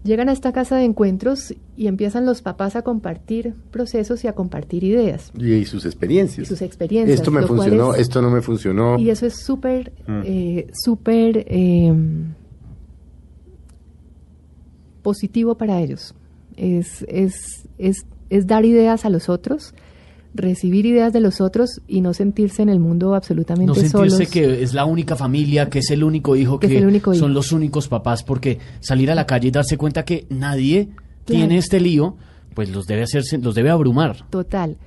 Llegan 0.06 0.30
a 0.30 0.34
esta 0.34 0.54
casa 0.54 0.78
de 0.78 0.84
encuentros 0.86 1.56
y 1.76 1.88
empiezan 1.88 2.28
los 2.28 2.44
papás 2.44 2.76
a 2.76 2.84
compartir 2.84 3.56
procesos 3.72 4.24
y 4.24 4.28
a 4.28 4.34
compartir 4.34 4.84
ideas 4.84 5.32
Y, 5.36 5.52
y 5.54 5.65
sus 5.65 5.84
experiencias. 5.86 6.46
y 6.46 6.48
sus 6.48 6.62
experiencias. 6.62 7.20
Esto 7.20 7.32
me 7.32 7.41
funcionó, 7.41 7.96
es- 7.96 8.02
esto 8.02 8.22
no 8.22 8.30
me 8.30 8.41
funcionó. 8.44 9.00
Y 9.00 9.10
eso 9.10 9.26
es 9.26 9.34
súper, 9.44 9.91
Mm. 10.08 10.22
eh, 10.24 10.68
súper 10.74 11.44
eh, 11.50 11.91
positivo 15.02 15.56
para 15.56 15.82
ellos. 15.82 16.13
Es, 16.56 17.04
es, 17.08 17.68
es, 17.78 18.06
es 18.30 18.48
dar 18.48 18.63
ideas 18.65 19.06
a 19.06 19.10
los 19.10 19.28
otros, 19.28 19.74
recibir 20.36 20.86
ideas 20.86 21.12
de 21.13 21.19
los 21.21 21.41
otros 21.41 21.82
y 21.88 22.02
no 22.02 22.13
sentirse 22.13 22.62
en 22.62 22.69
el 22.69 22.80
mundo 22.80 23.15
absolutamente 23.15 23.67
No 23.67 23.74
sentirse 23.76 23.98
solos. 23.98 24.30
que 24.30 24.62
es 24.63 24.74
la 24.74 24.86
única 24.86 25.15
familia, 25.15 25.69
que 25.69 25.80
es 25.80 25.89
el 25.91 26.04
único 26.04 26.36
hijo, 26.36 26.60
Que 26.60 26.67
que, 26.67 26.76
es 26.76 26.82
el 26.82 26.88
único 26.88 27.13
hijo. 27.13 27.19
son 27.19 27.34
los 27.34 27.52
únicos 27.52 27.88
papás, 27.88 28.24
porque 28.24 28.60
salir 28.82 29.10
a 29.12 29.15
la 29.15 29.26
calle 29.26 29.48
y 29.48 29.52
darse 29.52 29.78
cuenta 29.78 30.04
que 30.06 30.28
nadie 30.30 30.89
Claro. 31.26 31.39
tiene 31.39 31.58
este 31.58 31.80
lío, 31.80 32.17
pues 32.54 32.69
los 32.69 32.86
debe 32.86 33.04
hacerse, 33.04 33.38
los 33.39 33.56
debe 33.56 33.69
abrumar. 33.71 34.30
Total. 34.30 34.78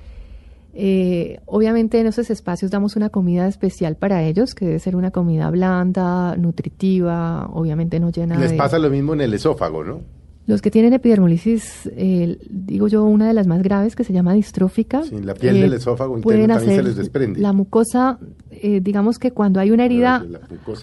Eh, 0.73 1.39
obviamente 1.45 1.99
en 1.99 2.07
esos 2.07 2.29
espacios 2.29 2.71
damos 2.71 2.95
una 2.95 3.09
comida 3.09 3.47
especial 3.47 3.95
para 3.97 4.23
ellos, 4.23 4.53
que 4.55 4.65
debe 4.65 4.79
ser 4.79 4.95
una 4.95 5.11
comida 5.11 5.49
blanda, 5.49 6.35
nutritiva, 6.37 7.49
obviamente 7.51 7.99
no 7.99 8.11
llena 8.11 8.37
Les 8.39 8.51
de... 8.51 8.57
pasa 8.57 8.77
lo 8.79 8.89
mismo 8.89 9.13
en 9.13 9.21
el 9.21 9.33
esófago, 9.33 9.83
¿no? 9.83 10.01
Los 10.49 10.61
que 10.63 10.71
tienen 10.71 10.93
epidermolisis, 10.93 11.87
eh, 11.95 12.39
digo 12.49 12.87
yo, 12.87 13.03
una 13.03 13.27
de 13.27 13.33
las 13.35 13.45
más 13.45 13.61
graves 13.61 13.95
que 13.95 14.03
se 14.03 14.13
llama 14.13 14.33
distrófica. 14.33 15.03
Sí, 15.03 15.21
la 15.21 15.35
piel 15.35 15.61
del 15.61 15.73
esófago 15.73 16.17
interno 16.17 16.55
también 16.55 16.75
se 16.77 16.83
les 16.83 16.95
desprende. 16.95 17.39
La 17.39 17.53
mucosa, 17.53 18.17
eh, 18.49 18.79
digamos 18.81 19.19
que 19.19 19.29
cuando 19.31 19.59
hay 19.59 19.69
una 19.69 19.85
herida 19.85 20.25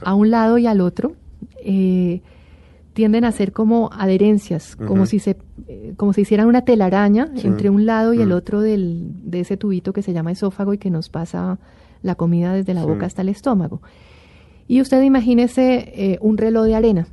a 0.05 0.15
un 0.15 0.31
lado 0.31 0.59
y 0.59 0.67
al 0.69 0.81
otro, 0.81 1.15
eh, 1.65 2.21
tienden 2.93 3.25
a 3.25 3.33
ser 3.33 3.51
como 3.51 3.91
adherencias, 3.93 4.77
como 4.77 5.05
si 5.05 5.19
se 5.19 5.37
eh, 5.69 5.95
como 5.97 6.13
si 6.13 6.21
hicieran 6.21 6.47
una 6.47 6.63
telaraña 6.65 7.33
Sí. 7.35 7.49
entre 7.49 7.69
un 7.69 7.87
lado 7.87 8.15
y 8.15 8.23
el 8.23 8.31
otro 8.31 8.61
del, 8.61 9.09
de 9.25 9.41
ese 9.41 9.57
tubito 9.57 9.93
que 9.93 10.03
se 10.03 10.13
llama 10.13 10.31
esófago 10.31 10.75
y 10.75 10.79
que 10.79 10.91
nos 10.91 11.09
pasa 11.09 11.59
la 12.03 12.15
comida 12.15 12.53
desde 12.55 12.73
la 12.73 12.83
Sí. 12.83 12.87
boca 12.87 13.05
hasta 13.07 13.23
el 13.23 13.31
estómago. 13.31 13.83
Y 14.69 14.81
usted 14.81 15.03
imagínese 15.03 15.93
eh, 15.97 16.19
un 16.21 16.39
reloj 16.39 16.67
de 16.67 16.75
arena. 16.77 17.09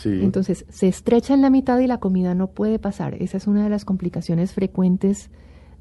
Sí. 0.00 0.20
Entonces, 0.22 0.64
se 0.70 0.88
estrecha 0.88 1.34
en 1.34 1.42
la 1.42 1.50
mitad 1.50 1.78
y 1.78 1.86
la 1.86 1.98
comida 1.98 2.34
no 2.34 2.48
puede 2.48 2.78
pasar. 2.78 3.14
Esa 3.20 3.36
es 3.36 3.46
una 3.46 3.64
de 3.64 3.70
las 3.70 3.84
complicaciones 3.84 4.52
frecuentes 4.52 5.30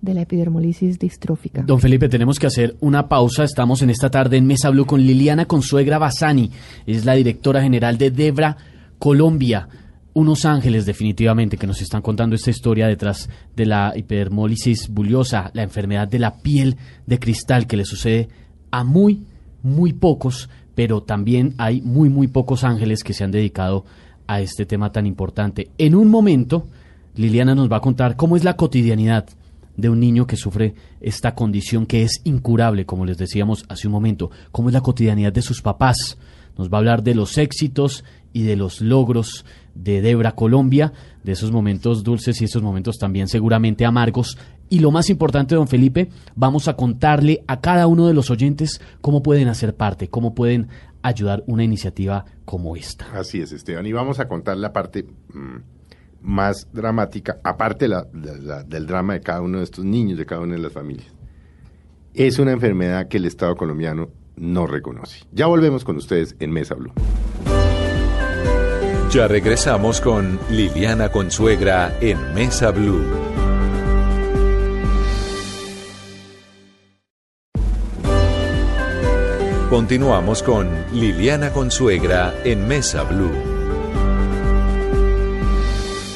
de 0.02 0.14
la 0.14 0.22
epidermolisis 0.22 1.00
distrófica. 1.00 1.62
Don 1.62 1.80
Felipe, 1.80 2.10
tenemos 2.10 2.40
que 2.40 2.48
hacer 2.48 2.76
una 2.80 3.08
pausa. 3.08 3.44
Estamos 3.44 3.82
en 3.82 3.90
esta 3.90 4.10
tarde 4.10 4.38
en 4.38 4.48
Mesa 4.48 4.70
Blue 4.70 4.86
con 4.86 5.02
Liliana 5.02 5.46
Consuegra 5.46 5.98
Bassani. 5.98 6.52
Es 6.86 7.06
la 7.06 7.14
directora 7.14 7.62
general 7.62 7.98
de 7.98 8.12
Debra 8.12 8.58
Colombia. 8.98 9.68
Unos 10.14 10.46
ángeles, 10.46 10.86
definitivamente, 10.86 11.58
que 11.58 11.68
nos 11.68 11.82
están 11.82 12.02
contando 12.02 12.36
esta 12.36 12.50
historia 12.50 12.88
detrás 12.88 13.30
de 13.56 13.66
la 13.66 13.94
epidermólisis 13.96 14.90
buliosa, 14.90 15.52
la 15.54 15.64
enfermedad 15.64 16.08
de 16.08 16.20
la 16.20 16.38
piel 16.38 16.78
de 17.06 17.20
cristal 17.20 17.68
que 17.68 17.78
le 17.78 17.86
sucede 17.86 18.30
a 18.72 18.84
muy, 18.84 19.24
muy 19.62 19.94
pocos, 19.94 20.50
pero 20.76 21.04
también 21.04 21.54
hay 21.58 21.82
muy, 21.82 22.10
muy 22.10 22.28
pocos 22.28 22.64
ángeles 22.64 23.04
que 23.04 23.14
se 23.14 23.24
han 23.24 23.32
dedicado 23.32 23.86
a 23.86 24.09
este 24.38 24.66
tema 24.66 24.92
tan 24.92 25.06
importante. 25.06 25.70
En 25.78 25.96
un 25.96 26.10
momento, 26.10 26.68
Liliana 27.16 27.56
nos 27.56 27.72
va 27.72 27.78
a 27.78 27.82
contar 27.82 28.16
cómo 28.16 28.38
es 28.38 28.44
la 28.44 28.56
cotidianidad 28.56 29.26
de 29.76 29.90
un 29.90 30.00
niño 30.00 30.28
que 30.28 30.36
sufre 30.36 30.76
esta 31.02 31.36
condición 31.36 31.86
que 31.86 32.04
es 32.04 32.22
incurable, 32.26 32.86
como 32.86 33.06
les 33.06 33.18
decíamos 33.18 33.66
hace 33.70 33.88
un 33.88 33.94
momento, 33.94 34.30
cómo 34.52 34.70
es 34.70 34.74
la 34.74 34.82
cotidianidad 34.82 35.34
de 35.34 35.42
sus 35.42 35.62
papás. 35.62 36.18
Nos 36.58 36.70
va 36.70 36.78
a 36.78 36.80
hablar 36.80 37.04
de 37.04 37.16
los 37.16 37.38
éxitos 37.38 38.04
y 38.34 38.44
de 38.44 38.56
los 38.56 38.82
logros 38.82 39.46
de 39.82 40.02
Debra 40.02 40.34
Colombia, 40.34 40.92
de 41.24 41.32
esos 41.32 41.52
momentos 41.52 42.04
dulces 42.04 42.42
y 42.42 42.46
esos 42.46 42.62
momentos 42.62 42.98
también 42.98 43.28
seguramente 43.28 43.86
amargos. 43.86 44.38
Y 44.70 44.80
lo 44.80 44.92
más 44.92 45.10
importante, 45.10 45.56
don 45.56 45.68
Felipe, 45.68 46.10
vamos 46.36 46.68
a 46.68 46.76
contarle 46.76 47.44
a 47.48 47.60
cada 47.62 47.88
uno 47.88 48.08
de 48.08 48.14
los 48.14 48.30
oyentes 48.30 48.82
cómo 49.02 49.24
pueden 49.24 49.48
hacer 49.48 49.76
parte, 49.76 50.10
cómo 50.10 50.36
pueden 50.36 50.68
ayudar 51.02 51.44
una 51.48 51.64
iniciativa 51.64 52.26
como 52.46 52.76
esta. 52.76 53.06
Así 53.18 53.40
es, 53.42 53.52
Esteban. 53.52 53.86
Y 53.86 53.94
vamos 53.94 54.20
a 54.20 54.28
contar 54.28 54.58
la 54.58 54.74
parte 54.74 55.06
mm, 55.34 55.58
más 56.22 56.68
dramática, 56.74 57.40
aparte 57.44 57.88
la- 57.88 58.04
del 58.68 58.86
drama 58.86 59.14
de 59.14 59.22
cada 59.22 59.42
uno 59.42 59.60
de 59.60 59.64
estos 59.64 59.86
niños, 59.86 60.18
de 60.18 60.26
cada 60.26 60.42
una 60.42 60.56
de 60.56 60.62
las 60.62 60.74
familias. 60.74 61.08
Es 62.14 62.38
una 62.38 62.52
enfermedad 62.52 63.08
que 63.08 63.18
el 63.18 63.26
Estado 63.26 63.56
colombiano 63.56 64.10
no 64.36 64.68
reconoce. 64.68 65.20
Ya 65.32 65.46
volvemos 65.48 65.84
con 65.86 65.96
ustedes 65.96 66.36
en 66.40 66.52
Mesa 66.52 66.76
Blue. 66.76 66.92
Ya 69.12 69.28
regresamos 69.28 70.02
con 70.02 70.40
Liliana 70.52 71.10
Consuegra 71.10 71.98
en 72.00 72.32
Mesa 72.36 72.70
Blue. 72.70 73.04
Continuamos 79.68 80.44
con 80.44 80.70
Liliana 80.94 81.52
Consuegra 81.52 82.36
en 82.44 82.68
Mesa 82.68 83.02
Blue. 83.02 83.32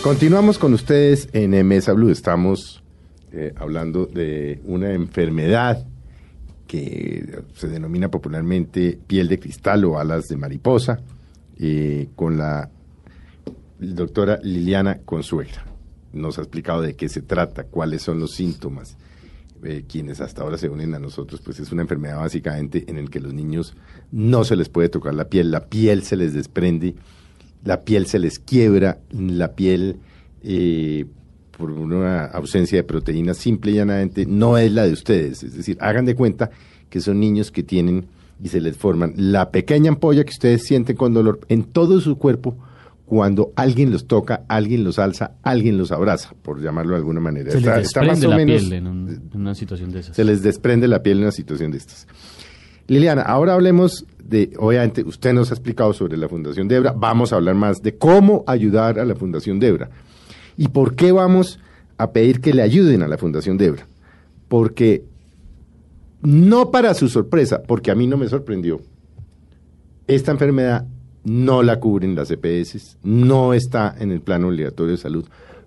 Continuamos 0.04 0.60
con 0.60 0.76
ustedes 0.76 1.30
en 1.34 1.68
Mesa 1.68 1.94
Blue. 1.94 2.12
Estamos 2.12 2.84
eh, 3.32 3.54
hablando 3.56 4.06
de 4.06 4.62
una 4.66 4.94
enfermedad 4.94 5.84
que 6.68 7.42
se 7.56 7.68
denomina 7.70 8.12
popularmente 8.12 9.00
piel 9.08 9.28
de 9.30 9.40
cristal 9.40 9.84
o 9.86 9.98
alas 9.98 10.28
de 10.28 10.38
mariposa, 10.38 11.00
eh, 11.58 12.10
con 12.16 12.38
la 12.38 12.70
doctora 13.80 14.40
Liliana 14.44 15.00
Consuegra. 15.00 15.66
Nos 16.14 16.38
ha 16.38 16.42
explicado 16.42 16.82
de 16.82 16.96
qué 16.96 17.10
se 17.10 17.22
trata, 17.22 17.64
cuáles 17.64 18.02
son 18.02 18.20
los 18.20 18.32
síntomas. 18.32 18.98
Eh, 19.64 19.86
quienes 19.88 20.20
hasta 20.20 20.42
ahora 20.42 20.58
se 20.58 20.68
unen 20.68 20.94
a 20.94 21.00
nosotros, 21.00 21.40
pues 21.40 21.60
es 21.60 21.72
una 21.72 21.84
enfermedad 21.84 22.18
básicamente 22.18 22.84
en 22.88 22.98
el 22.98 23.10
que 23.10 23.22
los 23.22 23.34
niños 23.34 23.76
no 24.12 24.44
se 24.44 24.58
les 24.58 24.68
puede 24.68 24.90
tocar 24.90 25.14
la 25.14 25.30
piel, 25.30 25.52
la 25.52 25.68
piel 25.68 26.04
se 26.04 26.18
les 26.18 26.34
desprende 26.34 26.96
la 27.64 27.82
piel 27.82 28.08
se 28.08 28.20
les 28.20 28.40
quiebra, 28.40 29.00
la 29.12 29.54
piel 29.54 29.98
eh, 30.44 31.06
por 31.58 31.72
una 31.72 32.26
ausencia 32.26 32.78
de 32.78 32.84
proteínas 32.84 33.38
simple 33.38 33.72
y 33.72 33.76
llanamente 33.76 34.26
no 34.26 34.58
es 34.58 34.72
la 34.72 34.86
de 34.86 34.94
ustedes. 34.94 35.44
Es 35.44 35.56
decir, 35.56 35.78
hagan 35.80 36.06
de 36.06 36.16
cuenta 36.16 36.52
que 36.90 37.00
son 37.00 37.20
niños 37.20 37.52
que 37.52 37.64
tienen 37.64 38.08
y 38.44 38.50
se 38.50 38.60
les 38.60 38.76
forman 38.76 39.14
la 39.16 39.52
pequeña 39.52 39.90
ampolla 39.90 40.24
que 40.24 40.32
ustedes 40.32 40.64
sienten 40.64 40.96
con 40.96 41.14
dolor 41.14 41.40
en 41.48 41.64
todo 41.64 42.02
su 42.02 42.18
cuerpo 42.18 42.58
cuando 43.14 43.54
alguien 43.56 43.92
los 43.92 44.08
toca, 44.08 44.44
alguien 44.48 44.84
los 44.84 44.98
alza, 44.98 45.34
alguien 45.44 45.78
los 45.78 45.92
abraza, 45.92 46.34
por 46.42 46.60
llamarlo 46.60 46.94
de 46.94 46.98
alguna 46.98 47.20
manera. 47.20 47.52
Se 47.52 47.58
les 47.62 47.68
Está- 47.68 47.80
está 47.82 48.00
desprende 48.02 48.16
más 48.16 48.26
o 48.26 48.30
la 48.30 48.36
menos- 48.38 48.62
piel 48.62 48.74
en, 48.74 48.88
un- 48.88 49.10
en 49.34 49.40
una 49.42 49.54
situación 49.54 49.92
de 49.92 50.00
esas. 50.00 50.16
se 50.16 50.24
les 50.24 50.42
desprende 50.42 50.88
la 50.88 51.04
piel 51.04 51.18
en 51.18 51.24
una 51.26 51.32
situación 51.32 51.70
de 51.72 51.78
estas. 51.78 52.08
Liliana, 52.88 53.22
ahora 53.22 53.54
hablemos 53.54 54.06
de, 54.24 54.52
obviamente, 54.58 55.04
usted 55.04 55.32
nos 55.32 55.52
ha 55.52 55.54
explicado 55.54 55.94
sobre 55.94 56.18
la 56.18 56.28
Fundación 56.28 56.68
Debra, 56.68 56.92
vamos 56.92 57.32
a 57.32 57.36
hablar 57.36 57.54
más 57.54 57.84
de 57.84 57.96
cómo 57.98 58.44
ayudar 58.48 58.98
a 59.00 59.06
la 59.06 59.14
Fundación 59.16 59.60
Debra. 59.60 59.92
¿Y 60.58 60.70
por 60.70 60.96
qué 60.96 61.12
vamos 61.12 61.60
a 62.00 62.12
pedir 62.14 62.42
que 62.42 62.52
le 62.54 62.64
ayuden 62.64 63.04
a 63.04 63.08
la 63.08 63.20
Fundación 63.20 63.58
Debra? 63.58 63.88
Porque, 64.48 65.06
no 66.24 66.72
para 66.72 66.96
su 66.96 67.10
sorpresa, 67.10 67.62
porque 67.62 67.92
a 67.92 67.96
mí 67.96 68.08
no 68.08 68.18
me 68.18 68.28
sorprendió, 68.28 68.82
esta 70.08 70.32
enfermedad 70.32 70.86
no 71.24 71.64
la 71.64 71.80
cubren 71.80 72.16
las 72.16 72.32
EPS, 72.32 72.98
no 73.04 73.54
está 73.54 73.96
en 74.00 74.12
el 74.12 74.22
plano 74.22 74.48
obligatorio 74.48 74.92
de 74.92 74.98
salud, 74.98 75.26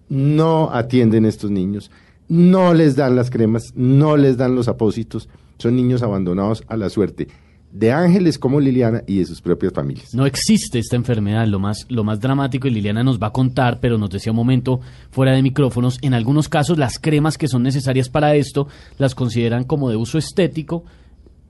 no 0.09 0.71
atienden 0.73 1.25
estos 1.25 1.51
niños, 1.51 1.91
no 2.29 2.75
les 2.75 2.97
dan 2.97 3.17
las 3.17 3.31
cremas, 3.31 3.73
no 3.75 4.17
les 4.17 4.37
dan 4.37 4.55
los 4.55 4.69
apósitos, 4.69 5.29
son 5.59 5.77
niños 5.77 6.03
abandonados 6.03 6.65
a 6.69 6.77
la 6.77 6.91
suerte 6.91 7.29
de 7.73 7.93
ángeles 7.93 8.39
como 8.39 8.59
Liliana 8.59 9.03
y 9.07 9.19
de 9.19 9.27
sus 9.27 9.43
propias 9.43 9.73
familias. 9.73 10.15
No 10.15 10.25
existe 10.25 10.79
esta 10.79 10.97
enfermedad, 10.97 11.47
lo 11.47 11.59
más, 11.59 11.85
lo 11.91 12.05
más 12.05 12.21
dramático, 12.21 12.69
y 12.69 12.71
Liliana 12.71 13.05
nos 13.05 13.21
va 13.21 13.29
a 13.29 13.33
contar, 13.33 13.81
pero 13.81 13.99
nos 13.99 14.09
decía 14.09 14.33
un 14.33 14.37
momento 14.37 14.81
fuera 15.11 15.33
de 15.33 15.43
micrófonos, 15.43 15.99
en 16.01 16.15
algunos 16.15 16.49
casos 16.49 16.79
las 16.79 16.99
cremas 16.99 17.37
que 17.37 17.49
son 17.49 17.63
necesarias 17.63 18.09
para 18.09 18.35
esto 18.35 18.67
las 18.97 19.15
consideran 19.15 19.65
como 19.65 19.91
de 19.91 19.97
uso 19.97 20.17
estético 20.17 20.85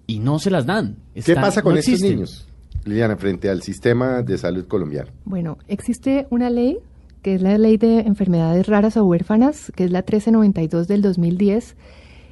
y 0.09 0.19
no 0.19 0.41
se 0.41 0.51
las 0.51 0.67
dan. 0.67 0.97
¿Qué 1.15 1.35
pasa 1.35 1.63
con 1.63 1.75
no 1.75 1.81
estos 1.81 2.01
niños, 2.01 2.47
Liliana, 2.87 3.17
frente 3.17 3.51
al 3.51 3.63
sistema 3.63 4.23
de 4.23 4.39
salud 4.39 4.67
colombiano? 4.67 5.11
Bueno, 5.25 5.59
existe 5.69 6.27
una 6.31 6.49
ley, 6.51 6.79
que 7.23 7.35
es 7.35 7.43
la 7.43 7.59
ley 7.59 7.77
de 7.77 8.01
enfermedades 8.01 8.67
raras 8.67 8.97
o 8.97 9.05
huérfanas, 9.05 9.73
que 9.75 9.85
es 9.85 9.91
la 9.91 9.99
1392 10.01 10.87
del 10.89 11.03
2010, 11.03 11.77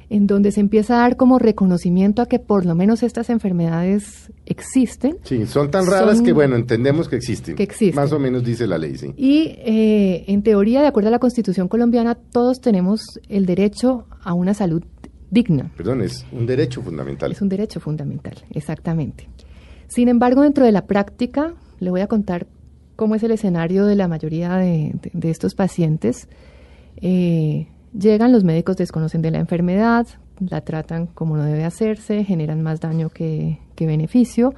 en 0.09 0.27
donde 0.27 0.51
se 0.51 0.59
empieza 0.61 0.95
a 0.95 0.99
dar 0.99 1.17
como 1.17 1.39
reconocimiento 1.39 2.21
a 2.21 2.27
que 2.27 2.37
por 2.39 2.65
lo 2.65 2.75
menos 2.75 3.01
estas 3.03 3.29
enfermedades 3.31 4.31
existen. 4.45 5.17
Sí, 5.23 5.45
son 5.47 5.71
tan 5.71 5.87
raras 5.87 6.17
Son- 6.17 6.25
que, 6.25 6.31
bueno, 6.31 6.55
entendemos 6.55 7.09
que 7.09 7.15
existen. 7.15 7.55
Que 7.55 7.63
existen. 7.63 7.95
Más 7.95 8.11
o 8.11 8.19
menos 8.19 8.43
dice 8.43 8.67
la 8.67 8.77
ley, 8.77 8.97
sí. 8.97 9.13
Y 9.17 9.55
eh, 9.65 10.23
en 10.27 10.43
teoría, 10.43 10.81
de 10.81 10.87
acuerdo 10.87 11.07
a 11.09 11.11
la 11.11 11.19
Constitución 11.19 11.67
colombiana, 11.67 12.15
todos 12.15 12.61
tenemos 12.61 13.19
el 13.29 13.45
derecho 13.47 14.05
a 14.23 14.33
una 14.35 14.53
salud 14.53 14.83
digna. 15.31 15.71
Perdón, 15.75 16.01
es 16.01 16.23
un 16.31 16.45
derecho 16.45 16.81
fundamental. 16.83 17.31
Es 17.31 17.41
un 17.41 17.49
derecho 17.49 17.79
fundamental, 17.79 18.35
exactamente. 18.51 19.27
Sin 19.87 20.07
embargo, 20.09 20.41
dentro 20.41 20.65
de 20.65 20.71
la 20.71 20.85
práctica, 20.85 21.53
le 21.79 21.89
voy 21.89 22.01
a 22.01 22.07
contar 22.07 22.47
cómo 22.95 23.15
es 23.15 23.23
el 23.23 23.31
escenario 23.31 23.85
de 23.85 23.95
la 23.95 24.07
mayoría 24.07 24.55
de, 24.57 24.91
de- 25.01 25.11
de 25.13 25.29
estos 25.29 25.55
pacientes. 25.55 26.27
Eh, 27.01 27.67
llegan, 27.97 28.31
los 28.31 28.43
médicos 28.43 28.77
desconocen 28.77 29.21
de 29.21 29.31
la 29.31 29.39
enfermedad, 29.39 30.07
la 30.39 30.61
tratan 30.61 31.07
como 31.07 31.37
no 31.37 31.43
debe 31.43 31.63
hacerse, 31.65 32.23
generan 32.23 32.61
más 32.61 32.79
daño 32.79 33.09
que, 33.09 33.59
que 33.75 33.85
beneficio. 33.85 34.53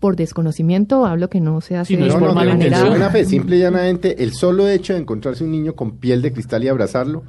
Por 0.00 0.14
desconocimiento, 0.16 1.04
hablo 1.06 1.28
que 1.28 1.40
no 1.40 1.60
se 1.60 1.76
hace 1.76 1.94
Sí, 1.94 2.00
no 2.00 2.06
es 2.06 2.14
No, 2.18 2.32
de 2.34 2.50
intención. 2.50 2.88
buena 2.90 3.10
fe. 3.10 3.24
Simple 3.24 3.56
y 3.56 3.60
llanamente, 3.60 4.22
el 4.22 4.32
solo 4.32 4.68
hecho 4.68 4.92
de 4.92 5.00
encontrarse 5.00 5.42
un 5.42 5.50
niño 5.50 5.74
con 5.74 5.96
piel 5.96 6.22
de 6.22 6.32
cristal 6.32 6.62
y 6.62 6.68
abrazarlo 6.68 7.24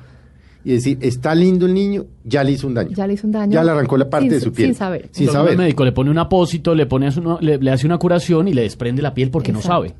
y 0.63 0.71
decir, 0.73 0.97
está 1.01 1.33
lindo 1.35 1.65
el 1.65 1.73
niño, 1.73 2.05
ya 2.23 2.43
le 2.43 2.51
hizo 2.51 2.67
un 2.67 2.73
daño. 2.73 2.89
Ya 2.93 3.07
le 3.07 3.13
hizo 3.13 3.25
un 3.27 3.31
daño. 3.33 3.51
Ya 3.53 3.63
le 3.63 3.71
arrancó 3.71 3.97
la 3.97 4.09
parte 4.09 4.25
sin- 4.29 4.33
de 4.35 4.39
su 4.41 4.51
piel. 4.51 4.67
Sin 4.69 4.75
saber. 4.75 5.01
Sin 5.11 5.23
Entonces, 5.23 5.33
saber. 5.33 5.51
El 5.53 5.57
médico 5.57 5.85
le 5.85 5.91
pone 5.93 6.11
un 6.11 6.17
apósito, 6.17 6.75
le, 6.75 6.85
pone 6.85 7.09
uno- 7.17 7.37
le, 7.41 7.57
le 7.57 7.71
hace 7.71 7.85
una 7.85 7.97
curación 7.97 8.47
y 8.47 8.53
le 8.53 8.63
desprende 8.63 9.01
la 9.01 9.13
piel 9.13 9.31
porque 9.31 9.51
Exacto. 9.51 9.67
no 9.69 9.73
sabe. 9.75 9.95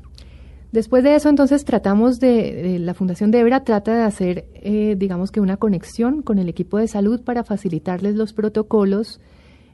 Después 0.72 1.02
de 1.02 1.16
eso, 1.16 1.28
entonces 1.28 1.64
tratamos 1.64 2.20
de, 2.20 2.52
de- 2.62 2.78
la 2.78 2.94
Fundación 2.94 3.30
Debra 3.32 3.64
trata 3.64 3.96
de 3.96 4.02
hacer, 4.04 4.44
eh, 4.54 4.94
digamos 4.98 5.32
que 5.32 5.40
una 5.40 5.56
conexión 5.56 6.22
con 6.22 6.38
el 6.38 6.48
equipo 6.48 6.78
de 6.78 6.86
salud 6.86 7.22
para 7.22 7.42
facilitarles 7.42 8.14
los 8.14 8.32
protocolos 8.32 9.20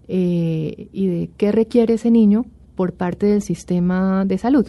eh, 0.09 0.88
y 0.92 1.07
de 1.07 1.31
qué 1.37 1.53
requiere 1.53 1.94
ese 1.94 2.11
niño 2.11 2.46
por 2.77 2.92
parte 2.92 3.27
del 3.27 3.42
sistema 3.42 4.25
de 4.25 4.38
salud. 4.38 4.66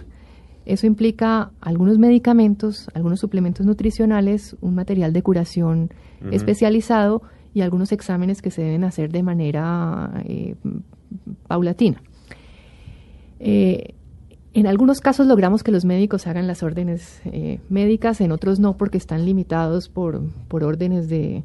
Eso 0.68 0.86
implica 0.86 1.52
algunos 1.62 1.98
medicamentos, 1.98 2.88
algunos 2.94 3.20
suplementos 3.20 3.66
nutricionales, 3.66 4.56
un 4.62 4.76
material 4.76 5.14
de 5.14 5.22
curación 5.24 5.90
especializado 6.32 7.22
y 7.54 7.62
algunos 7.62 7.92
exámenes 7.92 8.42
que 8.42 8.52
se 8.52 8.62
deben 8.64 8.84
hacer 8.84 9.12
de 9.12 9.24
manera 9.24 10.12
eh, 10.26 10.56
paulatina. 11.48 12.02
Eh, 13.40 13.94
en 14.54 14.66
algunos 14.68 15.00
casos 15.02 15.28
logramos 15.28 15.62
que 15.64 15.72
los 15.72 15.86
médicos 15.86 16.26
hagan 16.26 16.48
las 16.48 16.64
órdenes 16.64 17.22
eh, 17.26 17.60
médicas, 17.70 18.22
en 18.22 18.32
otros 18.32 18.60
no, 18.60 18.76
porque 18.78 18.98
están 18.98 19.26
limitados 19.26 19.90
por, 19.90 20.22
por 20.48 20.64
órdenes 20.64 21.08
de, 21.10 21.44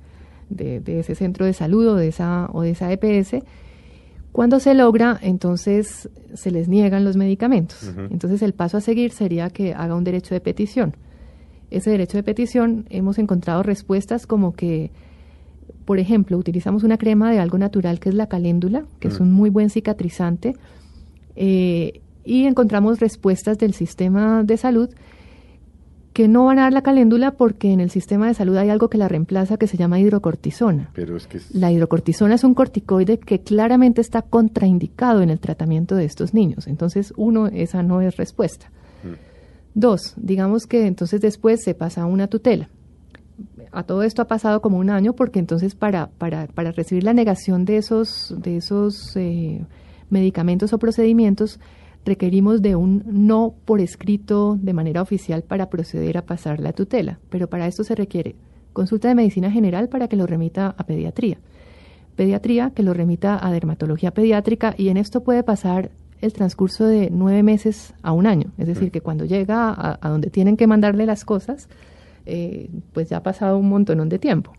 de- 0.49 0.81
de 0.81 1.01
ese 1.01 1.15
centro 1.15 1.45
de 1.45 1.53
salud 1.53 1.87
o 1.89 1.95
de 1.97 2.09
esa, 2.09 2.49
o 2.53 2.63
de 2.63 2.71
esa 2.71 2.91
EPS. 2.93 3.37
Cuando 4.33 4.61
se 4.61 4.73
logra, 4.75 5.19
entonces 5.21 6.09
se 6.35 6.51
les 6.51 6.67
niegan 6.67 7.05
los 7.05 7.17
medicamentos. 7.17 7.93
Entonces 8.11 8.41
el 8.41 8.55
paso 8.55 8.79
a 8.79 8.81
seguir 8.81 9.13
sería 9.13 9.51
que 9.51 9.75
haga 9.75 9.95
un 9.95 10.05
derecho 10.05 10.35
de 10.35 10.41
petición. 10.41 10.97
Ese 11.71 11.91
derecho 11.91 12.17
de 12.17 12.23
petición 12.23 12.87
hemos 12.89 13.19
encontrado 13.19 13.63
respuestas 13.63 14.27
como 14.27 14.55
que, 14.55 14.91
por 15.85 15.99
ejemplo, 15.99 16.39
utilizamos 16.39 16.83
una 16.83 16.97
crema 16.97 17.31
de 17.31 17.41
algo 17.41 17.59
natural 17.59 18.01
que 18.01 18.09
es 18.09 18.15
la 18.15 18.27
caléndula, 18.27 18.85
que 19.01 19.09
es 19.09 19.21
un 19.21 19.33
muy 19.33 19.51
buen 19.51 19.69
cicatrizante, 19.69 20.55
eh, 21.37 22.01
y 22.25 22.45
encontramos 22.45 23.01
respuestas 23.01 23.59
del 23.59 23.75
sistema 23.75 24.45
de 24.45 24.57
salud 24.57 24.89
que 26.13 26.29
no 26.29 26.45
van 26.45 26.59
a 26.59 26.63
dar 26.63 26.73
la 26.73 26.83
caléndula 26.83 27.33
porque 27.33 27.73
en 27.73 27.81
el 27.81 27.91
sistema 27.91 28.27
de 28.27 28.35
salud 28.35 28.57
hay 28.57 28.69
algo 28.69 28.91
que 28.91 28.99
la 28.99 29.09
reemplaza 29.09 29.57
que 29.57 29.67
se 29.67 29.77
llama 29.79 29.99
hidrocortisona. 29.99 30.91
Pero 30.95 31.17
es 31.17 31.27
que 31.27 31.39
es- 31.39 31.55
La 31.55 31.73
hidrocortisona 31.73 32.35
es 32.35 32.45
un 32.45 32.53
corticoide 32.55 33.19
que 33.19 33.41
claramente 33.41 34.01
está 34.03 34.21
contraindicado 34.23 35.23
en 35.23 35.31
el 35.31 35.41
tratamiento 35.41 35.97
de 35.97 36.05
estos 36.05 36.35
niños. 36.35 36.67
Entonces, 36.67 37.15
uno, 37.17 37.47
esa 37.47 37.83
no 37.83 38.01
es 38.03 38.17
respuesta. 38.17 38.71
Dos, 39.75 40.13
digamos 40.19 40.67
que 40.67 40.87
entonces 40.87 41.21
después 41.23 41.63
se 41.63 41.75
pasa 41.75 42.03
a 42.03 42.07
una 42.07 42.27
tutela. 42.27 42.69
A 43.71 43.85
todo 43.85 44.03
esto 44.03 44.21
ha 44.21 44.27
pasado 44.29 44.61
como 44.61 44.77
un 44.77 44.91
año 44.91 45.15
porque 45.15 45.39
entonces 45.39 45.75
para, 45.75 46.09
para, 46.19 46.47
para 46.49 46.73
recibir 46.73 47.05
la 47.05 47.15
negación 47.15 47.65
de 47.65 47.79
esos, 47.79 48.35
de 48.37 48.59
esos 48.59 49.17
eh, 49.17 49.65
medicamentos 50.11 50.75
o 50.75 50.79
procedimientos 50.79 51.59
requerimos 52.05 52.63
de 52.63 52.77
un 52.77 53.03
no 53.07 53.55
por 53.65 53.81
escrito 53.81 54.59
de 54.61 54.73
manera 54.73 55.03
oficial 55.03 55.43
para 55.43 55.71
proceder 55.71 56.19
a 56.19 56.27
pasar 56.27 56.61
la 56.61 56.73
tutela. 56.73 57.19
Pero 57.31 57.49
para 57.49 57.67
esto 57.67 57.85
se 57.85 57.95
requiere 57.95 58.35
consulta 58.73 59.09
de 59.09 59.15
medicina 59.15 59.51
general 59.51 59.89
para 59.89 60.09
que 60.09 60.17
lo 60.17 60.27
remita 60.27 60.75
a 60.77 60.85
pediatría. 60.85 61.39
Pediatría 62.17 62.71
que 62.71 62.83
lo 62.83 62.95
remita 62.95 63.45
a 63.45 63.51
dermatología 63.53 64.13
pediátrica 64.13 64.75
y 64.77 64.89
en 64.89 64.97
esto 64.97 65.23
puede 65.23 65.43
pasar 65.43 65.91
el 66.21 66.33
transcurso 66.33 66.87
de 66.87 67.11
nueve 67.11 67.43
meses 67.43 67.95
a 68.03 68.13
un 68.13 68.27
año. 68.27 68.53
Es 68.59 68.67
decir, 68.67 68.91
que 68.91 69.01
cuando 69.01 69.25
llega 69.25 69.71
a, 69.71 69.99
a 70.01 70.09
donde 70.09 70.31
tienen 70.31 70.57
que 70.57 70.67
mandarle 70.67 71.05
las 71.05 71.25
cosas, 71.25 71.69
eh, 72.27 72.71
pues 72.93 73.09
ya 73.09 73.19
ha 73.19 73.23
pasado 73.23 73.59
un 73.59 73.69
montón 73.69 74.09
de 74.09 74.19
tiempo. 74.19 74.53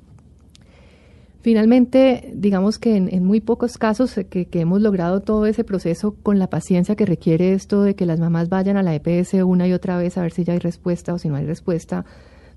Finalmente, 1.43 2.32
digamos 2.34 2.79
que 2.79 2.95
en, 2.95 3.13
en 3.13 3.25
muy 3.25 3.41
pocos 3.41 3.77
casos 3.77 4.17
eh, 4.17 4.25
que, 4.27 4.47
hemos 4.62 4.82
logrado 4.82 5.19
todo 5.19 5.45
ese 5.45 5.65
proceso 5.65 6.15
con 6.23 6.39
la 6.39 6.47
paciencia 6.49 6.95
que 6.95 7.06
requiere 7.06 7.51
esto 7.51 7.82
de 7.82 7.95
que 7.95 8.06
las 8.06 8.17
mamás 8.21 8.47
vayan 8.47 8.77
a 8.77 8.82
la 8.82 8.95
EPS 8.95 9.34
una 9.43 9.67
y 9.67 9.73
otra 9.73 9.97
vez 9.97 10.17
a 10.17 10.21
ver 10.21 10.32
si 10.32 10.45
ya 10.45 10.53
hay 10.53 10.60
respuesta 10.60 11.13
o 11.13 11.19
si 11.19 11.27
no 11.27 11.36
hay 11.36 11.45
respuesta, 11.45 12.06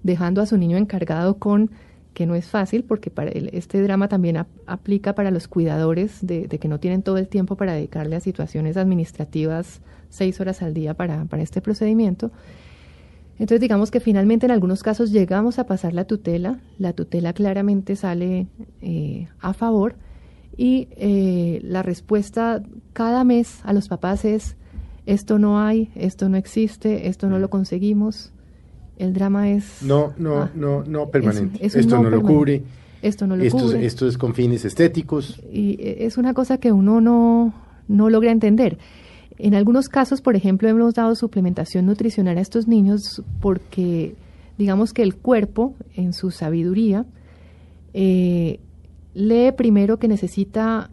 dejando 0.04 0.40
a 0.40 0.46
su 0.46 0.56
niño 0.56 0.76
encargado 0.76 1.38
con 1.40 1.72
que 2.14 2.26
no 2.26 2.36
es 2.36 2.46
fácil 2.46 2.84
porque 2.84 3.10
para 3.10 3.30
el- 3.32 3.50
este 3.52 3.82
drama 3.82 4.06
también 4.06 4.36
ap- 4.36 4.46
aplica 4.68 5.16
para 5.16 5.32
los 5.32 5.48
cuidadores 5.48 6.24
de, 6.24 6.46
de 6.46 6.58
que 6.60 6.68
no 6.68 6.78
tienen 6.78 7.02
todo 7.02 7.18
el 7.18 7.26
tiempo 7.26 7.56
para 7.56 7.72
dedicarle 7.72 8.14
a 8.14 8.20
situaciones 8.20 8.76
administrativas 8.76 9.80
seis 10.10 10.40
horas 10.40 10.62
al 10.62 10.74
día 10.74 10.94
para, 10.94 11.24
para 11.24 11.42
este 11.42 11.60
procedimiento. 11.60 12.30
Entonces 13.38 13.60
digamos 13.60 13.90
que 13.90 14.00
finalmente 14.00 14.46
en 14.46 14.52
algunos 14.52 14.82
casos 14.82 15.10
llegamos 15.12 15.58
a 15.58 15.66
pasar 15.66 15.92
la 15.92 16.04
tutela, 16.04 16.58
la 16.78 16.92
tutela 16.94 17.32
claramente 17.32 17.94
sale 17.96 18.46
eh, 18.80 19.28
a 19.40 19.52
favor 19.52 19.94
y 20.56 20.88
eh, 20.96 21.60
la 21.62 21.82
respuesta 21.82 22.62
cada 22.94 23.24
mes 23.24 23.60
a 23.64 23.72
los 23.74 23.88
papás 23.88 24.24
es 24.24 24.56
esto 25.04 25.38
no 25.38 25.60
hay, 25.60 25.90
esto 25.94 26.28
no 26.28 26.36
existe, 26.36 27.08
esto 27.08 27.28
no 27.28 27.38
lo 27.38 27.48
conseguimos. 27.50 28.32
El 28.98 29.12
drama 29.12 29.50
es 29.50 29.82
No, 29.82 30.14
no, 30.16 30.38
Ah, 30.44 30.50
no, 30.54 30.82
no 30.84 31.10
permanente. 31.10 31.64
es 31.64 31.74
esto 31.76 31.96
no 31.96 32.04
no, 32.04 32.10
lo 32.10 32.22
cubre. 32.22 32.62
esto 33.02 33.26
no 33.26 33.36
lo 33.36 33.44
Esto, 33.44 33.58
cubre. 33.58 33.84
esto 33.84 34.08
es 34.08 34.16
con 34.16 34.32
fines 34.34 34.64
estéticos. 34.64 35.38
y 35.52 35.72
eh, 35.78 36.06
es 36.06 36.16
una 36.16 36.32
cosa 36.32 36.56
que 36.58 36.72
uno 36.72 37.02
no, 37.02 37.52
no 37.86 38.08
logra 38.08 38.30
entender. 38.32 38.78
En 39.38 39.54
algunos 39.54 39.88
casos, 39.88 40.20
por 40.20 40.36
ejemplo, 40.36 40.68
hemos 40.68 40.94
dado 40.94 41.14
suplementación 41.14 41.86
nutricional 41.86 42.38
a 42.38 42.40
estos 42.40 42.66
niños 42.66 43.22
porque 43.40 44.14
digamos 44.58 44.92
que 44.92 45.02
el 45.02 45.16
cuerpo, 45.16 45.74
en 45.94 46.12
su 46.12 46.30
sabiduría, 46.30 47.04
eh, 47.92 48.60
lee 49.14 49.52
primero 49.52 49.98
que 49.98 50.08
necesita 50.08 50.90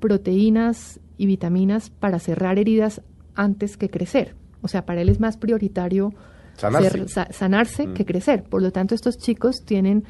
proteínas 0.00 1.00
y 1.18 1.26
vitaminas 1.26 1.90
para 1.90 2.18
cerrar 2.18 2.58
heridas 2.58 3.02
antes 3.34 3.76
que 3.76 3.90
crecer. 3.90 4.34
O 4.62 4.68
sea, 4.68 4.84
para 4.86 5.02
él 5.02 5.08
es 5.08 5.20
más 5.20 5.36
prioritario 5.36 6.12
sanarse, 6.56 7.86
que 7.94 8.02
mm. 8.02 8.06
crecer. 8.06 8.42
Por 8.44 8.62
lo 8.62 8.72
tanto, 8.72 8.94
estos 8.94 9.18
chicos 9.18 9.64
tienen 9.64 10.04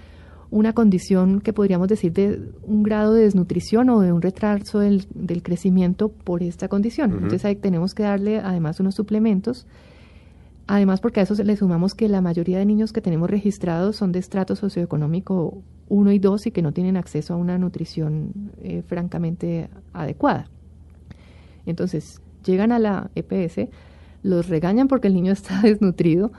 una 0.51 0.73
condición 0.73 1.41
que 1.41 1.53
podríamos 1.53 1.89
decir 1.89 2.13
de 2.13 2.41
un 2.63 2.83
grado 2.83 3.15
de 3.15 3.23
desnutrición 3.23 3.91
o 3.91 4.01
de 4.01 4.13
un 4.13 4.23
retraso 4.23 4.79
del, 4.79 5.07
crecimiento 5.43 6.09
por 6.09 6.43
esta 6.43 6.69
condición. 6.69 7.13
Entonces 7.13 7.45
ahí 7.45 7.57
tenemos 7.57 7.95
que 7.95 8.05
darle 8.05 8.39
además 8.39 8.81
unos 8.81 8.95
suplementos. 8.95 9.67
Además, 10.69 11.01
porque 11.01 11.21
a 11.21 11.23
eso 11.23 11.35
le 11.43 11.57
sumamos 11.57 11.95
que 11.95 12.09
la 12.09 12.21
mayoría 12.21 12.59
de 12.59 12.67
niños 12.67 12.93
que 12.93 13.01
tenemos 13.01 13.31
registrados 13.31 13.97
son 13.97 14.11
de 14.11 14.19
estrato 14.19 14.57
socioeconómico 14.57 15.63
1 15.89 16.13
y 16.13 16.19
2 16.19 16.47
y 16.49 16.51
que 16.51 16.63
no 16.63 16.73
tienen 16.73 16.97
acceso 16.97 17.35
a 17.35 17.37
una 17.37 17.57
nutrición 17.57 18.33
eh, 18.63 18.83
francamente 18.87 19.69
adecuada. 19.93 20.49
Entonces, 21.67 22.21
llegan 22.45 22.73
a 22.73 22.79
la 22.79 23.11
EPS, 23.15 23.69
los 24.23 24.49
regañan 24.49 24.89
porque 24.89 25.09
el 25.09 25.15
niño 25.15 25.33
está 25.33 25.61
desnutrido, 25.63 26.33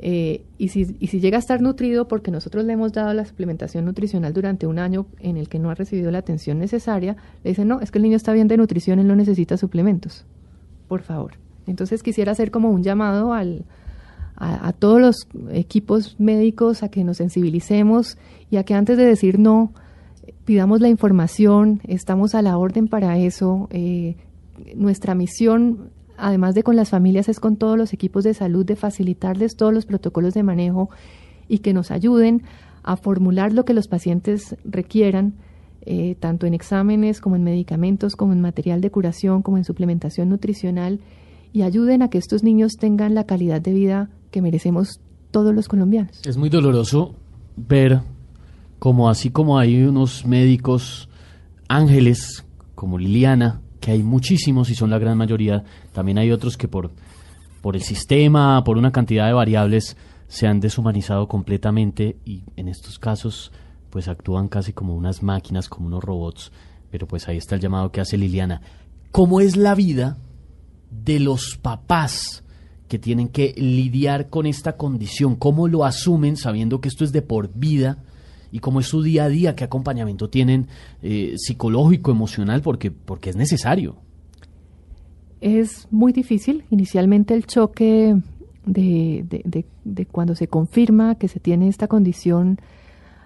eh, 0.00 0.42
y, 0.58 0.68
si, 0.68 0.96
y 1.00 1.06
si 1.06 1.20
llega 1.20 1.36
a 1.36 1.40
estar 1.40 1.60
nutrido 1.60 2.06
porque 2.06 2.30
nosotros 2.30 2.64
le 2.64 2.74
hemos 2.74 2.92
dado 2.92 3.14
la 3.14 3.24
suplementación 3.24 3.84
nutricional 3.84 4.32
durante 4.32 4.66
un 4.66 4.78
año 4.78 5.06
en 5.20 5.36
el 5.36 5.48
que 5.48 5.58
no 5.58 5.70
ha 5.70 5.74
recibido 5.74 6.10
la 6.10 6.18
atención 6.18 6.58
necesaria, 6.58 7.16
le 7.42 7.50
dicen, 7.50 7.68
no, 7.68 7.80
es 7.80 7.90
que 7.90 7.98
el 7.98 8.02
niño 8.02 8.16
está 8.16 8.32
bien 8.32 8.48
de 8.48 8.56
nutrición, 8.56 8.98
él 8.98 9.06
no 9.06 9.16
necesita 9.16 9.56
suplementos. 9.56 10.24
Por 10.88 11.02
favor. 11.02 11.32
Entonces 11.66 12.02
quisiera 12.02 12.32
hacer 12.32 12.50
como 12.50 12.70
un 12.70 12.82
llamado 12.82 13.32
al, 13.32 13.64
a, 14.36 14.72
todos 14.72 15.00
los 15.00 15.28
equipos 15.52 16.16
médicos 16.18 16.82
a 16.82 16.90
que 16.90 17.02
nos 17.02 17.16
sensibilicemos 17.16 18.18
y 18.50 18.56
a 18.56 18.64
que 18.64 18.74
antes 18.74 18.96
de 18.96 19.04
decir 19.04 19.38
no, 19.38 19.72
pidamos 20.44 20.80
la 20.80 20.88
información, 20.88 21.80
estamos 21.88 22.34
a 22.34 22.42
la 22.42 22.56
orden 22.58 22.86
para 22.86 23.18
eso. 23.18 23.68
Eh, 23.70 24.16
nuestra 24.74 25.14
misión 25.14 25.90
además 26.18 26.54
de 26.54 26.62
con 26.62 26.76
las 26.76 26.90
familias, 26.90 27.28
es 27.28 27.40
con 27.40 27.56
todos 27.56 27.76
los 27.76 27.92
equipos 27.92 28.24
de 28.24 28.34
salud 28.34 28.64
de 28.64 28.76
facilitarles 28.76 29.56
todos 29.56 29.72
los 29.72 29.86
protocolos 29.86 30.34
de 30.34 30.42
manejo 30.42 30.90
y 31.48 31.58
que 31.58 31.72
nos 31.72 31.90
ayuden 31.90 32.42
a 32.82 32.96
formular 32.96 33.52
lo 33.52 33.64
que 33.64 33.74
los 33.74 33.88
pacientes 33.88 34.56
requieran, 34.64 35.34
eh, 35.82 36.16
tanto 36.18 36.46
en 36.46 36.54
exámenes 36.54 37.20
como 37.20 37.36
en 37.36 37.44
medicamentos, 37.44 38.16
como 38.16 38.32
en 38.32 38.40
material 38.40 38.80
de 38.80 38.90
curación, 38.90 39.42
como 39.42 39.56
en 39.56 39.64
suplementación 39.64 40.28
nutricional, 40.28 41.00
y 41.52 41.62
ayuden 41.62 42.02
a 42.02 42.10
que 42.10 42.18
estos 42.18 42.42
niños 42.42 42.76
tengan 42.78 43.14
la 43.14 43.24
calidad 43.24 43.60
de 43.60 43.72
vida 43.72 44.10
que 44.30 44.42
merecemos 44.42 45.00
todos 45.30 45.54
los 45.54 45.68
colombianos. 45.68 46.20
Es 46.26 46.36
muy 46.36 46.48
doloroso 46.48 47.14
ver 47.56 48.00
como 48.78 49.08
así 49.08 49.30
como 49.30 49.58
hay 49.58 49.82
unos 49.82 50.26
médicos 50.26 51.08
ángeles 51.68 52.44
como 52.74 52.98
Liliana, 52.98 53.60
que 53.80 53.92
hay 53.92 54.02
muchísimos 54.02 54.70
y 54.70 54.74
son 54.74 54.90
la 54.90 54.98
gran 54.98 55.18
mayoría. 55.18 55.64
También 55.92 56.18
hay 56.18 56.30
otros 56.30 56.56
que 56.56 56.68
por, 56.68 56.90
por 57.62 57.76
el 57.76 57.82
sistema, 57.82 58.62
por 58.64 58.78
una 58.78 58.92
cantidad 58.92 59.26
de 59.26 59.32
variables, 59.32 59.96
se 60.28 60.46
han 60.46 60.60
deshumanizado 60.60 61.28
completamente 61.28 62.16
y 62.24 62.42
en 62.56 62.68
estos 62.68 62.98
casos 62.98 63.52
pues 63.90 64.08
actúan 64.08 64.48
casi 64.48 64.72
como 64.72 64.94
unas 64.94 65.22
máquinas, 65.22 65.68
como 65.68 65.86
unos 65.86 66.04
robots. 66.04 66.52
Pero 66.90 67.06
pues 67.06 67.28
ahí 67.28 67.36
está 67.36 67.54
el 67.54 67.60
llamado 67.60 67.90
que 67.90 68.00
hace 68.00 68.18
Liliana. 68.18 68.60
¿Cómo 69.10 69.40
es 69.40 69.56
la 69.56 69.74
vida 69.74 70.18
de 70.90 71.20
los 71.20 71.56
papás 71.56 72.44
que 72.88 72.98
tienen 72.98 73.28
que 73.28 73.54
lidiar 73.56 74.28
con 74.28 74.46
esta 74.46 74.76
condición? 74.76 75.36
¿Cómo 75.36 75.68
lo 75.68 75.84
asumen 75.84 76.36
sabiendo 76.36 76.80
que 76.80 76.88
esto 76.88 77.04
es 77.04 77.12
de 77.12 77.22
por 77.22 77.52
vida? 77.54 78.02
Y 78.50 78.60
cómo 78.60 78.80
es 78.80 78.86
su 78.86 79.02
día 79.02 79.24
a 79.24 79.28
día, 79.28 79.54
qué 79.56 79.64
acompañamiento 79.64 80.28
tienen 80.28 80.66
eh, 81.02 81.34
psicológico, 81.36 82.10
emocional, 82.10 82.62
porque, 82.62 82.90
porque 82.90 83.30
es 83.30 83.36
necesario. 83.36 83.96
Es 85.40 85.88
muy 85.90 86.12
difícil. 86.12 86.64
Inicialmente 86.70 87.34
el 87.34 87.46
choque 87.46 88.16
de, 88.64 89.64
de, 89.84 90.06
cuando 90.06 90.34
se 90.34 90.48
confirma 90.48 91.16
que 91.16 91.28
se 91.28 91.40
tiene 91.40 91.68
esta 91.68 91.88
condición, 91.88 92.58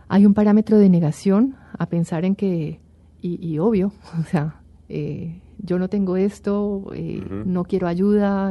hay 0.09 0.27
un 0.27 0.35
parámetro 0.35 0.79
de 0.79 0.89
negación 0.89 1.57
a 1.79 1.87
pensar 1.87 2.25
en 2.25 2.35
que, 2.35 2.81
y, 3.23 3.59
obvio, 3.59 3.93
o 4.21 4.25
sea, 4.25 4.61
eh, 4.89 5.41
yo 5.59 5.79
no 5.79 5.89
tengo 5.89 6.17
esto, 6.17 6.91
eh, 6.95 7.23
no 7.45 7.65
quiero 7.65 7.87
ayuda, 7.87 8.51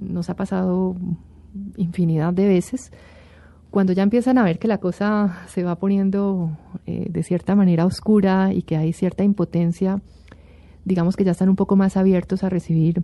nos 0.00 0.30
ha 0.30 0.36
pasado 0.36 0.96
infinidad 1.76 2.32
de 2.32 2.46
veces 2.46 2.92
cuando 3.72 3.94
ya 3.94 4.02
empiezan 4.02 4.36
a 4.36 4.44
ver 4.44 4.58
que 4.58 4.68
la 4.68 4.76
cosa 4.76 5.44
se 5.48 5.64
va 5.64 5.76
poniendo 5.76 6.58
eh, 6.86 7.06
de 7.08 7.22
cierta 7.22 7.56
manera 7.56 7.86
oscura 7.86 8.52
y 8.52 8.62
que 8.62 8.76
hay 8.76 8.92
cierta 8.92 9.24
impotencia, 9.24 10.02
digamos 10.84 11.16
que 11.16 11.24
ya 11.24 11.32
están 11.32 11.48
un 11.48 11.56
poco 11.56 11.74
más 11.74 11.96
abiertos 11.96 12.44
a 12.44 12.50
recibir 12.50 13.02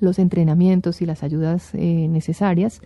los 0.00 0.18
entrenamientos 0.18 1.02
y 1.02 1.06
las 1.06 1.22
ayudas 1.22 1.74
eh, 1.74 2.08
necesarias. 2.08 2.80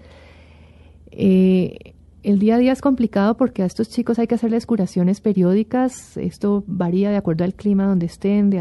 Eh, 1.13 1.95
el 2.25 2.41
día 2.41 2.57
a 2.57 2.59
día 2.59 2.73
es 2.73 2.81
complicado 2.81 3.37
porque 3.37 3.63
a 3.63 3.67
estos 3.67 3.91
chicos 3.91 4.19
hay 4.19 4.27
que 4.27 4.35
hacerles 4.35 4.67
curaciones 4.67 5.21
periódicas. 5.21 6.17
Esto 6.17 6.65
varía 6.67 7.11
de 7.11 7.17
acuerdo 7.17 7.45
al 7.45 7.55
clima 7.55 7.87
donde 7.87 8.07
estén, 8.07 8.53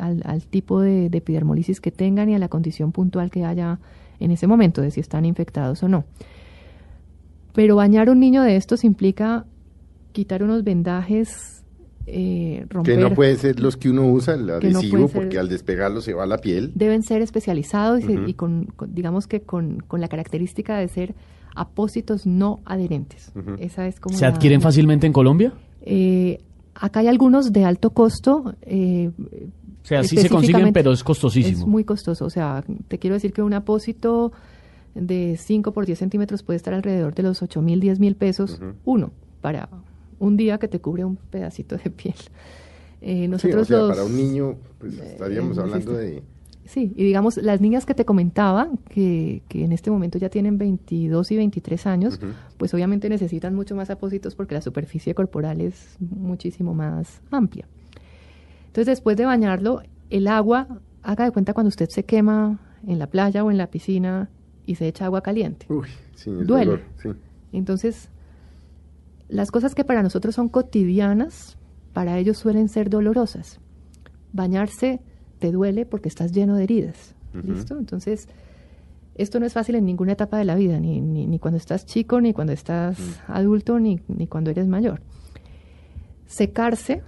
al, 0.00 0.42
tipo 0.46 0.80
de, 0.80 1.10
de, 1.10 1.22
que 1.80 1.90
tengan 1.92 2.28
y 2.28 2.34
a 2.34 2.40
la 2.40 2.48
condición 2.48 2.90
puntual 2.90 3.30
que 3.30 3.44
haya 3.44 3.78
en 4.18 4.32
ese 4.32 4.48
momento, 4.48 4.82
de 4.82 4.90
si 4.90 4.98
están 4.98 5.24
infectados 5.26 5.84
o 5.84 5.88
no. 5.88 6.06
Pero 7.60 7.76
bañar 7.76 8.08
a 8.08 8.12
un 8.12 8.20
niño 8.20 8.42
de 8.42 8.56
estos 8.56 8.84
implica 8.84 9.44
quitar 10.12 10.42
unos 10.42 10.64
vendajes, 10.64 11.62
eh, 12.06 12.64
romper... 12.70 12.94
Que 12.96 13.00
no 13.02 13.14
pueden 13.14 13.36
ser 13.36 13.60
los 13.60 13.76
que 13.76 13.90
uno 13.90 14.10
usa, 14.10 14.32
el 14.32 14.48
adhesivo, 14.48 15.08
porque 15.08 15.38
al 15.38 15.50
despegarlo 15.50 16.00
se 16.00 16.14
va 16.14 16.24
la 16.24 16.38
piel. 16.38 16.72
Deben 16.74 17.02
ser 17.02 17.20
especializados 17.20 18.00
y, 18.26 18.32
con, 18.32 18.68
digamos 18.88 19.26
que 19.26 19.42
con, 19.42 19.84
la 19.92 20.08
característica 20.08 20.78
de 20.78 20.88
ser 20.88 21.14
apósitos 21.54 22.24
no 22.24 22.60
adherentes. 22.64 23.30
Esa 23.58 23.86
es 23.86 24.00
como 24.00 24.16
¿Se 24.16 24.24
adquieren 24.24 24.62
fácilmente 24.62 25.06
en 25.06 25.12
Colombia? 25.12 25.52
Eh, 25.82 26.38
acá 26.74 27.00
hay 27.00 27.08
algunos 27.08 27.52
de 27.52 27.66
alto 27.66 27.90
costo. 27.90 28.54
Eh, 28.62 29.10
o 29.82 29.86
sea, 29.86 30.02
sí 30.02 30.16
se 30.16 30.30
consiguen, 30.30 30.72
pero 30.72 30.92
es 30.92 31.04
costosísimo. 31.04 31.58
Es 31.58 31.66
muy 31.66 31.84
costoso. 31.84 32.24
O 32.24 32.30
sea, 32.30 32.64
te 32.88 32.98
quiero 32.98 33.12
decir 33.12 33.34
que 33.34 33.42
un 33.42 33.52
apósito 33.52 34.32
de 34.94 35.36
5 35.38 35.72
por 35.72 35.86
10 35.86 35.98
centímetros 35.98 36.42
puede 36.42 36.56
estar 36.56 36.74
alrededor 36.74 37.14
de 37.14 37.22
los 37.22 37.42
8 37.42 37.62
mil, 37.62 37.80
10 37.80 38.00
mil 38.00 38.16
pesos, 38.16 38.60
uno, 38.84 39.12
para 39.40 39.68
un 40.18 40.36
día 40.36 40.58
que 40.58 40.68
te 40.68 40.80
cubre 40.80 41.04
un 41.04 41.16
pedacito 41.16 41.76
de 41.76 41.90
piel. 41.90 42.14
Eh, 43.00 43.28
nosotros 43.28 43.66
sí, 43.66 43.74
o 43.74 43.86
sea, 43.86 43.94
para 43.94 44.04
un 44.04 44.16
niño, 44.16 44.56
pues 44.78 44.98
eh, 44.98 45.12
estaríamos 45.12 45.58
hablando 45.58 45.92
de... 45.92 46.22
Sí, 46.66 46.92
y 46.94 47.02
digamos, 47.02 47.36
las 47.38 47.60
niñas 47.60 47.84
que 47.84 47.94
te 47.94 48.04
comentaba, 48.04 48.68
que, 48.90 49.42
que 49.48 49.64
en 49.64 49.72
este 49.72 49.90
momento 49.90 50.18
ya 50.18 50.28
tienen 50.28 50.56
22 50.56 51.32
y 51.32 51.36
23 51.36 51.86
años, 51.86 52.20
pues 52.58 52.72
obviamente 52.74 53.08
necesitan 53.08 53.56
mucho 53.56 53.74
más 53.74 53.90
apósitos 53.90 54.36
porque 54.36 54.54
la 54.54 54.60
superficie 54.60 55.12
corporal 55.14 55.60
es 55.60 55.96
muchísimo 55.98 56.72
más 56.72 57.22
amplia. 57.32 57.66
Entonces, 58.66 58.86
después 58.86 59.16
de 59.16 59.24
bañarlo, 59.24 59.82
el 60.10 60.28
agua, 60.28 60.68
haga 61.02 61.24
de 61.24 61.32
cuenta 61.32 61.54
cuando 61.54 61.68
usted 61.68 61.88
se 61.88 62.04
quema 62.04 62.60
en 62.86 63.00
la 63.00 63.08
playa 63.08 63.42
o 63.42 63.50
en 63.50 63.58
la 63.58 63.68
piscina, 63.68 64.28
y 64.70 64.76
se 64.76 64.86
echa 64.86 65.06
agua 65.06 65.20
caliente. 65.20 65.66
Uy, 65.68 65.88
sí, 66.14 66.30
Duele. 66.30 66.84
Entonces, 67.52 68.08
las 69.28 69.50
cosas 69.50 69.74
que 69.74 69.84
para 69.84 70.04
nosotros 70.04 70.36
son 70.36 70.48
cotidianas, 70.48 71.58
para 71.92 72.18
ellos 72.18 72.38
suelen 72.38 72.68
ser 72.68 72.88
dolorosas. 72.88 73.58
Bañarse 74.32 75.00
te 75.40 75.50
duele 75.50 75.86
porque 75.86 76.08
estás 76.08 76.30
lleno 76.30 76.54
de 76.54 76.62
heridas. 76.62 77.16
¿Listo? 77.32 77.76
Entonces, 77.78 78.28
esto 79.16 79.40
no 79.40 79.46
es 79.46 79.54
fácil 79.54 79.74
en 79.74 79.86
ninguna 79.86 80.12
etapa 80.12 80.38
de 80.38 80.44
la 80.44 80.54
vida, 80.54 80.78
ni, 80.78 81.00
ni, 81.00 81.38
cuando 81.40 81.58
estás 81.58 81.84
chico, 81.84 82.20
ni 82.20 82.32
cuando 82.32 82.52
estás 82.52 82.96
mm. 83.00 83.32
adulto, 83.32 83.80
ni, 83.80 84.00
ni 84.06 84.28
cuando 84.28 84.52
eres 84.52 84.68
mayor. 84.68 85.00
Secarse 86.26 87.02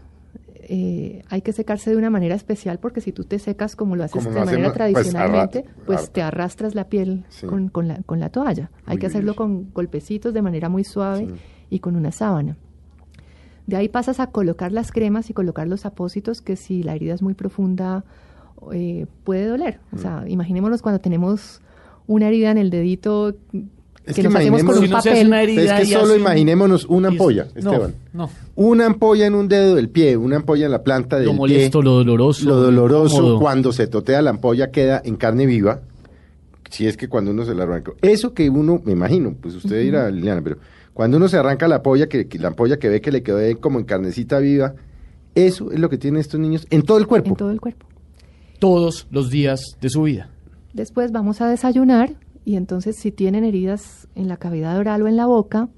eh, 0.64 1.22
hay 1.28 1.42
que 1.42 1.52
secarse 1.52 1.90
de 1.90 1.96
una 1.96 2.10
manera 2.10 2.34
especial 2.34 2.78
porque 2.78 3.00
si 3.00 3.12
tú 3.12 3.24
te 3.24 3.38
secas 3.38 3.74
como 3.74 3.96
lo 3.96 4.04
haces 4.04 4.24
de 4.24 4.30
manera 4.30 4.72
pues, 4.72 4.74
tradicionalmente, 4.74 5.64
pues, 5.86 6.10
te 6.10 6.22
arrastras 6.22 6.74
la 6.74 6.88
piel 6.88 7.24
con, 7.46 7.88
la, 7.88 8.02
con, 8.02 8.20
la, 8.20 8.28
toalla. 8.28 8.70
Hay 8.86 8.98
que 8.98 9.06
hacerlo 9.06 9.34
con 9.34 9.72
golpecitos 9.72 10.32
de 10.32 10.42
manera 10.42 10.68
muy 10.68 10.84
suave 10.84 11.28
y 11.68 11.80
con 11.80 11.96
una 11.96 12.12
sábana. 12.12 12.56
De 13.66 13.76
ahí 13.76 13.88
pasas 13.88 14.20
a 14.20 14.28
colocar 14.28 14.72
las 14.72 14.92
cremas 14.92 15.30
y 15.30 15.34
colocar 15.34 15.68
los 15.68 15.86
apósitos 15.86 16.42
que 16.42 16.56
si 16.56 16.82
la 16.82 16.94
herida 16.94 17.14
es 17.14 17.22
muy 17.22 17.34
profunda 17.34 18.04
eh, 18.72 19.06
puede 19.24 19.46
doler. 19.46 19.80
O 19.92 19.98
sea, 19.98 20.20
mm. 20.20 20.28
imaginémonos 20.28 20.82
cuando 20.82 21.00
tenemos 21.00 21.60
una 22.06 22.28
herida 22.28 22.50
en 22.50 22.58
el 22.58 22.70
dedito 22.70 23.34
Es 24.04 24.16
que 24.16 24.22
que 24.22 24.28
nos 24.28 24.34
hacemos 24.36 24.62
con 24.64 24.68
imaginémonos- 24.74 24.78
un 24.78 24.84
Si 24.84 24.90
no 24.90 24.96
papel. 24.96 25.26
una 25.28 25.42
herida 25.42 25.78
Es 25.80 25.88
que 25.88 25.94
solo 25.94 26.16
imaginémonos 26.16 26.84
una 26.86 27.08
ampolla, 27.08 27.46
no, 27.54 27.70
Esteban. 27.72 27.94
No, 28.12 28.30
Una 28.56 28.86
ampolla 28.86 29.26
en 29.26 29.34
un 29.34 29.46
dedo 29.48 29.74
del 29.76 29.88
pie, 29.88 30.16
una 30.16 30.36
ampolla 30.36 30.66
en 30.66 30.72
la 30.72 30.82
planta 30.82 31.16
del 31.16 31.26
Lo 31.26 31.34
molesto, 31.34 31.78
pie. 31.80 31.84
lo 31.84 31.94
doloroso, 31.98 32.44
Lo 32.48 32.54
lo 32.56 32.60
doloroso, 32.62 33.38
cuando 33.38 33.72
se 33.72 33.86
totea 33.86 34.20
la 34.22 34.30
ampolla 34.30 34.70
queda 34.72 35.00
en 35.04 35.16
carne 35.16 35.46
viva. 35.46 35.80
Si 36.70 36.86
es 36.86 36.96
que 36.96 37.08
cuando 37.08 37.30
uno 37.30 37.44
se 37.44 37.54
la 37.54 37.62
arranca. 37.64 37.92
Eso 38.02 38.32
que 38.34 38.48
uno, 38.50 38.80
me 38.84 38.92
imagino, 38.92 39.34
pues 39.40 39.54
usted 39.54 39.82
dirá, 39.82 40.10
Liliana, 40.10 40.40
pero 40.42 40.56
cuando 40.94 41.18
uno 41.18 41.28
se 41.28 41.36
arranca 41.36 41.68
la 41.68 41.76
ampolla, 41.76 42.08
que, 42.08 42.26
que 42.26 42.38
la 42.38 42.48
ampolla 42.48 42.78
que 42.78 42.88
ve 42.88 43.00
que 43.00 43.12
le 43.12 43.22
quedó 43.22 43.38
ahí 43.38 43.54
como 43.54 43.78
en 43.78 43.84
carnecita 43.84 44.38
viva, 44.38 44.74
eso 45.34 45.70
es 45.70 45.78
lo 45.78 45.88
que 45.90 45.98
tienen 45.98 46.20
estos 46.20 46.40
niños 46.40 46.66
en 46.70 46.82
todo 46.82 46.98
el 46.98 47.06
cuerpo. 47.06 47.28
en 47.30 47.36
todo 47.36 47.50
el 47.50 47.60
cuerpo. 47.60 47.86
todos 48.58 49.06
los 49.10 49.30
días 49.30 49.76
de 49.80 49.90
su 49.90 50.02
vida. 50.02 50.28
Después 50.72 51.12
vamos 51.12 51.40
a 51.40 51.48
desayunar 51.48 52.14
y 52.44 52.56
entonces 52.56 52.96
si 52.96 53.10
tienen 53.12 53.44
heridas 53.44 54.08
en 54.14 54.28
la 54.28 54.36
cavidad 54.36 54.76
oral 54.78 55.02
o 55.02 55.08
en 55.08 55.16
la 55.16 55.26
boca, 55.26 55.68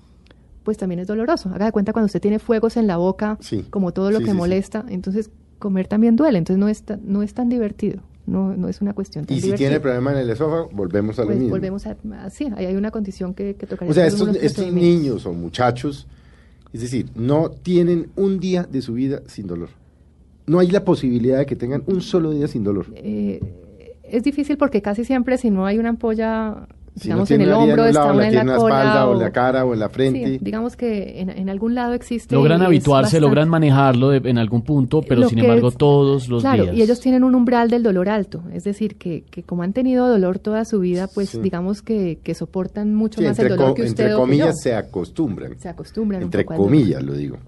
pues 0.63 0.79
también 0.79 0.99
es 1.01 1.07
doloroso. 1.07 1.51
Haga 1.51 1.67
de 1.67 1.73
cuenta 1.73 1.93
cuando 1.93 2.07
usted 2.07 2.21
tiene 2.23 2.39
fuegos 2.39 2.77
en 2.77 2.87
la 2.87 2.97
boca, 2.97 3.37
Sí. 3.41 3.65
como 3.71 3.93
todo 3.93 4.11
lo 4.11 4.19
Sí, 4.19 4.25
que 4.25 4.31
sí, 4.31 4.37
molesta, 4.37 4.85
entonces 4.89 5.31
comer 5.59 5.87
también 5.89 6.17
duele, 6.17 6.39
entonces 6.39 6.59
no 6.59 6.69
es, 6.69 6.83
no 7.05 7.23
es 7.23 7.35
tan 7.35 7.49
divertido, 7.49 8.01
no, 8.27 8.57
no 8.57 8.69
es 8.69 8.81
una 8.81 8.93
cuestión 8.95 9.25
tan 9.27 9.37
Y 9.37 9.41
si 9.41 9.47
divertida. 9.47 9.69
tiene 9.69 9.81
problema 9.81 10.13
en 10.13 10.19
el 10.19 10.31
esófago, 10.31 10.69
volvemos 10.73 11.19
a 11.19 11.23
lo 11.23 11.29
pues 11.29 11.39
mismo. 11.39 11.55
volvemos 11.55 11.87
a, 11.87 11.97
sí, 12.31 12.49
ahí 12.57 12.67
hay 12.67 12.77
una 12.77 12.91
condición 12.91 13.35
que, 13.35 13.55
que 13.57 13.67
tocaría 13.67 13.91
O 13.91 13.95
sea, 13.95 14.07
estos, 14.07 14.35
estos 14.37 14.73
niños 14.73 15.27
o 15.27 15.33
muchachos, 15.35 16.07
es 16.73 16.81
decir, 16.81 17.07
no 17.15 17.51
tienen 17.51 18.09
un 18.17 18.41
día 18.41 18.65
de 18.65 18.83
su 18.83 18.95
vida 18.95 19.23
sin 19.27 19.47
dolor. 19.47 19.69
No 20.47 20.59
hay 20.59 20.69
la 20.71 20.85
posibilidad 20.85 21.39
de 21.39 21.47
que 21.47 21.57
tengan 21.57 21.83
un 21.87 22.01
solo 22.03 22.31
día 22.33 22.49
sin 22.49 22.65
dolor. 22.65 22.87
Eh, 22.95 23.41
es 24.11 24.23
difícil 24.23 24.57
porque 24.57 24.83
casi 24.83 25.05
siempre 25.05 25.39
si 25.39 25.51
no 25.51 25.67
hay 25.67 25.79
una 25.79 25.91
ampolla, 25.91 26.67
Si 26.97 27.05
digamos, 27.05 27.29
en 27.33 27.41
el 27.41 27.53
hombro, 27.53 27.87
está 27.87 28.13
una 28.13 28.29
en 28.29 28.35
la 28.37 28.45
la 28.45 28.57
cola. 28.57 28.79
espalda 28.79 29.09
o 29.09 29.15
la 29.21 29.33
cara 29.33 29.65
o 29.65 29.73
en 29.75 29.81
la 29.81 29.89
frente. 29.89 30.25
Sí, 30.27 30.39
digamos 30.41 30.77
que 30.77 31.21
en, 31.21 31.31
en 31.31 31.49
algún 31.51 31.75
lado 31.75 31.93
existe. 31.95 32.37
Logran 32.37 32.63
habituarse, 32.63 33.07
bastante- 33.17 33.21
logran 33.21 33.49
manejarlo 33.49 34.11
de- 34.11 34.31
en 34.31 34.39
algún 34.39 34.63
punto, 34.63 35.03
pero 35.03 35.23
Lo 35.23 35.29
sin 35.29 35.41
embargo 35.41 35.69
es- 35.69 35.77
todos 35.77 36.29
los 36.29 36.43
claro, 36.43 36.65
días. 36.65 36.77
y 36.77 36.83
ellos 36.83 37.01
tienen 37.01 37.25
un 37.25 37.35
umbral 37.35 37.69
del 37.69 37.83
dolor 37.83 38.09
alto, 38.09 38.43
es 38.53 38.63
decir, 38.63 38.95
que, 38.97 39.25
que 39.29 39.43
como 39.43 39.65
han 39.65 39.73
tenido 39.73 40.07
dolor 40.09 40.39
toda 40.39 40.65
su 40.65 40.79
vida, 40.79 41.09
pues 41.13 41.31
Sí. 41.31 41.41
digamos 41.41 41.83
que, 41.83 42.19
que 42.23 42.35
soportan 42.35 42.95
mucho 42.95 43.21
Sí, 43.21 43.27
más 43.27 43.37
el 43.41 43.49
dolor 43.49 43.75
que 43.75 43.83
usted 43.83 43.91
entre 44.05 44.15
o 44.15 44.17
que 44.19 44.21
comillas 44.23 44.49
yo. 44.57 44.63
se 44.63 44.75
acostumbran. 44.77 45.59
Se 45.59 45.69
acostumbran 45.69 46.21
un 46.21 46.25
Entre 46.27 46.45
poco 46.45 46.63
comillas 46.63 47.03
lo 47.03 47.15
digo. 47.15 47.39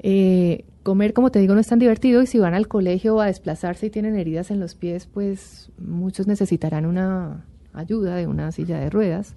Eh, 0.00 0.64
comer, 0.82 1.12
como 1.12 1.30
te 1.30 1.38
digo, 1.38 1.54
no 1.54 1.60
es 1.60 1.66
tan 1.66 1.78
divertido 1.78 2.22
y 2.22 2.26
si 2.26 2.38
van 2.38 2.54
al 2.54 2.68
colegio 2.68 3.20
a 3.20 3.26
desplazarse 3.26 3.86
y 3.86 3.90
tienen 3.90 4.16
heridas 4.16 4.50
en 4.50 4.60
los 4.60 4.74
pies, 4.74 5.06
pues 5.12 5.70
muchos 5.78 6.26
necesitarán 6.26 6.86
una 6.86 7.44
ayuda 7.72 8.16
de 8.16 8.26
una 8.26 8.52
silla 8.52 8.78
de 8.78 8.90
ruedas. 8.90 9.34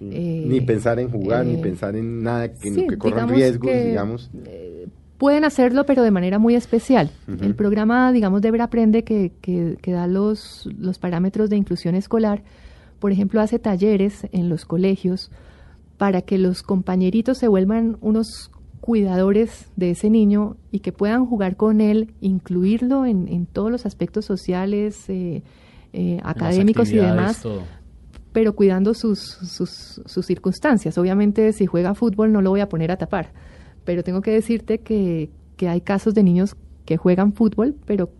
Eh, 0.00 0.44
ni 0.46 0.60
pensar 0.60 0.98
en 0.98 1.10
jugar, 1.10 1.46
ni 1.46 1.54
eh, 1.54 1.62
pensar 1.62 1.96
en 1.96 2.22
nada 2.22 2.52
que, 2.52 2.70
sí, 2.70 2.86
que 2.86 2.98
corran 2.98 3.28
riesgos, 3.28 3.70
que, 3.70 3.84
digamos. 3.86 4.30
eh, 4.44 4.88
pueden 5.18 5.44
hacerlo, 5.44 5.86
pero 5.86 6.02
de 6.02 6.10
manera 6.10 6.38
muy 6.38 6.54
especial. 6.54 7.10
El 7.26 7.54
programa, 7.54 8.12
digamos, 8.12 8.42
de 8.42 8.50
Ver 8.50 8.60
Aprende, 8.60 9.04
que, 9.04 9.32
que, 9.40 9.78
que 9.80 9.92
da 9.92 10.06
los, 10.06 10.68
los 10.78 10.98
parámetros 10.98 11.48
de 11.48 11.56
inclusión 11.56 11.94
escolar, 11.94 12.42
por 12.98 13.12
ejemplo, 13.12 13.40
hace 13.40 13.58
talleres 13.58 14.26
en 14.32 14.48
los 14.50 14.66
colegios 14.66 15.30
para 15.96 16.20
que 16.20 16.36
los 16.36 16.62
compañeritos 16.62 17.38
se 17.38 17.48
vuelvan 17.48 17.96
unos 18.02 18.50
cuidadores 18.86 19.66
de 19.74 19.90
ese 19.90 20.10
niño 20.10 20.56
y 20.70 20.78
que 20.78 20.92
puedan 20.92 21.26
jugar 21.26 21.56
con 21.56 21.80
él, 21.80 22.14
incluirlo 22.20 23.04
en, 23.04 23.26
en 23.26 23.44
todos 23.46 23.68
los 23.68 23.84
aspectos 23.84 24.24
sociales, 24.24 25.04
eh, 25.08 25.42
eh, 25.92 26.20
académicos 26.22 26.92
y 26.92 26.96
demás, 26.96 27.42
todo. 27.42 27.62
pero 28.32 28.54
cuidando 28.54 28.94
sus, 28.94 29.18
sus, 29.18 30.00
sus 30.06 30.24
circunstancias. 30.24 30.96
Obviamente, 30.98 31.52
si 31.52 31.66
juega 31.66 31.96
fútbol 31.96 32.30
no 32.32 32.42
lo 32.42 32.50
voy 32.50 32.60
a 32.60 32.68
poner 32.68 32.92
a 32.92 32.96
tapar, 32.96 33.32
pero 33.84 34.04
tengo 34.04 34.20
que 34.20 34.30
decirte 34.30 34.78
que, 34.78 35.30
que 35.56 35.68
hay 35.68 35.80
casos 35.80 36.14
de 36.14 36.22
niños 36.22 36.54
que 36.84 36.96
juegan 36.96 37.32
fútbol, 37.32 37.74
pero 37.86 38.10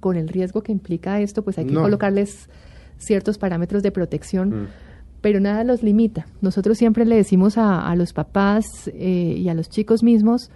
con 0.00 0.16
el 0.18 0.28
riesgo 0.28 0.60
que 0.62 0.70
implica 0.72 1.18
esto, 1.22 1.42
pues 1.42 1.56
hay 1.56 1.64
que 1.64 1.72
No. 1.72 1.80
colocarles 1.80 2.50
ciertos 2.98 3.38
parámetros 3.38 3.82
de 3.82 3.90
protección, 3.90 4.50
Mm. 4.50 4.66
Pero 5.20 5.40
nada 5.40 5.64
los 5.64 5.82
limita. 5.82 6.26
Nosotros 6.40 6.78
siempre 6.78 7.04
le 7.04 7.16
decimos 7.16 7.58
a, 7.58 7.88
a 7.90 7.96
los 7.96 8.12
papás 8.12 8.64
eh, 8.94 9.34
y 9.38 9.48
a 9.48 9.54
los 9.54 9.68
chicos 9.68 10.02
mismos, 10.02 10.50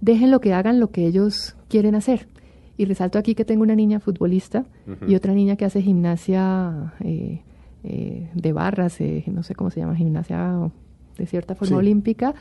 dejen 0.00 0.30
lo 0.30 0.40
que 0.40 0.52
hagan 0.52 0.80
lo 0.80 0.90
que 0.90 1.06
ellos 1.06 1.56
quieren 1.68 1.94
hacer. 1.94 2.28
Y 2.76 2.84
resalto 2.86 3.18
aquí 3.18 3.34
que 3.34 3.44
tengo 3.44 3.62
una 3.62 3.74
niña 3.74 4.00
futbolista 4.00 4.64
y 5.06 5.14
otra 5.14 5.34
niña 5.34 5.56
que 5.56 5.64
hace 5.64 5.82
gimnasia 5.82 6.94
eh, 7.00 7.42
eh, 7.84 8.30
de 8.34 8.52
barras, 8.52 9.00
eh, 9.00 9.24
no 9.26 9.42
sé 9.42 9.54
cómo 9.54 9.70
se 9.70 9.80
llama, 9.80 9.94
gimnasia 9.94 10.70
de 11.18 11.26
cierta 11.26 11.54
forma 11.54 11.68
Sí. 11.68 11.74
olímpica. 11.74 12.34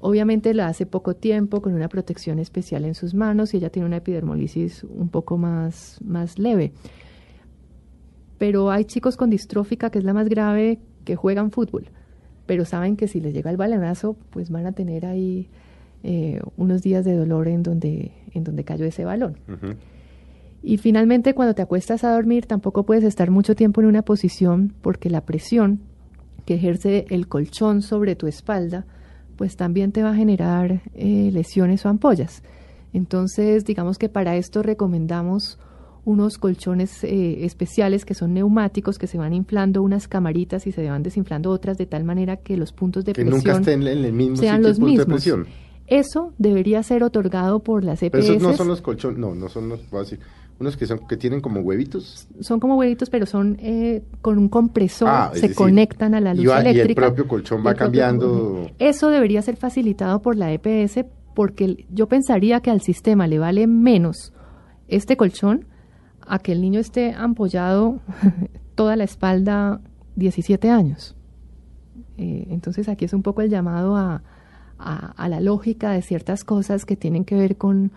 Obviamente 0.00 0.54
la 0.54 0.68
hace 0.68 0.86
poco 0.86 1.14
tiempo 1.16 1.60
con 1.62 1.74
una 1.74 1.88
protección 1.88 2.38
especial 2.38 2.84
en 2.84 2.94
sus 2.94 3.14
manos 3.14 3.52
y 3.54 3.56
ella 3.58 3.70
tiene 3.70 3.86
una 3.86 3.96
epidermolisis 3.98 4.84
un 4.84 5.08
poco 5.08 5.38
más, 5.38 5.98
más 6.04 6.38
leve. 6.38 6.72
Pero 8.40 8.70
hay 8.70 8.86
chicos 8.86 9.18
con 9.18 9.28
distrófica, 9.28 9.90
que 9.90 9.98
es 9.98 10.04
la 10.04 10.14
más 10.14 10.26
grave, 10.26 10.78
que 11.04 11.14
juegan 11.14 11.50
fútbol, 11.50 11.88
pero 12.46 12.64
saben 12.64 12.96
que 12.96 13.06
si 13.06 13.20
les 13.20 13.34
llega 13.34 13.50
el 13.50 13.58
balonazo, 13.58 14.16
pues 14.30 14.48
van 14.48 14.64
a 14.64 14.72
tener 14.72 15.04
ahí 15.04 15.50
eh, 16.02 16.40
unos 16.56 16.80
días 16.80 17.04
de 17.04 17.14
dolor 17.14 17.48
en 17.48 17.62
donde, 17.62 18.12
en 18.32 18.44
donde 18.44 18.64
cayó 18.64 18.86
ese 18.86 19.04
balón. 19.04 19.36
Y 20.62 20.78
finalmente, 20.78 21.34
cuando 21.34 21.54
te 21.54 21.60
acuestas 21.60 22.02
a 22.02 22.14
dormir, 22.14 22.46
tampoco 22.46 22.84
puedes 22.84 23.04
estar 23.04 23.30
mucho 23.30 23.54
tiempo 23.54 23.82
en 23.82 23.88
una 23.88 24.00
posición 24.00 24.72
porque 24.80 25.10
la 25.10 25.26
presión 25.26 25.80
que 26.46 26.54
ejerce 26.54 27.04
el 27.10 27.28
colchón 27.28 27.82
sobre 27.82 28.16
tu 28.16 28.26
espalda, 28.26 28.86
pues 29.36 29.56
también 29.56 29.92
te 29.92 30.02
va 30.02 30.12
a 30.12 30.16
generar 30.16 30.80
eh, 30.94 31.28
lesiones 31.30 31.84
o 31.84 31.90
ampollas. 31.90 32.42
Entonces, 32.94 33.66
digamos 33.66 33.98
que 33.98 34.08
para 34.08 34.36
esto 34.36 34.62
recomendamos 34.62 35.58
unos 36.04 36.38
colchones 36.38 37.04
eh, 37.04 37.44
especiales 37.44 38.04
que 38.04 38.14
son 38.14 38.32
neumáticos, 38.34 38.98
que 38.98 39.06
se 39.06 39.18
van 39.18 39.32
inflando 39.34 39.82
unas 39.82 40.08
camaritas 40.08 40.66
y 40.66 40.72
se 40.72 40.88
van 40.88 41.02
desinflando 41.02 41.50
otras 41.50 41.76
de 41.78 41.86
tal 41.86 42.04
manera 42.04 42.36
que 42.38 42.56
los 42.56 42.72
puntos 42.72 43.04
de 43.04 43.12
Que 43.12 43.22
presión 43.22 43.36
nunca 43.38 43.52
estén 43.58 43.82
en 43.86 44.04
el 44.04 44.12
mismo 44.12 44.36
sean 44.36 44.56
sitio 44.56 44.68
los 44.68 44.78
punto 44.78 44.86
de 44.92 44.98
mismos. 44.98 45.06
presión. 45.14 45.46
Eso 45.86 46.32
debería 46.38 46.82
ser 46.84 47.02
otorgado 47.02 47.60
por 47.64 47.82
las 47.84 48.02
EPS. 48.02 48.10
Pero 48.12 48.22
esos 48.24 48.42
no 48.42 48.52
son 48.56 48.68
los 48.68 48.80
colchones, 48.80 49.18
no, 49.18 49.34
no 49.34 49.48
son 49.48 49.68
los, 49.68 49.80
decir, 49.90 50.20
unos 50.60 50.76
que 50.76 50.86
son 50.86 51.00
que 51.08 51.16
tienen 51.16 51.40
como 51.40 51.60
huevitos. 51.60 52.28
son 52.40 52.60
como 52.60 52.76
huevitos, 52.76 53.10
pero 53.10 53.26
son 53.26 53.56
eh, 53.60 54.02
con 54.22 54.38
un 54.38 54.48
compresor, 54.48 55.08
Ah, 55.10 55.30
se 55.34 55.40
decir, 55.42 55.56
conectan 55.56 56.14
a 56.14 56.20
la 56.20 56.32
luz 56.32 56.44
y 56.44 56.46
va- 56.46 56.58
y 56.58 56.60
el 56.60 56.66
eléctrica. 56.68 57.06
propio 57.06 57.26
colchón 57.26 57.58
va 57.58 57.74
propio- 57.74 57.78
cambiando. 57.78 58.70
Eso 58.78 59.10
debería 59.10 59.42
ser 59.42 59.56
facilitado 59.56 60.22
por 60.22 60.36
la 60.36 60.52
EPS 60.52 61.04
porque 61.34 61.86
yo 61.90 62.06
pensaría 62.06 62.60
que 62.60 62.70
al 62.70 62.82
sistema 62.82 63.26
le 63.26 63.38
vale 63.40 63.66
menos 63.66 64.32
este 64.86 65.16
colchón 65.16 65.66
a 66.32 66.38
que 66.38 66.52
el 66.52 66.60
niño 66.60 66.80
esté 66.80 67.12
ampollado 67.12 68.00
toda 68.74 68.96
la 68.96 69.04
espalda 69.04 69.80
17 70.16 70.70
años. 70.70 71.14
Eh, 72.18 72.46
entonces 72.50 72.88
aquí 72.88 73.04
es 73.04 73.12
un 73.12 73.22
poco 73.22 73.40
el 73.42 73.50
llamado 73.50 73.96
a, 73.96 74.22
a- 74.78 75.12
a 75.16 75.28
la 75.28 75.40
lógica 75.40 75.90
de 75.92 76.02
ciertas 76.02 76.44
cosas 76.44 76.84
que 76.84 76.96
tienen 76.96 77.24
que 77.24 77.34
ver 77.34 77.56
con, 77.56 77.90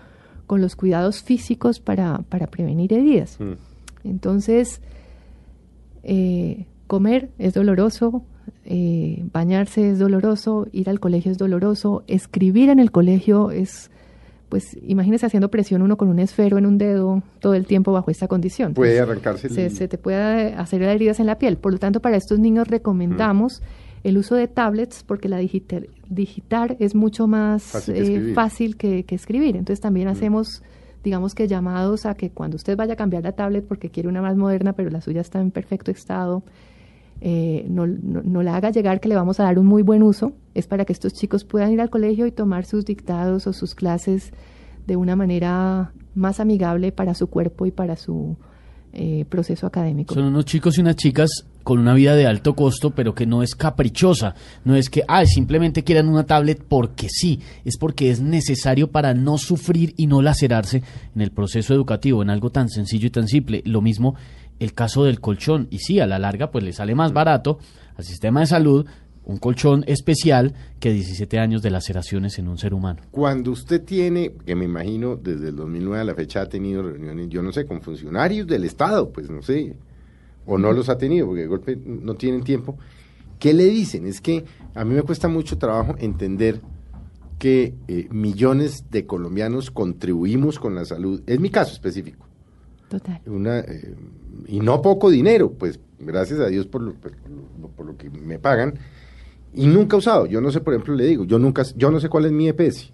con 0.47 0.61
los 0.61 0.75
cuidados 0.75 1.21
físicos 1.23 1.79
para, 1.79 2.19
para 2.29 2.47
prevenir 2.47 2.93
heridas. 2.93 3.37
Mm. 3.39 3.53
Entonces, 4.07 4.81
eh, 6.03 6.65
comer 6.87 7.29
es 7.37 7.53
doloroso, 7.53 8.23
eh, 8.65 9.23
bañarse 9.31 9.89
es 9.91 9.99
doloroso, 9.99 10.67
ir 10.71 10.89
al 10.89 10.99
colegio 10.99 11.31
es 11.31 11.37
doloroso, 11.37 12.03
escribir 12.07 12.69
en 12.69 12.79
el 12.79 12.91
colegio 12.91 13.51
es, 13.51 13.91
pues 14.53 14.77
imagínese 14.83 15.25
haciendo 15.25 15.49
presión 15.49 15.81
uno 15.81 15.97
con 15.97 16.09
un 16.09 16.19
esfero 16.19 16.59
en 16.59 16.67
un 16.67 16.77
dedo 16.77 17.23
todo 17.39 17.55
el 17.55 17.65
tiempo 17.65 17.91
bajo 17.91 18.11
esta 18.11 18.27
condición. 18.27 18.75
Puede 18.75 18.91
Pues, 18.91 19.01
arrancarse 19.01 19.47
el- 19.47 19.53
se, 19.53 19.69
se 19.71 19.87
te 19.87 19.97
puede 19.97 20.53
hacer 20.53 20.83
heridas 20.83 21.19
en 21.19 21.25
la 21.25 21.39
piel. 21.39 21.57
Por 21.57 21.71
lo 21.71 21.79
tanto, 21.79 22.01
para 22.01 22.17
estos 22.17 22.37
niños 22.37 22.67
recomendamos 22.67 23.63
el 24.03 24.15
uso 24.19 24.35
de 24.35 24.47
tablets 24.47 25.01
porque 25.03 25.27
la 25.27 25.37
digital, 25.37 25.87
digitar 26.07 26.77
es 26.79 26.93
mucho 26.93 27.25
más 27.25 27.63
Fácil 27.63 27.95
que 27.95 28.01
eh, 28.29 28.33
fácil 28.35 28.77
que, 28.77 29.05
que 29.05 29.15
escribir. 29.15 29.55
Entonces 29.55 29.81
también 29.81 30.07
hacemos, 30.07 30.61
digamos 31.03 31.33
que 31.33 31.47
llamados 31.47 32.05
a 32.05 32.13
que 32.13 32.29
cuando 32.29 32.55
usted 32.57 32.77
vaya 32.77 32.93
a 32.93 32.95
cambiar 32.95 33.23
la 33.23 33.31
tablet 33.31 33.65
porque 33.67 33.89
quiere 33.89 34.07
una 34.07 34.21
más 34.21 34.35
moderna, 34.37 34.73
pero 34.73 34.91
la 34.91 35.01
suya 35.01 35.21
está 35.21 35.41
en 35.41 35.49
perfecto 35.49 35.89
estado, 35.89 36.43
eh, 37.25 37.65
no, 37.69 37.87
no, 37.87 38.21
no 38.21 38.43
la 38.43 38.57
haga 38.57 38.69
llegar 38.69 38.99
que 38.99 39.07
le 39.07 39.15
vamos 39.15 39.39
a 39.39 39.43
dar 39.43 39.57
un 39.57 39.65
muy 39.65 39.81
buen 39.81 40.03
uso. 40.03 40.33
Es 40.53 40.67
para 40.67 40.83
que 40.83 40.91
estos 40.91 41.13
chicos 41.13 41.45
puedan 41.45 41.71
ir 41.71 41.79
al 41.79 41.89
colegio 41.89 42.27
y 42.27 42.31
tomar 42.31 42.65
sus 42.65 42.83
dictados 42.83 43.47
o 43.47 43.53
sus 43.53 43.75
clases 43.75 44.33
de 44.85 44.97
una 44.97 45.15
manera 45.15 45.93
más 46.15 46.41
amigable 46.41 46.91
para 46.91 47.13
su 47.13 47.27
cuerpo 47.27 47.65
y 47.65 47.71
para 47.71 47.95
su 47.95 48.35
eh, 48.91 49.23
proceso 49.29 49.65
académico. 49.65 50.13
Son 50.13 50.25
unos 50.25 50.43
chicos 50.43 50.77
y 50.77 50.81
unas 50.81 50.97
chicas 50.97 51.45
con 51.63 51.79
una 51.79 51.93
vida 51.93 52.13
de 52.13 52.27
alto 52.27 52.55
costo, 52.55 52.91
pero 52.91 53.15
que 53.15 53.25
no 53.25 53.41
es 53.41 53.55
caprichosa. 53.55 54.35
No 54.65 54.75
es 54.75 54.89
que, 54.89 55.03
ah, 55.07 55.25
simplemente 55.25 55.85
quieran 55.85 56.09
una 56.09 56.25
tablet 56.25 56.61
porque 56.61 57.07
sí. 57.09 57.39
Es 57.63 57.77
porque 57.77 58.11
es 58.11 58.19
necesario 58.19 58.91
para 58.91 59.13
no 59.13 59.37
sufrir 59.37 59.93
y 59.95 60.07
no 60.07 60.21
lacerarse 60.21 60.83
en 61.15 61.21
el 61.21 61.31
proceso 61.31 61.73
educativo, 61.73 62.21
en 62.21 62.29
algo 62.29 62.49
tan 62.49 62.67
sencillo 62.67 63.07
y 63.07 63.11
tan 63.11 63.29
simple. 63.29 63.61
Lo 63.65 63.81
mismo 63.81 64.15
el 64.59 64.73
caso 64.73 65.03
del 65.03 65.19
colchón. 65.19 65.67
Y 65.69 65.79
sí, 65.79 65.99
a 65.99 66.07
la 66.07 66.19
larga, 66.19 66.51
pues 66.51 66.63
le 66.63 66.73
sale 66.73 66.95
más 66.95 67.13
barato 67.13 67.59
al 67.95 68.03
sistema 68.03 68.41
de 68.41 68.47
salud 68.47 68.85
un 69.25 69.37
colchón 69.37 69.83
especial 69.87 70.53
que 70.79 70.91
17 70.91 71.39
años 71.39 71.61
de 71.61 71.69
laceraciones 71.69 72.37
en 72.39 72.47
un 72.47 72.57
ser 72.57 72.73
humano. 72.73 73.01
Cuando 73.11 73.51
usted 73.51 73.83
tiene, 73.83 74.33
que 74.45 74.55
me 74.55 74.65
imagino 74.65 75.15
desde 75.15 75.49
el 75.49 75.55
2009 75.55 76.01
a 76.01 76.03
la 76.03 76.15
fecha 76.15 76.41
ha 76.41 76.49
tenido 76.49 76.83
reuniones, 76.83 77.29
yo 77.29 77.41
no 77.41 77.51
sé, 77.51 77.65
con 77.65 77.81
funcionarios 77.81 78.47
del 78.47 78.65
Estado, 78.65 79.09
pues 79.11 79.29
no 79.29 79.41
sé, 79.41 79.75
o 80.45 80.57
no 80.57 80.71
los 80.73 80.89
ha 80.89 80.97
tenido, 80.97 81.27
porque 81.27 81.41
de 81.41 81.47
golpe 81.47 81.79
no 81.85 82.15
tienen 82.15 82.43
tiempo, 82.43 82.77
¿qué 83.39 83.53
le 83.53 83.65
dicen? 83.65 84.05
Es 84.07 84.19
que 84.19 84.43
a 84.75 84.83
mí 84.83 84.93
me 84.93 85.03
cuesta 85.03 85.27
mucho 85.27 85.57
trabajo 85.57 85.95
entender 85.99 86.59
que 87.39 87.73
eh, 87.87 88.07
millones 88.11 88.85
de 88.89 89.05
colombianos 89.05 89.71
contribuimos 89.71 90.59
con 90.59 90.75
la 90.75 90.85
salud, 90.85 91.21
es 91.25 91.39
mi 91.39 91.49
caso 91.49 91.73
específico. 91.73 92.25
Total. 92.89 93.21
Una, 93.25 93.59
eh, 93.59 93.95
y 94.47 94.59
no 94.59 94.81
poco 94.81 95.09
dinero, 95.09 95.51
pues 95.51 95.79
gracias 95.99 96.39
a 96.39 96.47
Dios 96.47 96.67
por 96.67 96.81
lo, 96.81 96.93
por 96.93 97.11
lo, 97.11 97.67
por 97.69 97.85
lo 97.85 97.97
que 97.97 98.09
me 98.09 98.39
pagan, 98.39 98.75
y 99.53 99.67
nunca 99.67 99.95
he 99.95 99.99
usado. 99.99 100.25
Yo 100.25 100.41
no 100.41 100.51
sé, 100.51 100.61
por 100.61 100.73
ejemplo, 100.73 100.95
le 100.95 101.05
digo, 101.05 101.25
yo 101.25 101.39
nunca, 101.39 101.63
yo 101.75 101.91
no 101.91 101.99
sé 101.99 102.09
cuál 102.09 102.25
es 102.25 102.31
mi 102.31 102.47
EPS. 102.47 102.91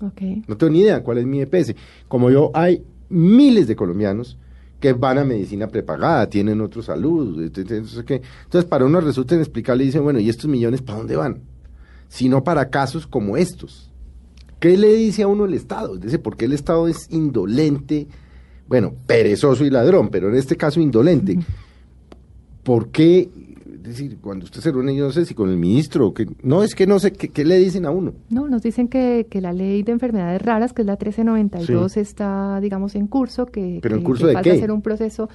Okay. 0.00 0.42
No 0.46 0.56
tengo 0.56 0.72
ni 0.72 0.80
idea 0.80 1.02
cuál 1.02 1.18
es 1.18 1.26
mi 1.26 1.40
EPS. 1.40 1.74
Como 2.08 2.30
yo, 2.30 2.50
hay 2.54 2.84
miles 3.08 3.66
de 3.66 3.76
colombianos 3.76 4.38
que 4.80 4.92
van 4.92 5.18
a 5.18 5.24
medicina 5.24 5.68
prepagada, 5.68 6.28
tienen 6.28 6.60
otro 6.60 6.82
salud. 6.82 7.42
Entonces, 7.42 8.04
¿qué? 8.04 8.22
entonces 8.44 8.68
para 8.68 8.84
uno 8.84 9.00
resulta 9.00 9.34
inexplicable 9.34 9.84
y 9.84 9.86
dicen, 9.86 10.04
bueno, 10.04 10.20
¿y 10.20 10.28
estos 10.28 10.50
millones 10.50 10.82
para 10.82 10.98
dónde 10.98 11.16
van? 11.16 11.40
Sino 12.08 12.44
para 12.44 12.70
casos 12.70 13.06
como 13.06 13.36
estos. 13.36 13.90
¿Qué 14.60 14.76
le 14.76 14.94
dice 14.94 15.22
a 15.22 15.28
uno 15.28 15.44
el 15.44 15.54
Estado? 15.54 15.96
Dice, 15.96 16.18
¿por 16.18 16.36
qué 16.36 16.44
el 16.44 16.52
Estado 16.52 16.88
es 16.88 17.08
indolente? 17.10 18.06
Bueno, 18.68 18.92
perezoso 19.06 19.64
y 19.64 19.70
ladrón, 19.70 20.08
pero 20.08 20.28
en 20.28 20.36
este 20.36 20.56
caso 20.56 20.80
indolente. 20.80 21.38
¿Por 22.62 22.88
qué 22.88 23.28
es 23.86 23.98
decir, 23.98 24.18
cuando 24.20 24.46
usted 24.46 24.60
se 24.60 24.72
reúne, 24.72 24.96
yo 24.96 25.04
no 25.04 25.12
sé 25.12 25.24
si 25.24 25.32
con 25.32 25.48
el 25.48 25.56
ministro, 25.56 26.12
que 26.12 26.26
no, 26.42 26.64
es 26.64 26.74
que 26.74 26.88
no 26.88 26.98
sé, 26.98 27.12
¿qué, 27.12 27.44
le 27.44 27.56
dicen 27.56 27.86
a 27.86 27.90
uno? 27.90 28.14
No, 28.30 28.48
nos 28.48 28.62
dicen 28.62 28.88
que, 28.88 29.28
que, 29.30 29.40
la 29.40 29.52
ley 29.52 29.84
de 29.84 29.92
enfermedades 29.92 30.42
raras, 30.42 30.72
que 30.72 30.82
es 30.82 30.86
la 30.86 30.94
1392, 30.94 31.92
sí. 31.92 32.00
está, 32.00 32.58
digamos, 32.60 32.96
en 32.96 33.06
curso, 33.06 33.46
que, 33.46 33.78
¿Pero 33.80 33.94
que, 33.94 33.98
en 34.00 34.04
curso 34.04 34.24
que 34.24 34.28
de 34.28 34.34
falta 34.34 34.50
qué? 34.50 34.56
hacer 34.56 34.72
un 34.72 34.82
proceso. 34.82 35.28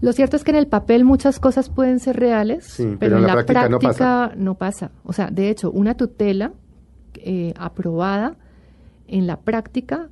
Lo 0.00 0.14
cierto 0.14 0.36
es 0.36 0.44
que 0.44 0.52
en 0.52 0.56
el 0.56 0.68
papel 0.68 1.04
muchas 1.04 1.38
cosas 1.38 1.68
pueden 1.68 2.00
ser 2.00 2.16
reales, 2.16 2.64
Sí, 2.64 2.84
pero, 2.84 2.98
pero 2.98 3.16
en 3.18 3.22
la, 3.22 3.28
la 3.28 3.34
práctica 3.34 3.68
no 3.68 3.78
práctica 3.78 4.32
no 4.36 4.54
pasa. 4.54 4.90
O 5.04 5.12
sea, 5.12 5.30
de 5.30 5.50
hecho, 5.50 5.70
una 5.70 5.94
tutela 5.98 6.54
eh, 7.16 7.52
aprobada 7.58 8.36
en 9.06 9.26
la 9.26 9.38
práctica 9.40 10.08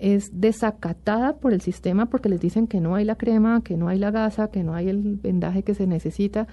es 0.00 0.40
desacatada 0.40 1.36
por 1.36 1.52
el 1.52 1.60
sistema 1.60 2.06
porque 2.06 2.28
les 2.28 2.40
dicen 2.40 2.66
que 2.66 2.80
no 2.80 2.94
hay 2.94 3.04
la 3.04 3.16
crema, 3.16 3.62
que 3.62 3.76
no 3.76 3.88
hay 3.88 3.98
la 3.98 4.10
gasa, 4.10 4.50
que 4.50 4.64
no 4.64 4.74
hay 4.74 4.88
el 4.88 5.16
vendaje 5.16 5.62
que 5.62 5.74
se 5.74 5.86
necesita. 5.86 6.46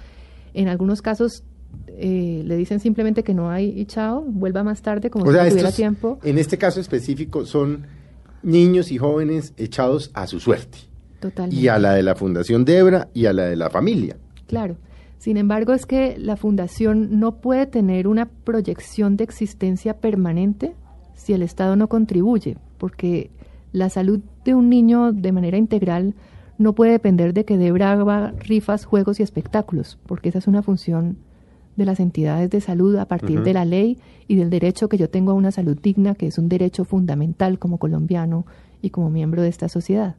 En 0.54 0.68
algunos 0.68 1.02
casos 1.02 1.44
eh, 1.88 2.44
le 2.46 2.58
dicen 2.58 2.80
simplemente 2.80 3.24
que 3.24 3.34
no 3.34 3.50
hay 3.50 3.70
y 3.70 3.86
chao, 3.86 4.22
vuelva 4.22 4.64
más 4.64 4.82
tarde 4.82 5.10
como 5.10 5.26
O 5.26 5.32
sea, 5.32 5.46
si 5.46 5.50
tuviera 5.52 5.70
estos, 5.70 5.78
tiempo. 5.78 6.20
en 6.24 6.38
este 6.38 6.58
caso 6.58 6.80
específico 6.80 7.46
son 7.46 7.86
niños 8.44 8.92
y 8.92 8.98
jóvenes 8.98 9.54
echados 9.58 10.12
a 10.14 10.28
su 10.28 10.40
suerte. 10.40 10.78
Totalmente. 11.20 11.56
Y 11.56 11.68
a 11.68 11.80
la 11.80 11.94
de 11.94 12.04
la 12.04 12.16
Fundación 12.16 12.66
Debra 12.66 13.08
y 13.14 13.26
a 13.26 13.34
la 13.34 13.46
de 13.46 13.56
la 13.56 13.70
familia. 13.70 14.18
Claro. 14.48 14.78
Sin 15.18 15.38
embargo, 15.38 15.74
es 15.74 15.86
que 15.86 16.18
la 16.20 16.38
fundación 16.38 17.20
no 17.20 17.38
puede 17.38 17.66
tener 17.66 18.08
una 18.08 18.28
proyección 18.28 19.18
de 19.18 19.24
existencia 19.24 19.96
permanente 19.98 20.76
si 21.16 21.34
el 21.34 21.42
Estado 21.42 21.76
no 21.76 21.90
contribuye, 21.90 22.58
porque 22.78 23.32
la 23.72 23.90
salud 23.90 24.20
de 24.46 24.56
un 24.56 24.70
niño 24.70 25.12
de 25.12 25.32
manera 25.32 25.58
integral 25.58 26.14
no 26.58 26.74
puede 26.74 26.92
depender 26.92 27.34
de 27.34 27.46
que 27.46 27.58
Debra 27.58 27.92
haga 27.92 28.32
rifas, 28.40 28.86
juegos 28.86 29.20
y 29.20 29.24
espectáculos, 29.24 30.00
porque 30.06 30.30
esa 30.30 30.40
es 30.40 30.48
una 30.48 30.64
función 30.64 31.18
de 31.76 31.86
las 31.86 32.00
entidades 32.00 32.50
de 32.50 32.60
salud 32.60 32.96
a 32.96 33.06
partir 33.06 33.38
uh 33.38 33.42
-huh. 33.42 33.46
de 33.46 33.54
la 33.54 33.66
ley 33.66 34.00
y 34.28 34.36
del 34.36 34.50
derecho 34.50 34.90
que 34.90 34.98
yo 34.98 35.10
tengo 35.10 35.32
a 35.32 35.36
una 35.36 35.52
salud 35.52 35.78
digna, 35.80 36.16
que 36.16 36.28
es 36.28 36.38
un 36.40 36.50
derecho 36.50 36.86
fundamental 36.86 37.60
como 37.60 37.78
colombiano 37.78 38.46
y 38.82 38.90
como 38.90 39.10
miembro 39.10 39.44
de 39.44 39.50
esta 39.50 39.70
sociedad. 39.70 40.16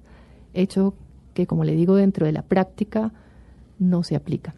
Hecho 0.54 0.94
que, 1.34 1.46
como 1.46 1.64
le 1.64 1.74
digo, 1.74 1.96
dentro 1.96 2.26
de 2.26 2.32
la 2.32 2.42
práctica 2.42 3.12
no 3.78 4.04
se 4.04 4.14
aplica. 4.14 4.54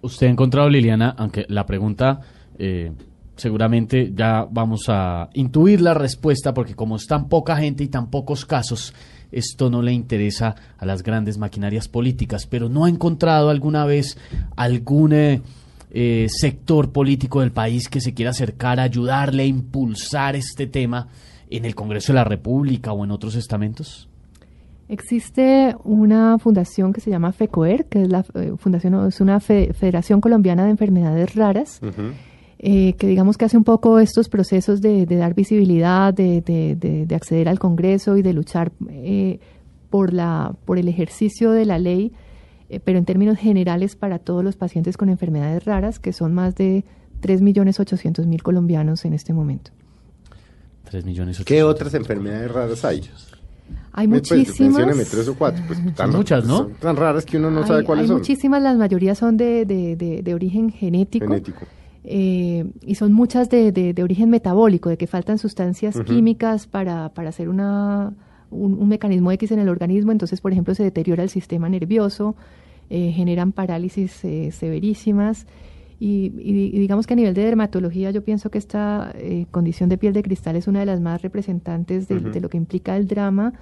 Usted 0.00 0.26
ha 0.26 0.30
encontrado, 0.30 0.70
Liliana, 0.70 1.14
aunque 1.18 1.44
la 1.48 1.66
pregunta 1.66 2.20
eh, 2.58 2.92
seguramente 3.38 4.12
ya 4.14 4.46
vamos 4.50 4.82
a 4.88 5.30
intuir 5.32 5.80
la 5.80 5.94
respuesta, 5.94 6.52
porque 6.52 6.74
como 6.74 6.96
es 6.96 7.06
tan 7.06 7.28
poca 7.28 7.56
gente 7.56 7.84
y 7.84 7.88
tan 7.88 8.10
pocos 8.10 8.44
casos, 8.44 8.92
esto 9.30 9.70
no 9.70 9.80
le 9.80 9.92
interesa 9.92 10.54
a 10.76 10.84
las 10.84 11.02
grandes 11.02 11.38
maquinarias 11.38 11.88
políticas, 11.88 12.46
pero 12.46 12.68
no 12.68 12.84
ha 12.84 12.88
encontrado 12.88 13.48
alguna 13.48 13.84
vez 13.84 14.18
algún 14.56 15.12
eh, 15.12 15.40
eh, 15.90 16.26
sector 16.28 16.92
político 16.92 17.40
del 17.40 17.52
país 17.52 17.88
que 17.88 18.00
se 18.00 18.12
quiera 18.12 18.32
acercar 18.32 18.80
a 18.80 18.84
ayudarle 18.84 19.44
a 19.44 19.46
impulsar 19.46 20.34
este 20.34 20.66
tema 20.66 21.08
en 21.48 21.64
el 21.64 21.74
Congreso 21.74 22.12
de 22.12 22.18
la 22.18 22.24
República 22.24 22.92
o 22.92 23.04
en 23.04 23.10
otros 23.10 23.36
estamentos? 23.36 24.08
Existe 24.88 25.76
una 25.84 26.38
fundación 26.38 26.92
que 26.94 27.00
se 27.00 27.10
llama 27.10 27.32
FECOER, 27.32 27.84
que 27.86 28.02
es 28.02 28.08
la 28.08 28.24
eh, 28.34 28.54
fundación 28.56 29.06
es 29.06 29.20
una 29.20 29.38
fe, 29.38 29.72
Federación 29.74 30.20
Colombiana 30.20 30.64
de 30.64 30.70
Enfermedades 30.70 31.34
Raras. 31.34 31.78
Uh 31.82 31.86
-huh. 31.86 32.12
Eh, 32.60 32.94
que 32.94 33.06
digamos 33.06 33.38
que 33.38 33.44
hace 33.44 33.56
un 33.56 33.62
poco 33.62 34.00
estos 34.00 34.28
procesos 34.28 34.80
de, 34.80 35.06
de 35.06 35.16
dar 35.16 35.34
visibilidad, 35.34 36.12
de, 36.12 36.40
de, 36.40 36.74
de, 37.06 37.14
acceder 37.14 37.48
al 37.48 37.60
Congreso 37.60 38.16
y 38.16 38.22
de 38.22 38.32
luchar 38.32 38.72
eh, 38.90 39.38
por, 39.90 40.12
la, 40.12 40.56
por 40.64 40.76
el 40.76 40.88
ejercicio 40.88 41.52
de 41.52 41.64
la 41.64 41.78
ley, 41.78 42.12
eh, 42.68 42.80
pero 42.80 42.98
en 42.98 43.04
términos 43.04 43.38
generales 43.38 43.94
para 43.94 44.18
todos 44.18 44.42
los 44.42 44.56
pacientes 44.56 44.96
con 44.96 45.08
enfermedades 45.08 45.64
raras, 45.66 46.00
que 46.00 46.12
son 46.12 46.34
más 46.34 46.56
de 46.56 46.84
3.800.000 47.22 48.42
colombianos 48.42 49.04
en 49.04 49.12
este 49.12 49.32
momento. 49.32 49.70
3.800.000. 50.90 51.44
¿Qué 51.44 51.62
otras 51.62 51.94
enfermedades 51.94 52.50
raras 52.50 52.84
hay? 52.84 53.02
Hay 53.92 54.08
muchísimas. 54.08 54.96
Pues, 54.96 55.10
tres 55.10 55.28
o 55.28 55.36
cuatro. 55.36 55.62
Pues, 55.64 55.78
tan, 55.94 56.10
muchas, 56.10 56.44
¿no? 56.44 56.58
Son 56.58 56.72
tan 56.74 56.96
raras 56.96 57.24
que 57.24 57.36
uno 57.36 57.52
no 57.52 57.60
hay, 57.60 57.68
sabe 57.68 57.84
cuáles 57.84 58.02
hay 58.02 58.08
son. 58.08 58.16
muchísimas, 58.16 58.62
la 58.62 58.74
mayoría 58.74 59.14
son 59.14 59.36
de, 59.36 59.64
de 59.64 60.34
origen 60.34 60.70
genético. 60.70 61.26
Genético. 61.26 61.64
Eh, 62.10 62.64
y 62.86 62.94
son 62.94 63.12
muchas 63.12 63.50
de, 63.50 63.70
de, 63.70 63.92
de, 63.92 64.02
origen 64.02 64.30
metabólico, 64.30 64.88
de 64.88 64.96
que 64.96 65.06
faltan 65.06 65.36
sustancias 65.36 65.94
uh 65.94 66.00
-huh. 66.00 66.04
químicas 66.06 66.66
para, 66.66 67.10
para 67.10 67.28
hacer 67.28 67.50
una, 67.50 68.14
un, 68.50 68.78
un, 68.80 68.88
mecanismo 68.88 69.30
X 69.32 69.52
en 69.52 69.58
el 69.58 69.68
organismo, 69.68 70.10
entonces, 70.10 70.40
por 70.40 70.50
ejemplo, 70.52 70.74
se 70.74 70.82
deteriora 70.82 71.22
el 71.22 71.28
sistema 71.28 71.68
nervioso, 71.68 72.34
eh, 72.88 73.12
generan 73.12 73.52
parálisis 73.52 74.24
eh, 74.24 74.50
severísimas. 74.52 75.46
Y, 76.00 76.32
y, 76.38 76.70
y, 76.74 76.78
digamos 76.78 77.06
que 77.06 77.12
a 77.12 77.16
nivel 77.16 77.34
de 77.34 77.44
dermatología 77.44 78.10
yo 78.10 78.22
pienso 78.22 78.50
que 78.50 78.56
esta 78.58 79.12
eh, 79.16 79.44
condición 79.50 79.90
de 79.90 79.98
piel 79.98 80.14
de 80.14 80.22
cristal 80.22 80.56
es 80.56 80.66
una 80.66 80.80
de 80.80 80.86
las 80.86 81.00
más 81.00 81.20
representantes 81.20 82.08
de, 82.08 82.14
uh 82.14 82.20
-huh. 82.20 82.32
de 82.32 82.40
lo 82.40 82.48
que 82.48 82.56
implica 82.56 82.96
el 82.96 83.06
drama 83.06 83.52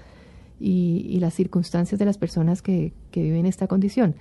y, 0.60 1.04
y, 1.08 1.18
las 1.18 1.34
circunstancias 1.34 1.98
de 1.98 2.04
las 2.04 2.16
personas 2.18 2.62
que, 2.62 2.92
que 3.10 3.22
viven 3.22 3.44
esta 3.46 3.66
condición 3.66 4.14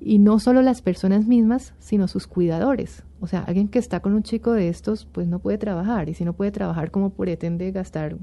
y 0.00 0.18
no 0.18 0.38
solo 0.38 0.62
las 0.62 0.82
personas 0.82 1.26
mismas, 1.26 1.72
sino 1.78 2.08
sus 2.08 2.26
cuidadores. 2.26 3.04
O 3.20 3.26
sea, 3.26 3.40
alguien 3.40 3.68
que 3.68 3.78
está 3.78 4.00
con 4.00 4.14
un 4.14 4.22
chico 4.22 4.52
de 4.52 4.68
estos, 4.68 5.04
pues 5.04 5.26
no 5.26 5.38
puede 5.38 5.58
trabajar. 5.58 6.08
Y 6.08 6.14
si 6.14 6.24
no 6.24 6.32
puede 6.32 6.50
trabajar, 6.50 6.90
¿cómo 6.90 7.10
pretende 7.10 7.70
gastar 7.70 8.16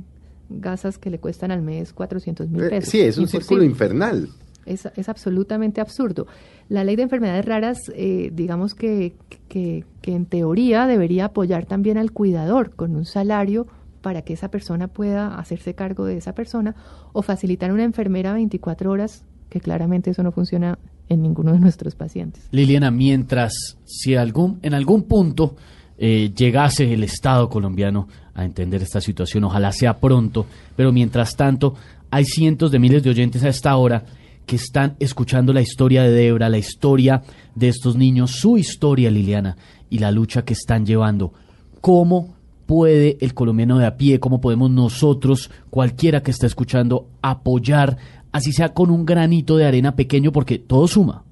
gasas 0.50 0.98
que 0.98 1.10
le 1.10 1.20
cuestan 1.20 1.52
al 1.52 1.62
mes 1.62 1.93
400 1.93 2.50
mil 2.50 2.64
pesos? 2.70 2.88
Eh, 2.88 2.91
sí, 2.91 3.02
es 3.02 3.18
un 3.18 3.24
Imposible. 3.24 3.43
círculo 3.43 3.64
infernal. 3.64 4.30
Es, 4.66 4.88
es, 4.95 5.08
absolutamente 5.08 5.80
absurdo. 5.80 6.28
La 6.68 6.84
ley 6.84 6.95
de 6.98 7.04
enfermedades 7.04 7.45
raras, 7.45 7.78
eh, 7.95 8.32
digamos 8.34 8.74
que, 8.76 9.14
que, 9.48 9.86
que 10.02 10.14
en 10.14 10.26
teoría 10.26 10.88
debería 10.88 11.26
apoyar 11.26 11.66
también 11.66 11.98
al 11.98 12.12
cuidador 12.12 12.72
con 12.72 12.95
un 12.95 13.06
salario 13.06 13.68
para 14.02 14.24
que 14.24 14.34
esa 14.34 14.50
persona 14.50 14.88
pueda 14.88 15.38
hacerse 15.38 15.74
cargo 15.74 16.06
de 16.06 16.18
esa 16.18 16.34
persona 16.34 16.76
o 17.14 17.22
facilitar 17.22 17.72
una 17.72 17.84
enfermera 17.84 18.34
24 18.34 18.91
horas, 18.91 19.26
que 19.50 19.62
claramente 19.62 20.10
eso 20.10 20.24
no 20.24 20.32
funciona 20.32 20.80
en 21.10 21.22
ninguno 21.22 21.53
de 21.53 21.60
nuestros 21.60 21.95
pacientes. 21.95 22.47
Liliana, 22.51 22.91
mientras 22.91 23.78
si 23.86 24.16
algún, 24.16 24.60
en 24.62 24.74
algún 24.74 25.03
punto 25.03 25.55
eh, 25.97 26.32
llegase 26.36 26.93
el 26.93 27.03
Estado 27.03 27.49
colombiano 27.49 28.08
a 28.34 28.45
entender 28.45 28.82
esta 28.82 29.01
situación, 29.01 29.43
ojalá 29.45 29.72
sea 29.72 29.99
pronto, 29.99 30.45
pero 30.76 30.91
mientras 30.91 31.36
tanto 31.36 31.76
hay 32.12 32.26
cientos 32.26 32.72
de 32.72 32.80
miles 32.80 33.03
de 33.03 33.10
oyentes 33.10 33.43
a 33.43 33.49
esta 33.49 33.76
hora 33.76 34.05
que 34.45 34.55
están 34.55 34.95
escuchando 34.99 35.51
la 35.51 35.62
historia 35.62 36.03
de 36.03 36.12
Debra, 36.12 36.49
la 36.49 36.58
historia 36.58 37.22
de 37.53 37.68
estos 37.68 37.97
niños, 37.97 38.32
su 38.32 38.58
historia, 38.58 39.12
Liliana, 39.12 39.58
y 39.89 39.99
la 39.99 40.12
lucha 40.12 40.45
que 40.45 40.53
están 40.53 40.86
llevando. 40.86 41.34
¿Cómo 41.82 42.38
puede 42.66 43.18
el 43.22 43.34
colombiano 43.34 43.80
de 43.80 43.88
a 43.88 43.97
pie, 43.97 44.20
cómo 44.20 44.39
podemos 44.39 44.70
nosotros, 44.70 45.49
cualquiera 45.70 46.22
que 46.22 46.32
está 46.32 46.45
escuchando, 46.45 47.08
apoyar 47.22 47.97
así 48.32 48.51
sea 48.51 48.73
con 48.73 48.89
un 48.89 49.05
granito 49.05 49.57
de 49.57 49.65
arena 49.65 49.95
pequeño, 49.95 50.32
porque 50.32 50.59
todo 50.59 50.88
suma. 50.88 51.23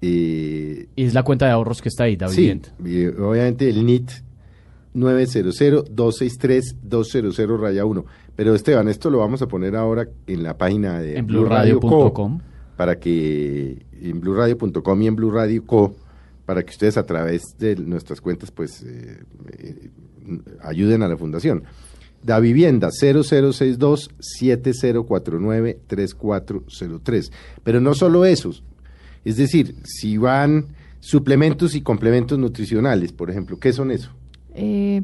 Eh, 0.00 0.86
Y 0.96 1.04
es 1.04 1.12
la 1.14 1.22
cuenta 1.22 1.44
de 1.46 1.52
ahorros 1.52 1.82
que 1.82 1.88
está 1.90 2.04
ahí, 2.04 2.16
David. 2.16 2.34
sí, 2.34 2.40
Vivienda. 2.42 2.68
y, 3.18 3.22
obviamente 3.22 3.68
el 3.68 3.84
NIT 3.84 4.10
900-263-200 4.94 7.60
raya 7.60 7.84
1. 7.84 8.04
Pero 8.36 8.54
Esteban, 8.54 8.88
esto 8.88 9.10
lo 9.10 9.18
vamos 9.18 9.40
a 9.42 9.48
poner 9.48 9.74
ahora 9.74 10.08
en 10.26 10.42
la 10.42 10.56
página 10.56 11.00
de 11.00 11.16
En 11.16 11.26
para 12.76 12.98
que 12.98 13.86
en 14.02 14.20
bluradio.com 14.20 15.02
y 15.02 15.06
en 15.06 15.16
Blue 15.16 15.30
Radio 15.30 15.64
Co 15.64 15.96
para 16.44 16.62
que 16.62 16.70
ustedes 16.70 16.96
a 16.96 17.04
través 17.04 17.42
de 17.58 17.76
nuestras 17.76 18.20
cuentas 18.20 18.50
pues 18.50 18.82
eh, 18.82 19.18
eh, 19.58 19.90
ayuden 20.62 21.02
a 21.02 21.08
la 21.08 21.16
fundación. 21.16 21.64
Da 22.22 22.38
Vivienda 22.38 22.90
0062 22.90 24.10
7049 24.18 25.80
3403. 25.86 27.32
Pero 27.62 27.80
no 27.80 27.94
solo 27.94 28.24
esos. 28.24 28.62
Es 29.24 29.36
decir, 29.36 29.74
si 29.84 30.18
van 30.18 30.66
suplementos 31.00 31.74
y 31.74 31.82
complementos 31.82 32.38
nutricionales, 32.38 33.12
por 33.12 33.30
ejemplo, 33.30 33.58
¿qué 33.58 33.72
son 33.72 33.90
eso? 33.90 34.10
Eh, 34.54 35.02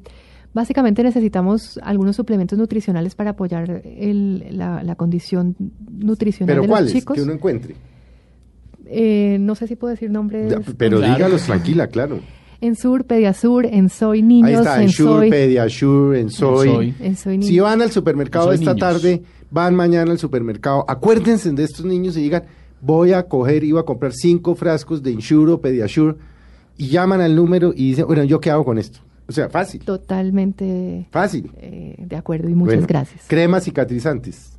básicamente 0.55 1.03
necesitamos 1.03 1.78
algunos 1.82 2.16
suplementos 2.16 2.59
nutricionales 2.59 3.14
para 3.14 3.30
apoyar 3.30 3.82
el- 3.84 4.44
la, 4.57 4.82
la 4.82 4.94
condición 4.96 5.57
nutricional 5.90 6.55
Pero 6.55 6.62
de 6.62 6.68
cuáles 6.68 6.92
los 6.92 7.00
chicos. 7.00 7.16
que 7.16 7.22
uno 7.22 7.32
encuentre. 7.32 7.74
Eh, 8.86 9.38
no 9.40 9.55
sé 9.55 9.66
si 9.66 9.76
puedo 9.76 9.90
decir 9.92 10.11
nombres. 10.11 10.50
Ya, 10.50 10.61
pero 10.76 10.98
Claro. 10.98 11.14
dígalos 11.14 11.42
tranquila, 11.44 11.86
claro. 11.86 12.20
En 12.61 12.76
Sur, 12.76 13.05
Pediasur, 13.07 13.66
en 13.66 13.88
Soy 13.88 14.22
Niños, 14.22 14.48
Ahí 14.50 14.55
está, 14.55 14.76
en 14.76 14.82
en 14.82 14.88
Shure, 14.88 15.12
Soy. 15.18 15.30
Pediasure, 15.30 16.20
en 16.20 16.30
Soy. 16.30 16.68
Soy. 16.68 16.94
en 17.00 17.16
Soy 17.16 17.42
Si 17.42 17.59
van 17.59 17.82
al 17.82 17.90
supermercado 17.90 18.53
esta 18.53 18.74
niños. 18.74 18.78
tarde, 18.78 19.22
van 19.50 19.74
mañana 19.74 20.12
al 20.12 20.18
supermercado, 20.18 20.84
acuérdense 20.86 21.50
de 21.53 21.64
estos 21.64 21.84
niños 21.84 22.16
y 22.16 22.22
digan, 22.22 22.44
voy 22.80 23.12
a 23.14 23.24
coger, 23.24 23.64
iba 23.64 23.80
a 23.80 23.84
comprar 23.84 24.12
cinco 24.12 24.55
frascos 24.55 25.03
de 25.03 25.11
Insure 25.11 25.53
o 25.53 25.61
Pediasure, 25.61 26.16
y 26.76 26.88
llaman 26.88 27.20
al 27.20 27.34
número 27.34 27.72
y 27.74 27.88
dicen, 27.90 28.07
bueno, 28.07 28.22
¿yo 28.24 28.40
qué 28.40 28.50
hago 28.50 28.64
con 28.64 28.78
esto? 28.78 29.00
O 29.33 29.35
sea, 29.35 29.49
fácil, 29.49 29.83
Totalmente 29.85 31.07
fácil. 31.11 31.51
eh, 31.59 31.97
de 31.99 32.16
acuerdo 32.16 32.49
y 32.49 32.55
muchas 32.55 32.74
Bueno, 32.76 32.87
gracias. 32.89 33.24
Cremas 33.26 33.64
cicatrizantes. 33.64 34.59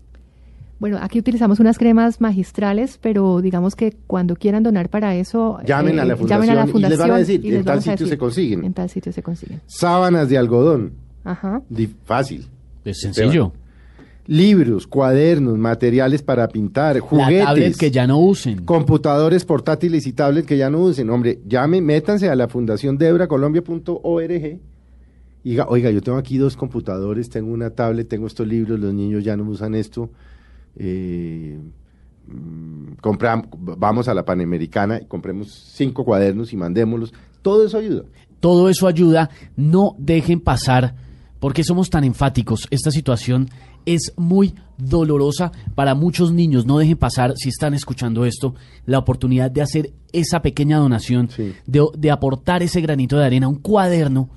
Bueno, 0.80 0.98
aquí 1.02 1.20
utilizamos 1.20 1.60
unas 1.60 1.78
cremas 1.78 2.20
magistrales, 2.20 3.00
pero 3.02 3.40
digamos 3.42 3.76
que 3.76 3.96
cuando 4.08 4.36
quieran 4.36 4.64
donar 4.64 4.90
para 4.90 5.16
eso, 5.16 5.60
eh, 5.62 5.66
Llamen 5.68 6.00
a 6.00 6.06
la 6.06 6.16
llamen 6.16 6.50
a 6.50 6.56
la 6.56 6.68
fundación 6.68 6.86
y 6.86 6.90
les 6.90 7.00
van 7.00 7.12
a 7.12 7.18
decir, 7.20 7.54
en 7.56 7.64
tal 7.64 7.82
sitio 7.82 8.08
se 8.08 8.18
consiguen. 8.18 8.66
En 8.66 8.74
tal 8.74 8.90
sitio 8.90 9.14
se 9.14 9.24
consiguen. 9.24 9.62
Sábanas 9.68 10.28
de 10.28 10.38
algodón. 10.38 10.94
Ajá. 11.24 11.62
Fácil. 12.04 12.48
Es 12.84 13.00
sencillo. 13.00 13.54
Libros, 14.26 14.88
cuadernos, 14.88 15.58
materiales 15.58 16.22
para 16.24 16.48
pintar, 16.48 16.96
La 16.96 17.02
juguetes. 17.02 17.44
tablet 17.46 17.78
que 17.78 17.92
ya 17.92 18.08
no 18.08 18.20
usen. 18.20 18.64
computadores 18.64 19.44
portátiles 19.44 20.08
y 20.08 20.14
tablets 20.14 20.48
que 20.48 20.58
ya 20.58 20.70
no 20.70 20.80
usen. 20.80 21.10
Hombre, 21.10 21.40
llamen, 21.46 21.86
métanse 21.86 22.30
a 22.30 22.36
la 22.36 22.48
fundación 22.48 22.98
debracolombia.org 22.98 24.32
y 25.46 25.50
diga, 25.50 25.66
oiga, 25.68 25.92
yo 25.92 26.02
tengo 26.02 26.18
aquí 26.18 26.38
dos 26.38 26.56
computadores, 26.56 27.30
tengo 27.30 27.52
una 27.52 27.72
tablet, 27.72 28.08
tengo 28.08 28.28
estos 28.28 28.48
libros, 28.48 28.80
los 28.80 28.94
niños 28.94 29.26
ya 29.26 29.36
no 29.36 29.44
usan 29.44 29.76
esto. 29.76 30.10
Eh, 30.78 31.60
mm, 32.28 32.94
compram- 33.02 33.48
vamos 33.52 34.08
a 34.08 34.14
la 34.14 34.24
Panamericana 34.24 35.00
y 35.02 35.06
compremos 35.06 35.50
cinco 35.76 36.06
cuadernos 36.06 36.54
y 36.54 36.58
mandémoslos. 36.58 37.14
Todo 37.42 37.66
eso 37.66 37.78
ayuda. 37.78 38.04
Todo 38.40 38.70
eso 38.70 38.88
ayuda. 38.88 39.30
No 39.58 39.96
dejen 40.00 40.40
pasar, 40.40 40.96
porque 41.40 41.64
somos 41.66 41.90
tan 41.90 42.06
enfáticos. 42.06 42.68
Esta 42.72 42.90
situación 42.92 43.50
es 43.86 44.14
muy 44.18 44.54
dolorosa 44.78 45.52
para 45.76 45.96
muchos 45.96 46.32
niños. 46.34 46.66
No 46.66 46.78
dejen 46.78 46.98
pasar, 46.98 47.34
si 47.38 47.50
están 47.50 47.74
escuchando 47.74 48.26
esto, 48.26 48.56
la 48.86 49.00
oportunidad 49.00 49.50
de 49.52 49.62
hacer 49.62 49.92
esa 50.12 50.42
pequeña 50.42 50.78
donación, 50.78 51.30
Sí. 51.30 51.54
de, 51.66 51.86
de 51.98 52.12
aportar 52.12 52.64
ese 52.64 52.82
granito 52.82 53.18
de 53.18 53.26
arena, 53.26 53.48
un 53.48 53.56
cuaderno. 53.56 54.30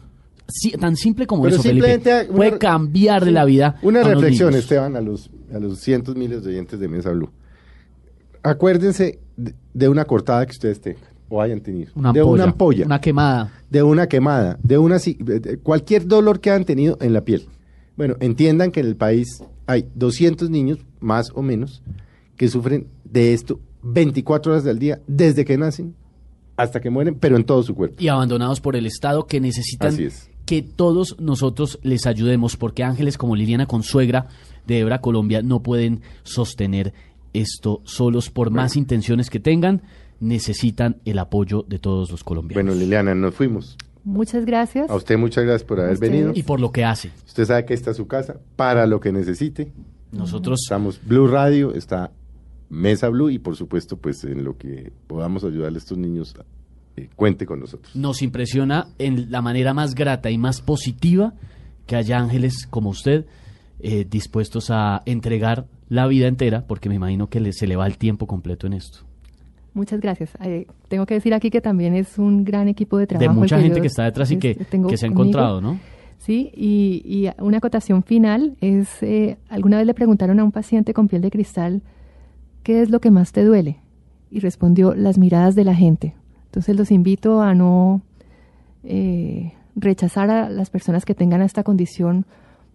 tan 0.78 0.94
simple 0.94 1.26
como 1.26 1.42
Pero 1.42 1.56
eso, 1.56 1.62
Felipe. 1.64 2.00
una- 2.28 2.36
Puede 2.36 2.58
cambiar 2.58 3.22
de 3.24 3.30
sí, 3.30 3.34
la 3.34 3.44
vida. 3.44 3.76
Una 3.82 4.00
a 4.00 4.04
reflexión, 4.04 4.50
niños. 4.50 4.62
Esteban, 4.64 4.94
a 4.94 5.00
los, 5.00 5.28
a 5.52 5.58
los 5.58 5.80
cientos 5.80 6.14
miles 6.14 6.44
de 6.44 6.50
oyentes 6.50 6.78
de 6.78 6.86
Mesa 6.86 7.10
Blue. 7.10 7.30
Acuérdense 8.42 9.18
de, 9.36 9.54
de 9.74 9.88
una 9.88 10.04
cortada 10.04 10.44
que 10.46 10.52
ustedes 10.52 10.80
tengan 10.80 11.02
o 11.28 11.42
hayan 11.42 11.60
tenido. 11.60 11.90
Una 11.96 12.12
de 12.12 12.20
ampolla, 12.20 12.34
una 12.34 12.44
ampolla. 12.52 12.86
Una 12.86 13.00
quemada. 13.00 13.52
de 13.68 13.82
una 13.82 14.06
quemada, 14.06 14.58
de 14.62 14.78
una 14.78 14.98
de- 14.98 15.58
cualquier 15.62 16.06
dolor 16.06 16.38
que 16.40 16.50
han 16.52 16.64
tenido 16.64 16.96
en 17.00 17.12
la 17.12 17.22
piel. 17.22 17.48
Bueno, 17.96 18.16
entiendan 18.20 18.70
que 18.70 18.80
en 18.80 18.86
el 18.86 18.96
país 18.96 19.42
hay 19.66 19.86
200 19.94 20.50
niños, 20.50 20.78
más 21.00 21.30
o 21.34 21.42
menos, 21.42 21.82
que 22.36 22.48
sufren 22.48 22.86
de 23.04 23.32
esto 23.32 23.60
24 23.82 24.52
horas 24.52 24.64
del 24.64 24.78
día, 24.78 25.00
desde 25.06 25.44
que 25.44 25.56
nacen 25.56 25.94
hasta 26.56 26.80
que 26.80 26.90
mueren, 26.90 27.16
pero 27.16 27.36
en 27.36 27.44
todo 27.44 27.62
su 27.62 27.74
cuerpo. 27.74 27.96
y 27.98 28.08
abandonados 28.08 28.60
por 28.60 28.76
el 28.76 28.86
Estado 28.86 29.26
que 29.26 29.40
necesitan 29.40 29.88
Así 29.88 30.04
es. 30.04 30.30
que 30.46 30.62
todos 30.62 31.16
nosotros 31.20 31.78
les 31.82 32.06
ayudemos 32.06 32.56
porque 32.56 32.82
ángeles 32.82 33.18
como 33.18 33.36
Liliana 33.36 33.66
Consuegra 33.66 34.26
de 34.66 34.80
Ebra 34.80 35.00
Colombia 35.00 35.42
no 35.42 35.62
pueden 35.62 36.00
sostener 36.22 36.94
esto 37.34 37.82
solos 37.84 38.30
por 38.30 38.50
más 38.50 38.76
intenciones 38.76 39.28
que 39.28 39.38
tengan 39.40 39.82
necesitan 40.18 40.96
el 41.04 41.18
apoyo 41.18 41.64
de 41.68 41.78
todos 41.78 42.10
los 42.10 42.24
colombianos 42.24 42.64
Bueno, 42.64 42.80
Liliana, 42.80 43.14
nos 43.14 43.34
fuimos. 43.34 43.76
Muchas 44.06 44.46
gracias. 44.46 44.88
A 44.88 44.94
usted 44.94 45.18
muchas 45.18 45.44
gracias 45.44 45.64
por 45.64 45.80
haber 45.80 45.94
ustedes. 45.94 46.12
venido. 46.12 46.32
y 46.34 46.42
por 46.44 46.60
lo 46.60 46.70
que 46.70 46.84
hace 46.84 47.10
Usted 47.26 47.44
sabe 47.44 47.64
que 47.66 47.74
esta 47.74 47.90
es 47.90 47.96
su 47.96 48.06
casa, 48.06 48.36
para 48.54 48.86
lo 48.86 49.00
que 49.00 49.10
necesite. 49.12 49.72
nosotros 50.12 50.60
Estamos 50.64 51.00
Blue 51.04 51.26
Radio, 51.26 51.74
está 51.74 52.12
Mesa 52.70 53.08
Blue 53.08 53.30
y 53.30 53.38
por 53.38 53.56
supuesto, 53.56 53.96
pues 53.96 54.22
en 54.24 54.44
lo 54.44 54.56
que 54.56 54.92
podamos 55.08 55.42
ayudarle 55.44 55.76
a 55.76 55.80
estos 55.80 55.98
niños, 55.98 56.34
eh, 56.96 57.08
cuente 57.16 57.46
con 57.46 57.58
nosotros. 57.60 57.94
nos 57.96 58.22
impresiona 58.22 58.86
en 58.98 59.30
la 59.30 59.42
manera 59.42 59.74
más 59.74 59.94
grata 59.94 60.30
y 60.30 60.38
más 60.38 60.60
positiva 60.62 61.34
que 61.86 61.96
haya 61.96 62.18
ángeles 62.18 62.66
como 62.70 62.90
usted 62.90 63.26
eh, 63.80 64.06
dispuestos 64.08 64.70
a 64.70 65.02
entregar 65.04 65.66
la 65.88 66.06
vida 66.06 66.26
entera 66.28 66.64
porque 66.66 66.88
me 66.88 66.94
imagino 66.94 67.28
que 67.28 67.40
le- 67.40 67.52
se 67.52 67.66
le 67.66 67.76
va 67.76 67.86
el 67.86 67.98
tiempo 67.98 68.26
completo 68.26 68.66
en 68.66 68.72
esto 68.72 69.00
Muchas 69.76 70.00
gracias. 70.00 70.30
Eh, 70.40 70.66
tengo 70.88 71.04
que 71.04 71.12
decir 71.12 71.34
aquí 71.34 71.50
que 71.50 71.60
también 71.60 71.94
es 71.94 72.18
un 72.18 72.46
gran 72.46 72.66
equipo 72.66 72.96
de 72.96 73.02
de 73.02 73.08
trabajo. 73.08 73.32
el 73.32 73.38
mucha 73.40 73.60
gente 73.60 73.82
que 73.82 73.88
está 73.88 74.04
detrás 74.04 74.30
y 74.30 74.38
que, 74.38 74.54
que 74.54 74.96
se 74.96 75.04
ha 75.04 75.08
encontrado, 75.10 75.60
¿no? 75.60 75.78
Sí, 76.16 76.50
y, 76.54 77.02
y 77.04 77.28
una 77.42 77.58
acotación 77.58 78.02
final 78.02 78.56
es, 78.62 79.02
eh, 79.02 79.36
alguna 79.50 79.76
vez 79.76 79.86
le 79.86 79.92
preguntaron 79.92 80.40
a 80.40 80.44
un 80.44 80.50
paciente 80.50 80.94
con 80.94 81.08
piel 81.08 81.20
de 81.20 81.30
cristal, 81.30 81.82
¿qué 82.62 82.80
es 82.80 82.88
lo 82.88 83.00
que 83.00 83.10
más 83.10 83.32
te 83.32 83.44
duele? 83.44 83.76
Y 84.30 84.40
respondió, 84.40 84.94
las 84.94 85.18
miradas 85.18 85.54
de 85.54 85.64
la 85.64 85.74
gente. 85.74 86.14
Entonces 86.46 86.74
los 86.74 86.90
invito 86.90 87.42
a 87.42 87.54
no 87.54 88.00
eh, 88.82 89.52
rechazar 89.74 90.30
a 90.30 90.48
las 90.48 90.70
personas 90.70 91.04
que 91.04 91.14
tengan 91.14 91.42
esta 91.42 91.64
condición 91.64 92.24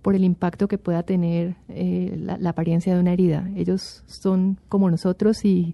por 0.04 0.14
el 0.14 0.24
impacto 0.24 0.68
que 0.68 0.78
pueda 0.78 1.02
tener 1.02 1.56
eh, 1.68 2.16
la, 2.16 2.38
la 2.38 2.52
apariencia 2.52 2.94
de 2.94 3.00
una 3.00 3.12
herida. 3.12 3.50
Ellos 3.56 4.04
son 4.06 4.60
como 4.70 4.88
nosotros 4.92 5.44
y 5.46 5.74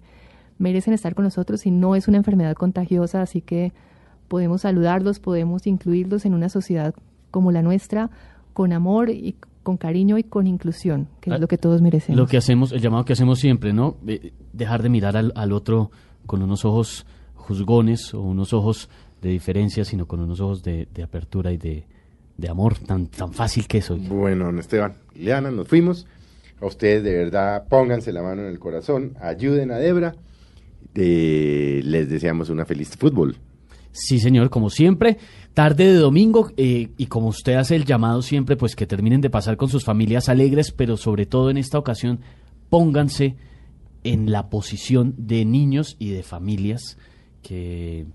merecen 0.60 0.94
estar 0.94 1.14
con 1.16 1.24
nosotros 1.26 1.66
y 1.66 1.72
no 1.72 1.96
es 1.96 2.08
una 2.08 2.18
enfermedad 2.18 2.56
contagiosa, 2.56 3.22
así 3.22 3.42
que 3.42 3.74
podemos 4.28 4.62
saludarlos, 4.62 5.20
podemos 5.20 5.68
incluirlos 5.68 6.26
en 6.26 6.34
una 6.34 6.50
sociedad 6.50 6.94
como 7.32 7.52
la 7.52 7.62
nuestra, 7.62 8.10
con 8.54 8.74
amor 8.74 9.10
y 9.10 9.36
con 9.64 9.78
cariño 9.78 10.18
y 10.18 10.24
con 10.24 10.48
inclusión, 10.48 11.08
que 11.22 11.32
Ah, 11.32 11.36
es 11.36 11.42
lo 11.42 11.48
que 11.48 11.58
todos 11.58 11.82
merecemos. 11.82 12.18
Lo 12.20 12.26
que 12.28 12.38
hacemos, 12.38 12.72
el 12.72 12.82
llamado 12.82 13.06
que 13.06 13.14
hacemos 13.14 13.40
siempre, 13.40 13.74
¿no? 13.74 13.98
De- 14.02 14.34
dejar 14.54 14.82
de 14.82 14.90
mirar 14.90 15.16
al, 15.18 15.32
al 15.36 15.52
otro 15.52 15.92
con 16.26 16.42
unos 16.42 16.66
ojos 16.66 17.06
juzgones 17.36 18.14
o 18.14 18.22
unos 18.22 18.54
ojos 18.54 18.90
de 19.22 19.30
diferencia, 19.30 19.86
sino 19.86 20.06
con 20.08 20.20
unos 20.20 20.40
ojos 20.40 20.64
de, 20.64 20.88
de 20.94 21.04
apertura 21.04 21.52
y 21.52 21.58
de, 21.58 21.86
de 22.38 22.50
amor, 22.50 22.78
tan, 22.80 23.08
tan 23.08 23.34
fácil 23.34 23.68
que 23.68 23.80
es 23.80 23.90
hoy. 23.92 24.00
Bueno, 24.08 24.46
don 24.46 24.60
Esteban, 24.60 24.94
Liliana, 25.16 25.52
nos 25.52 25.68
fuimos. 25.68 26.06
A 26.62 26.66
ustedes 26.66 27.04
de 27.04 27.16
verdad 27.16 27.66
pónganse 27.70 28.12
la 28.12 28.22
mano 28.24 28.42
en 28.42 28.48
el 28.48 28.60
corazón, 28.60 29.14
ayuden 29.22 29.72
a 29.72 29.78
Debra. 29.78 30.16
Les 30.94 32.10
deseamos 32.10 32.50
una 32.50 32.66
feliz 32.66 32.96
fútbol. 32.98 33.38
Sí, 33.92 34.20
señor, 34.20 34.50
como 34.50 34.70
siempre, 34.70 35.18
tarde 35.54 35.88
de 35.88 35.96
domingo 35.96 36.52
eh, 36.56 36.90
y 36.98 37.08
como 37.08 37.30
usted 37.30 37.56
hace 37.56 37.76
el 37.76 37.86
llamado 37.86 38.22
siempre, 38.22 38.56
pues 38.56 38.76
que 38.76 38.86
terminen 38.86 39.22
de 39.22 39.32
pasar 39.32 39.58
con 39.58 39.70
sus 39.70 39.84
familias 39.84 40.30
alegres, 40.30 40.72
pero 40.72 40.98
sobre 40.98 41.26
todo 41.26 41.50
en 41.50 41.58
esta 41.58 41.80
ocasión, 41.80 42.20
pónganse 42.70 43.36
en 44.04 44.32
la 44.32 44.50
posición 44.50 45.16
de 45.18 45.46
niños 45.46 45.96
y 45.98 46.12
de 46.12 46.22
familias 46.22 46.98
que, 47.42 48.06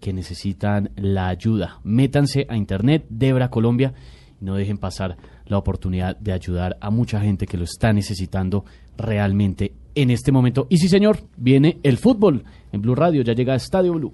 que 0.00 0.14
necesitan 0.14 0.90
la 0.96 1.28
ayuda. 1.28 1.80
Métanse 1.84 2.46
a 2.48 2.56
internet, 2.56 3.04
Debra 3.10 3.50
Colombia, 3.50 3.92
y 4.40 4.44
no 4.44 4.54
dejen 4.54 4.78
pasar 4.78 5.18
la 5.44 5.58
oportunidad 5.58 6.16
de 6.16 6.32
ayudar 6.32 6.78
a 6.80 6.90
mucha 6.90 7.20
gente 7.20 7.46
que 7.46 7.58
lo 7.58 7.64
está 7.64 7.92
necesitando 7.92 8.64
realmente 8.96 9.74
en 9.96 10.10
este 10.10 10.30
momento. 10.30 10.68
Y 10.70 10.78
sí, 10.78 10.88
señor, 10.88 11.18
viene 11.36 11.78
el 11.82 11.98
fútbol 11.98 12.44
en 12.70 12.82
Blue 12.82 12.94
Radio, 12.94 13.22
ya 13.22 13.32
llega 13.32 13.54
a 13.54 13.56
Estadio 13.56 13.94
Blue. 13.94 14.12